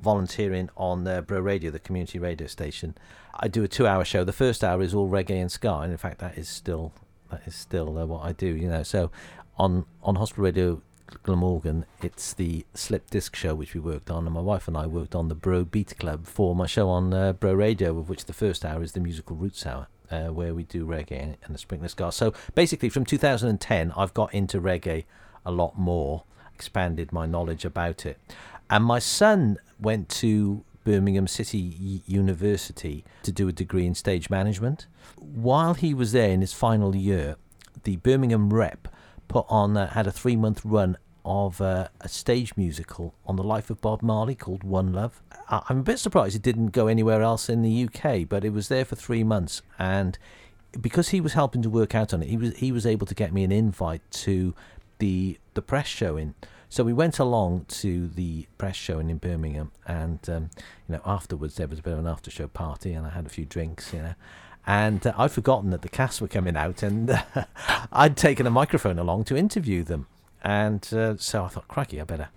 volunteering 0.00 0.70
on 0.76 1.06
uh, 1.06 1.20
Bro 1.20 1.40
Radio, 1.40 1.70
the 1.70 1.78
community 1.78 2.18
radio 2.18 2.46
station, 2.46 2.96
I 3.38 3.48
do 3.48 3.62
a 3.62 3.68
two-hour 3.68 4.04
show. 4.04 4.24
The 4.24 4.32
first 4.32 4.64
hour 4.64 4.82
is 4.82 4.94
all 4.94 5.08
reggae 5.08 5.40
and 5.40 5.50
ska, 5.50 5.80
and 5.80 5.92
in 5.92 5.98
fact, 5.98 6.18
that 6.20 6.38
is 6.38 6.48
still 6.48 6.92
that 7.30 7.42
is 7.46 7.54
still 7.54 7.98
uh, 7.98 8.06
what 8.06 8.24
I 8.24 8.32
do. 8.32 8.46
You 8.46 8.68
know, 8.68 8.82
so 8.82 9.10
on 9.58 9.84
on 10.02 10.16
Hospital 10.16 10.44
Radio 10.44 10.82
Glamorgan, 11.22 11.84
it's 12.02 12.32
the 12.32 12.64
slip 12.74 13.10
disc 13.10 13.36
show 13.36 13.54
which 13.54 13.74
we 13.74 13.80
worked 13.80 14.10
on, 14.10 14.24
and 14.26 14.34
my 14.34 14.40
wife 14.40 14.68
and 14.68 14.76
I 14.76 14.86
worked 14.86 15.14
on 15.14 15.28
the 15.28 15.34
Bro 15.34 15.66
Beat 15.66 15.96
Club 15.98 16.26
for 16.26 16.54
my 16.54 16.66
show 16.66 16.88
on 16.88 17.12
uh, 17.12 17.32
Bro 17.32 17.54
Radio, 17.54 17.98
of 17.98 18.08
which 18.08 18.24
the 18.24 18.32
first 18.32 18.64
hour 18.64 18.82
is 18.82 18.92
the 18.92 19.00
musical 19.00 19.36
Roots 19.36 19.66
Hour, 19.66 19.88
uh, 20.10 20.26
where 20.26 20.54
we 20.54 20.64
do 20.64 20.86
reggae 20.86 21.36
and, 21.42 21.54
the 21.54 21.58
Sprinkler 21.58 21.88
Ska. 21.88 22.12
So 22.12 22.32
basically, 22.54 22.88
from 22.88 23.04
2010, 23.04 23.92
I've 23.96 24.14
got 24.14 24.34
into 24.34 24.60
reggae 24.60 25.04
a 25.44 25.50
lot 25.50 25.78
more, 25.78 26.24
expanded 26.54 27.12
my 27.12 27.26
knowledge 27.26 27.64
about 27.64 28.04
it, 28.04 28.18
and 28.70 28.84
my 28.84 28.98
son 28.98 29.58
went 29.80 30.08
to 30.08 30.64
Birmingham 30.84 31.26
City 31.26 32.02
University 32.06 33.04
to 33.22 33.32
do 33.32 33.48
a 33.48 33.52
degree 33.52 33.86
in 33.86 33.94
stage 33.94 34.30
management. 34.30 34.86
While 35.16 35.74
he 35.74 35.94
was 35.94 36.12
there 36.12 36.30
in 36.30 36.40
his 36.40 36.52
final 36.52 36.94
year, 36.94 37.36
the 37.84 37.96
Birmingham 37.96 38.52
rep 38.52 38.88
put 39.28 39.46
on 39.48 39.76
uh, 39.76 39.88
had 39.90 40.06
a 40.06 40.12
three 40.12 40.36
month 40.36 40.64
run 40.64 40.96
of 41.24 41.60
uh, 41.60 41.88
a 42.00 42.08
stage 42.08 42.56
musical 42.56 43.12
on 43.26 43.34
the 43.34 43.42
life 43.42 43.68
of 43.68 43.80
Bob 43.80 44.00
Marley 44.00 44.36
called 44.36 44.62
One 44.62 44.92
Love. 44.92 45.20
I- 45.48 45.62
I'm 45.68 45.80
a 45.80 45.82
bit 45.82 45.98
surprised 45.98 46.36
it 46.36 46.42
didn't 46.42 46.68
go 46.68 46.86
anywhere 46.86 47.20
else 47.22 47.48
in 47.48 47.62
the 47.62 47.84
UK, 47.88 48.28
but 48.28 48.44
it 48.44 48.52
was 48.52 48.68
there 48.68 48.84
for 48.84 48.94
three 48.94 49.24
months, 49.24 49.62
and 49.78 50.16
because 50.80 51.08
he 51.08 51.20
was 51.20 51.32
helping 51.32 51.62
to 51.62 51.70
work 51.70 51.94
out 51.94 52.14
on 52.14 52.22
it, 52.22 52.28
he 52.28 52.36
was 52.36 52.56
he 52.56 52.70
was 52.70 52.86
able 52.86 53.06
to 53.06 53.14
get 53.14 53.32
me 53.32 53.42
an 53.42 53.50
invite 53.50 54.02
to 54.12 54.54
the 54.98 55.38
the 55.54 55.62
press 55.62 55.86
showing. 55.88 56.34
So 56.68 56.84
we 56.84 56.92
went 56.92 57.18
along 57.18 57.66
to 57.68 58.08
the 58.08 58.46
press 58.58 58.76
showing 58.76 59.08
in 59.08 59.18
Birmingham, 59.18 59.72
and 59.86 60.18
um, 60.28 60.50
you 60.88 60.94
know 60.94 61.00
afterwards 61.04 61.56
there 61.56 61.68
was 61.68 61.78
a 61.78 61.82
bit 61.82 61.92
of 61.92 61.98
an 62.00 62.06
after 62.06 62.30
show 62.30 62.48
party, 62.48 62.92
and 62.92 63.06
I 63.06 63.10
had 63.10 63.26
a 63.26 63.30
few 63.30 63.44
drinks, 63.44 63.92
you 63.92 64.00
know. 64.00 64.14
And 64.66 65.06
uh, 65.06 65.12
I'd 65.16 65.30
forgotten 65.30 65.70
that 65.70 65.82
the 65.82 65.88
cast 65.88 66.20
were 66.20 66.28
coming 66.28 66.56
out, 66.56 66.82
and 66.82 67.10
uh, 67.10 67.22
I'd 67.92 68.16
taken 68.16 68.46
a 68.46 68.50
microphone 68.50 68.98
along 68.98 69.24
to 69.24 69.36
interview 69.36 69.84
them. 69.84 70.06
And 70.42 70.86
uh, 70.92 71.16
so 71.16 71.44
I 71.44 71.48
thought, 71.48 71.66
crikey, 71.66 72.00
I 72.00 72.04
better, 72.04 72.28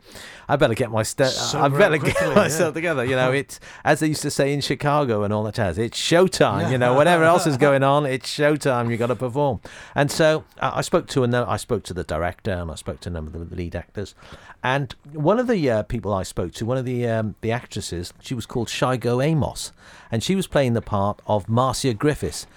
I 0.47 0.55
better 0.55 0.73
get 0.73 0.89
my 0.89 1.03
st- 1.03 1.37
I 1.53 1.67
better 1.67 1.95
up 1.95 2.03
get 2.03 2.35
myself 2.35 2.71
yeah. 2.71 2.73
together. 2.73 3.05
You 3.05 3.15
know, 3.15 3.31
it's 3.31 3.59
as 3.83 3.99
they 3.99 4.07
used 4.07 4.23
to 4.23 4.31
say 4.31 4.51
in 4.51 4.61
Chicago 4.61 5.23
and 5.23 5.31
all 5.31 5.43
that 5.43 5.55
jazz. 5.55 5.77
It's 5.77 5.99
showtime. 5.99 6.71
You 6.71 6.77
know, 6.77 6.93
whatever 6.93 7.23
else 7.23 7.45
is 7.45 7.57
going 7.57 7.83
on, 7.83 8.05
it's 8.05 8.27
showtime. 8.27 8.89
You 8.89 8.97
got 8.97 9.07
to 9.07 9.15
perform. 9.15 9.61
And 9.93 10.09
so 10.09 10.43
I 10.59 10.79
I 10.79 10.81
spoke 10.81 11.07
to 11.09 11.23
a, 11.23 11.45
I 11.45 11.57
spoke 11.57 11.83
to 11.83 11.93
the 11.93 12.03
director 12.03 12.51
and 12.51 12.71
I 12.71 12.75
spoke 12.75 13.01
to 13.01 13.09
a 13.09 13.11
number 13.11 13.37
of 13.37 13.49
the 13.49 13.55
lead 13.55 13.75
actors. 13.75 14.15
And 14.63 14.93
one 15.13 15.39
of 15.39 15.47
the 15.47 15.69
uh, 15.69 15.83
people 15.83 16.13
I 16.13 16.23
spoke 16.23 16.53
to, 16.53 16.65
one 16.65 16.77
of 16.77 16.85
the 16.85 17.07
um, 17.07 17.35
the 17.41 17.51
actresses, 17.51 18.13
she 18.21 18.33
was 18.33 18.45
called 18.45 18.69
Shyko 18.69 19.23
Amos, 19.23 19.71
and 20.11 20.23
she 20.23 20.35
was 20.35 20.47
playing 20.47 20.73
the 20.73 20.81
part 20.81 21.21
of 21.27 21.47
Marcia 21.47 21.93
Griffiths. 21.93 22.47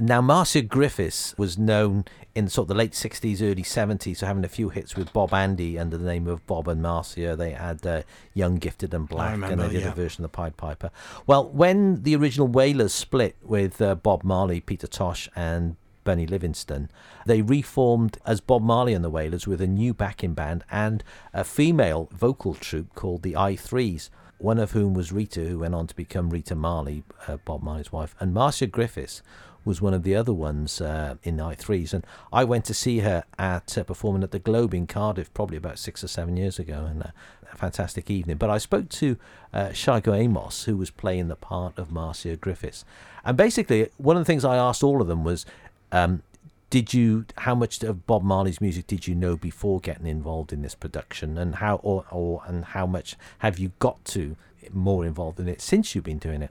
Now, 0.00 0.22
Marcia 0.22 0.62
Griffiths 0.62 1.36
was 1.36 1.58
known 1.58 2.04
in 2.34 2.48
sort 2.48 2.64
of 2.64 2.68
the 2.68 2.74
late 2.74 2.92
60s, 2.92 3.42
early 3.42 3.62
70s, 3.62 4.18
so 4.18 4.26
having 4.26 4.44
a 4.44 4.48
few 4.48 4.70
hits 4.70 4.96
with 4.96 5.12
Bob 5.12 5.34
Andy 5.34 5.78
under 5.78 5.98
the 5.98 6.06
name 6.06 6.26
of 6.26 6.46
Bob 6.46 6.66
and 6.68 6.80
Marcia. 6.80 7.36
They 7.36 7.50
had 7.50 7.86
uh, 7.86 8.02
Young, 8.32 8.56
Gifted, 8.56 8.94
and 8.94 9.08
Black, 9.08 9.34
and 9.34 9.60
they 9.60 9.68
did 9.68 9.82
yeah. 9.82 9.88
a 9.88 9.94
version 9.94 10.24
of 10.24 10.30
the 10.30 10.36
Pied 10.36 10.56
Piper. 10.56 10.90
Well, 11.26 11.48
when 11.48 12.02
the 12.02 12.16
original 12.16 12.48
Wailers 12.48 12.94
split 12.94 13.36
with 13.42 13.82
uh, 13.82 13.94
Bob 13.96 14.24
Marley, 14.24 14.60
Peter 14.60 14.86
Tosh, 14.86 15.28
and 15.36 15.76
Bunny 16.04 16.26
Livingston, 16.26 16.90
they 17.26 17.42
reformed 17.42 18.18
as 18.24 18.40
Bob 18.40 18.62
Marley 18.62 18.94
and 18.94 19.04
the 19.04 19.10
Wailers 19.10 19.46
with 19.46 19.60
a 19.60 19.66
new 19.66 19.92
backing 19.92 20.34
band 20.34 20.64
and 20.70 21.04
a 21.32 21.44
female 21.44 22.08
vocal 22.12 22.54
troupe 22.54 22.94
called 22.94 23.22
the 23.22 23.36
I 23.36 23.56
Threes. 23.56 24.10
One 24.38 24.58
of 24.58 24.72
whom 24.72 24.94
was 24.94 25.12
Rita, 25.12 25.40
who 25.40 25.60
went 25.60 25.74
on 25.74 25.86
to 25.86 25.94
become 25.94 26.30
Rita 26.30 26.56
Marley, 26.56 27.04
uh, 27.28 27.36
Bob 27.36 27.62
Marley's 27.62 27.92
wife, 27.92 28.16
and 28.18 28.34
Marcia 28.34 28.66
Griffiths 28.66 29.22
was 29.64 29.80
one 29.80 29.94
of 29.94 30.02
the 30.02 30.14
other 30.14 30.32
ones 30.32 30.80
uh, 30.80 31.16
in 31.22 31.40
I 31.40 31.54
threes, 31.54 31.92
and 31.94 32.04
I 32.32 32.44
went 32.44 32.64
to 32.66 32.74
see 32.74 33.00
her 33.00 33.24
at 33.38 33.76
uh, 33.78 33.84
performing 33.84 34.22
at 34.22 34.30
the 34.30 34.38
Globe 34.38 34.74
in 34.74 34.86
Cardiff 34.86 35.32
probably 35.34 35.56
about 35.56 35.78
six 35.78 36.02
or 36.02 36.08
seven 36.08 36.36
years 36.36 36.58
ago, 36.58 36.86
and 36.88 37.02
uh, 37.02 37.10
a 37.52 37.56
fantastic 37.56 38.10
evening. 38.10 38.36
But 38.36 38.50
I 38.50 38.58
spoke 38.58 38.88
to 38.90 39.16
uh, 39.52 39.68
Shyko 39.68 40.16
Amos, 40.16 40.64
who 40.64 40.76
was 40.76 40.90
playing 40.90 41.28
the 41.28 41.36
part 41.36 41.78
of 41.78 41.92
Marcia 41.92 42.36
Griffiths, 42.36 42.84
and 43.24 43.36
basically 43.36 43.88
one 43.98 44.16
of 44.16 44.20
the 44.20 44.26
things 44.26 44.44
I 44.44 44.56
asked 44.56 44.82
all 44.82 45.00
of 45.00 45.08
them 45.08 45.24
was. 45.24 45.46
Um, 45.90 46.22
did 46.70 46.94
you 46.94 47.26
how 47.36 47.54
much 47.54 47.82
of 47.82 48.06
Bob 48.06 48.22
Marley's 48.22 48.58
music 48.58 48.86
did 48.86 49.06
you 49.06 49.14
know 49.14 49.36
before 49.36 49.78
getting 49.78 50.06
involved 50.06 50.54
in 50.54 50.62
this 50.62 50.74
production 50.74 51.36
and 51.36 51.56
how 51.56 51.76
or, 51.82 52.06
or 52.10 52.42
and 52.46 52.64
how 52.64 52.86
much 52.86 53.14
have 53.40 53.58
you 53.58 53.72
got 53.78 54.02
to 54.06 54.36
more 54.72 55.04
involved 55.04 55.40
in 55.40 55.48
it 55.48 55.60
since 55.60 55.94
you've 55.94 56.04
been 56.04 56.18
doing 56.18 56.42
it 56.42 56.50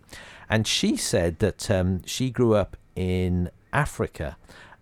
and 0.50 0.68
she 0.68 0.96
said 0.96 1.40
that 1.40 1.70
um, 1.72 2.02
she 2.06 2.30
grew 2.30 2.54
up 2.54 2.76
in 2.96 3.50
Africa 3.72 4.38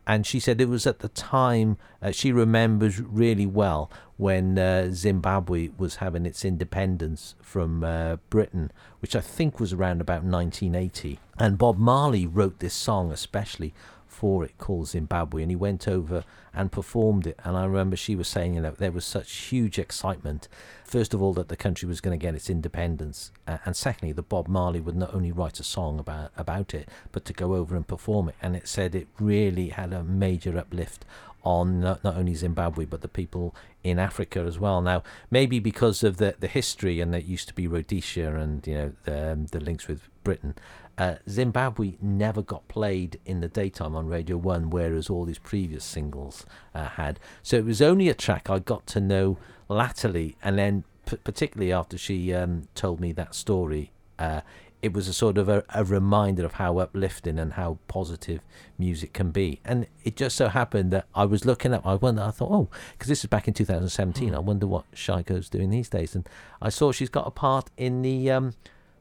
and 0.10 0.26
she 0.26 0.40
said 0.40 0.60
it 0.60 0.68
was 0.68 0.88
at 0.88 1.00
the 1.00 1.10
time 1.10 1.78
uh, 2.02 2.10
she 2.10 2.32
remembers 2.32 3.00
really 3.00 3.46
well 3.46 3.92
when 4.18 4.58
uh, 4.58 4.90
Zimbabwe 4.92 5.70
was 5.78 5.98
having 5.98 6.26
its 6.26 6.44
independence 6.44 7.36
from 7.42 7.84
uh, 7.84 8.18
Britain, 8.32 8.72
which 9.02 9.16
I 9.16 9.22
think 9.22 9.60
was 9.60 9.72
around 9.72 10.02
about 10.02 10.24
1980. 10.24 11.20
And 11.38 11.58
Bob 11.58 11.78
Marley 11.78 12.26
wrote 12.26 12.58
this 12.58 12.74
song 12.74 13.12
especially 13.12 13.74
for 14.20 14.44
it 14.44 14.58
called 14.58 14.90
Zimbabwe, 14.90 15.42
and 15.42 15.50
he 15.50 15.56
went 15.56 15.88
over 15.88 16.26
and 16.54 16.74
performed 16.74 17.26
it. 17.26 17.40
And 17.46 17.56
I 17.56 17.64
remember 17.64 17.96
she 17.96 18.18
was 18.18 18.28
saying, 18.28 18.56
you 18.56 18.60
know, 18.60 18.72
there 18.72 18.92
was 18.92 19.06
such 19.06 19.32
huge 19.32 19.80
excitement. 19.80 20.50
First 20.84 21.14
of 21.14 21.22
all, 21.22 21.32
that 21.36 21.48
the 21.48 21.56
country 21.56 21.88
was 21.88 22.02
going 22.02 22.20
to 22.20 22.22
get 22.22 22.36
its 22.36 22.50
independence, 22.50 23.32
uh, 23.48 23.60
and 23.64 23.78
secondly, 23.78 24.12
that 24.12 24.28
Bob 24.28 24.50
Marley 24.50 24.82
would 24.82 24.98
not 24.98 25.14
only 25.14 25.32
write 25.32 25.62
a 25.62 25.64
song 25.64 26.00
about 26.00 26.32
about 26.36 26.74
it, 26.74 26.90
but 27.14 27.24
to 27.26 27.34
go 27.34 27.56
over 27.56 27.78
and 27.78 27.88
perform 27.88 28.28
it. 28.28 28.36
And 28.42 28.58
it 28.58 28.68
said 28.68 28.94
it 28.94 29.08
really 29.22 29.70
had 29.70 29.94
a 29.94 30.04
major 30.04 30.58
uplift 30.58 31.06
on 31.44 31.80
not, 31.80 32.04
not 32.04 32.18
only 32.18 32.34
Zimbabwe 32.34 32.84
but 32.84 33.00
the 33.02 33.08
people 33.08 33.56
in 33.84 33.98
Africa 33.98 34.42
as 34.42 34.60
well. 34.60 34.82
Now, 34.82 35.02
maybe 35.32 35.60
because 35.60 36.04
of 36.04 36.18
the 36.18 36.36
the 36.38 36.48
history 36.48 37.00
and 37.00 37.14
that 37.14 37.24
used 37.24 37.48
to 37.48 37.54
be 37.54 37.68
Rhodesia 37.68 38.36
and 38.36 38.68
you 38.68 38.74
know 38.74 38.92
the, 39.06 39.32
um, 39.32 39.46
the 39.46 39.62
links 39.62 39.88
with 39.88 40.02
Britain, 40.26 40.56
uh, 41.00 41.16
Zimbabwe 41.30 41.94
never 42.02 42.42
got 42.42 42.68
played 42.68 43.20
in 43.26 43.40
the 43.40 43.48
daytime 43.48 43.96
on 43.96 44.08
Radio 44.08 44.36
One, 44.36 44.70
whereas 44.70 45.10
all 45.10 45.24
these 45.24 45.40
previous 45.40 45.86
singles 45.86 46.46
uh, 46.76 46.90
had. 46.90 47.22
So 47.42 47.56
it 47.56 47.64
was 47.64 47.82
only 47.82 48.10
a 48.10 48.14
track 48.14 48.50
I 48.50 48.60
got 48.60 48.86
to 48.88 49.00
know 49.00 49.38
latterly, 49.70 50.36
and 50.44 50.60
then 50.60 50.84
p- 51.06 51.16
particularly 51.24 51.72
after 51.72 51.98
she 51.98 52.34
um, 52.34 52.68
told 52.76 53.00
me 53.00 53.14
that 53.14 53.34
story. 53.34 53.92
Uh, 54.20 54.42
it 54.82 54.94
was 54.94 55.08
a 55.10 55.14
sort 55.14 55.38
of 55.38 55.50
a, 55.50 55.64
a 55.74 55.84
reminder 55.84 56.46
of 56.46 56.54
how 56.54 56.78
uplifting 56.78 57.38
and 57.38 57.54
how 57.54 57.80
positive 57.90 58.40
music 58.78 59.12
can 59.12 59.32
be. 59.32 59.60
And 59.66 59.88
it 60.06 60.16
just 60.16 60.38
so 60.38 60.48
happened 60.48 60.92
that 60.92 61.06
I 61.14 61.26
was 61.26 61.44
looking 61.44 61.74
up, 61.74 61.86
I 61.86 61.96
wonder, 61.96 62.22
I 62.22 62.32
thought, 62.32 62.52
oh, 62.52 62.70
because 62.94 63.10
this 63.10 63.20
is 63.20 63.26
back 63.26 63.48
in 63.48 63.54
2017, 63.54 64.34
I 64.34 64.40
wonder 64.40 64.68
what 64.68 64.90
Shyko's 64.94 65.50
doing 65.50 65.70
these 65.70 65.90
days. 65.90 66.16
And 66.16 66.28
I 66.62 66.70
saw 66.70 66.94
she's 66.94 67.10
got 67.10 67.28
a 67.28 67.32
part 67.32 67.70
in 67.76 68.04
the 68.04 68.32
um, 68.32 68.54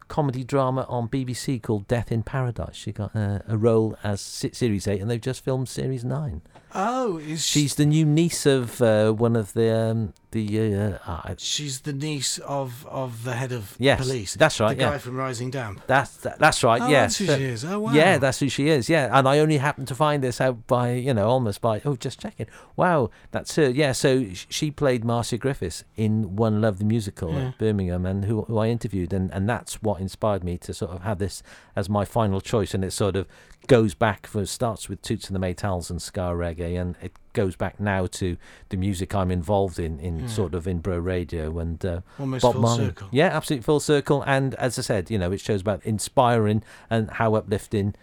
comedy 0.08 0.44
drama 0.44 0.86
on 0.88 1.08
BBC 1.08 1.62
called 1.62 1.86
Death 1.86 2.10
in 2.10 2.22
Paradise. 2.22 2.74
She 2.74 2.92
got 2.92 3.14
uh, 3.14 3.40
a 3.46 3.56
role 3.56 3.96
as 4.02 4.20
Series 4.20 4.88
8, 4.88 5.00
and 5.00 5.10
they've 5.10 5.20
just 5.20 5.44
filmed 5.44 5.68
Series 5.68 6.04
9. 6.04 6.42
Oh, 6.74 7.18
is 7.18 7.44
She's 7.44 7.74
the 7.76 7.86
new 7.86 8.04
niece 8.04 8.44
of 8.46 8.82
uh, 8.82 9.12
one 9.12 9.36
of 9.36 9.52
the. 9.52 9.74
Um, 9.74 10.14
the 10.32 10.74
uh, 10.74 10.98
uh, 11.06 11.34
she's 11.38 11.80
the 11.80 11.92
niece 11.92 12.38
of 12.38 12.86
of 12.86 13.24
the 13.24 13.32
head 13.34 13.52
of 13.52 13.74
Yes, 13.78 14.00
police. 14.00 14.34
that's 14.34 14.60
right, 14.60 14.76
The 14.76 14.82
yeah. 14.84 14.90
guy 14.90 14.98
from 14.98 15.16
Rising 15.16 15.50
Damp. 15.50 15.82
That's 15.86 16.16
that, 16.18 16.38
that's 16.38 16.62
right. 16.62 16.82
Oh, 16.82 16.88
yes, 16.88 17.18
that's 17.18 17.30
who 17.30 17.36
she 17.38 17.44
is. 17.44 17.64
Oh, 17.64 17.80
wow. 17.80 17.92
Yeah, 17.92 18.18
that's 18.18 18.40
who 18.40 18.48
she 18.48 18.68
is. 18.68 18.88
Yeah, 18.88 19.08
and 19.16 19.26
I 19.28 19.38
only 19.38 19.58
happened 19.58 19.88
to 19.88 19.94
find 19.94 20.22
this 20.22 20.40
out 20.40 20.66
by 20.66 20.92
you 20.92 21.14
know 21.14 21.28
almost 21.28 21.60
by 21.60 21.80
oh 21.84 21.96
just 21.96 22.20
checking. 22.20 22.46
Wow, 22.76 23.10
that's 23.30 23.56
her. 23.56 23.70
Yeah, 23.70 23.92
so 23.92 24.26
she 24.32 24.70
played 24.70 25.04
Marcia 25.04 25.38
Griffiths 25.38 25.84
in 25.96 26.36
One 26.36 26.60
Love 26.60 26.78
the 26.78 26.84
musical 26.84 27.32
Yeah. 27.32 27.48
at 27.48 27.58
Birmingham, 27.58 28.04
and 28.06 28.24
who 28.24 28.42
who 28.42 28.58
I 28.58 28.68
interviewed, 28.68 29.12
and 29.12 29.32
and 29.32 29.48
that's 29.48 29.82
what 29.82 30.00
inspired 30.00 30.44
me 30.44 30.58
to 30.58 30.74
sort 30.74 30.90
of 30.92 31.02
have 31.02 31.18
this 31.18 31.42
as 31.74 31.88
my 31.88 32.04
final 32.04 32.40
choice, 32.40 32.74
and 32.74 32.84
it 32.84 32.92
sort 32.92 33.16
of 33.16 33.26
goes 33.66 33.94
back 33.94 34.26
for 34.26 34.46
starts 34.46 34.88
with 34.88 35.02
Toots 35.02 35.28
and 35.28 35.36
the 35.36 35.40
Maytals 35.46 35.90
and 35.90 36.00
ska 36.00 36.20
reggae, 36.32 36.80
and 36.80 36.96
it 37.02 37.12
goes 37.32 37.56
back 37.56 37.78
now 37.78 38.06
to 38.06 38.36
the 38.70 38.76
music 38.76 39.14
I'm 39.14 39.30
involved 39.30 39.78
in 39.78 39.98
in 40.00 40.28
sort 40.28 40.54
of 40.54 40.66
in 40.66 40.78
bro 40.78 40.98
radio 40.98 41.58
and 41.58 41.84
uh, 41.84 42.00
Almost 42.18 42.42
Bob 42.42 42.52
full 42.54 42.62
Marley. 42.62 42.86
circle. 42.86 43.08
Yeah, 43.12 43.28
absolutely 43.28 43.64
full 43.64 43.80
circle. 43.80 44.22
And 44.26 44.54
as 44.56 44.78
I 44.78 44.82
said, 44.82 45.10
you 45.10 45.18
know, 45.18 45.32
it 45.32 45.40
shows 45.40 45.60
about 45.60 45.84
inspiring 45.84 46.62
and 46.90 47.10
how 47.10 47.34
uplifting 47.34 47.94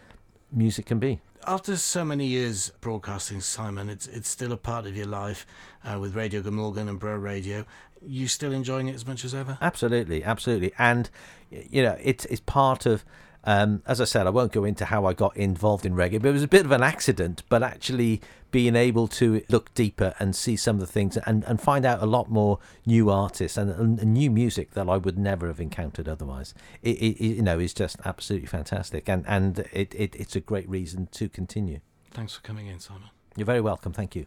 music 0.52 0.86
can 0.86 1.00
be. 1.00 1.20
After 1.48 1.78
so 1.78 2.04
many 2.04 2.26
years 2.26 2.72
broadcasting, 2.82 3.40
Simon, 3.42 3.90
it's 3.90 4.08
it's 4.08 4.30
still 4.30 4.52
a 4.52 4.58
part 4.58 4.88
of 4.88 4.96
your 4.98 5.06
life 5.06 5.46
uh, 5.84 6.00
with 6.00 6.16
Radio 6.16 6.42
Glamorgan 6.42 6.90
and 6.90 7.00
Bro 7.00 7.18
Radio. 7.18 7.66
You 8.06 8.28
still 8.28 8.52
enjoying 8.52 8.88
it 8.88 8.96
as 8.96 9.06
much 9.06 9.24
as 9.24 9.34
ever? 9.36 9.58
Absolutely, 9.62 10.24
absolutely. 10.24 10.74
And 10.80 11.10
you 11.52 11.84
know, 11.84 11.98
it's 12.02 12.26
it's 12.26 12.42
part 12.42 12.86
of. 12.86 13.06
Um, 13.48 13.84
as 13.86 14.02
I 14.02 14.06
said, 14.06 14.26
I 14.26 14.32
won't 14.32 14.52
go 14.52 14.64
into 14.64 14.86
how 14.86 15.06
I 15.06 15.14
got 15.14 15.38
involved 15.38 15.86
in 15.86 15.94
reggae, 15.94 16.20
but 16.20 16.30
it 16.30 16.32
was 16.32 16.42
a 16.42 16.48
bit 16.48 16.66
of 16.66 16.72
an 16.72 16.82
accident. 16.82 17.44
But 17.48 17.62
actually, 17.62 18.20
being 18.56 18.78
able 18.78 19.06
to 19.06 19.44
look 19.50 19.74
deeper 19.74 20.16
and 20.18 20.34
see 20.34 20.56
some 20.56 20.78
of 20.78 20.80
the 20.80 20.88
things 20.88 21.18
and, 21.26 21.44
and 21.44 21.60
find 21.60 21.86
out 21.86 22.02
a 22.02 22.06
lot 22.06 22.30
more 22.30 22.58
new 22.86 23.10
artists 23.10 23.58
and, 23.58 23.70
and, 23.70 24.00
and 24.00 24.14
new 24.14 24.32
music 24.32 24.72
that 24.72 24.88
I 24.88 24.96
would 24.96 25.20
never 25.20 25.48
have 25.48 25.60
encountered 25.60 26.08
otherwise, 26.08 26.54
it, 26.82 26.96
it, 27.00 27.18
it, 27.18 27.36
you 27.36 27.42
know, 27.42 27.60
is 27.60 27.74
just 27.74 27.98
absolutely 28.06 28.48
fantastic. 28.48 29.10
And 29.10 29.26
and 29.28 29.60
it, 29.74 29.94
it, 29.94 30.16
it's 30.16 30.38
a 30.38 30.40
great 30.40 30.70
reason 30.70 31.10
to 31.12 31.28
continue. 31.28 31.82
Thanks 32.12 32.36
for 32.36 32.42
coming 32.44 32.68
in, 32.68 32.80
Simon. 32.80 33.10
You're 33.36 33.44
very 33.44 33.60
welcome. 33.60 33.92
Thank 33.92 34.16
you. 34.16 34.26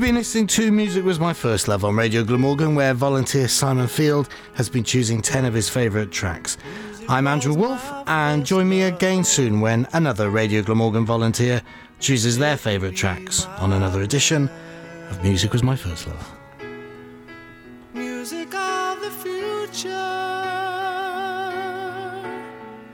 You've 0.00 0.06
been 0.06 0.14
listening 0.14 0.46
to 0.46 0.72
Music 0.72 1.04
Was 1.04 1.20
My 1.20 1.34
First 1.34 1.68
Love 1.68 1.84
on 1.84 1.94
Radio 1.94 2.24
Glamorgan, 2.24 2.74
where 2.74 2.94
volunteer 2.94 3.48
Simon 3.48 3.86
Field 3.86 4.30
has 4.54 4.70
been 4.70 4.82
choosing 4.82 5.20
10 5.20 5.44
of 5.44 5.52
his 5.52 5.68
favourite 5.68 6.10
tracks. 6.10 6.56
I'm 7.06 7.26
Andrew 7.26 7.52
Wolf, 7.52 7.86
and 8.06 8.46
join 8.46 8.66
me 8.66 8.84
again 8.84 9.24
soon 9.24 9.60
when 9.60 9.86
another 9.92 10.30
Radio 10.30 10.62
Glamorgan 10.62 11.04
volunteer 11.04 11.60
chooses 11.98 12.38
their 12.38 12.56
favourite 12.56 12.96
tracks 12.96 13.44
on 13.58 13.74
another 13.74 14.00
edition 14.00 14.48
of 15.10 15.22
Music 15.22 15.52
Was 15.52 15.62
My 15.62 15.76
First 15.76 16.06
Love. 16.06 16.39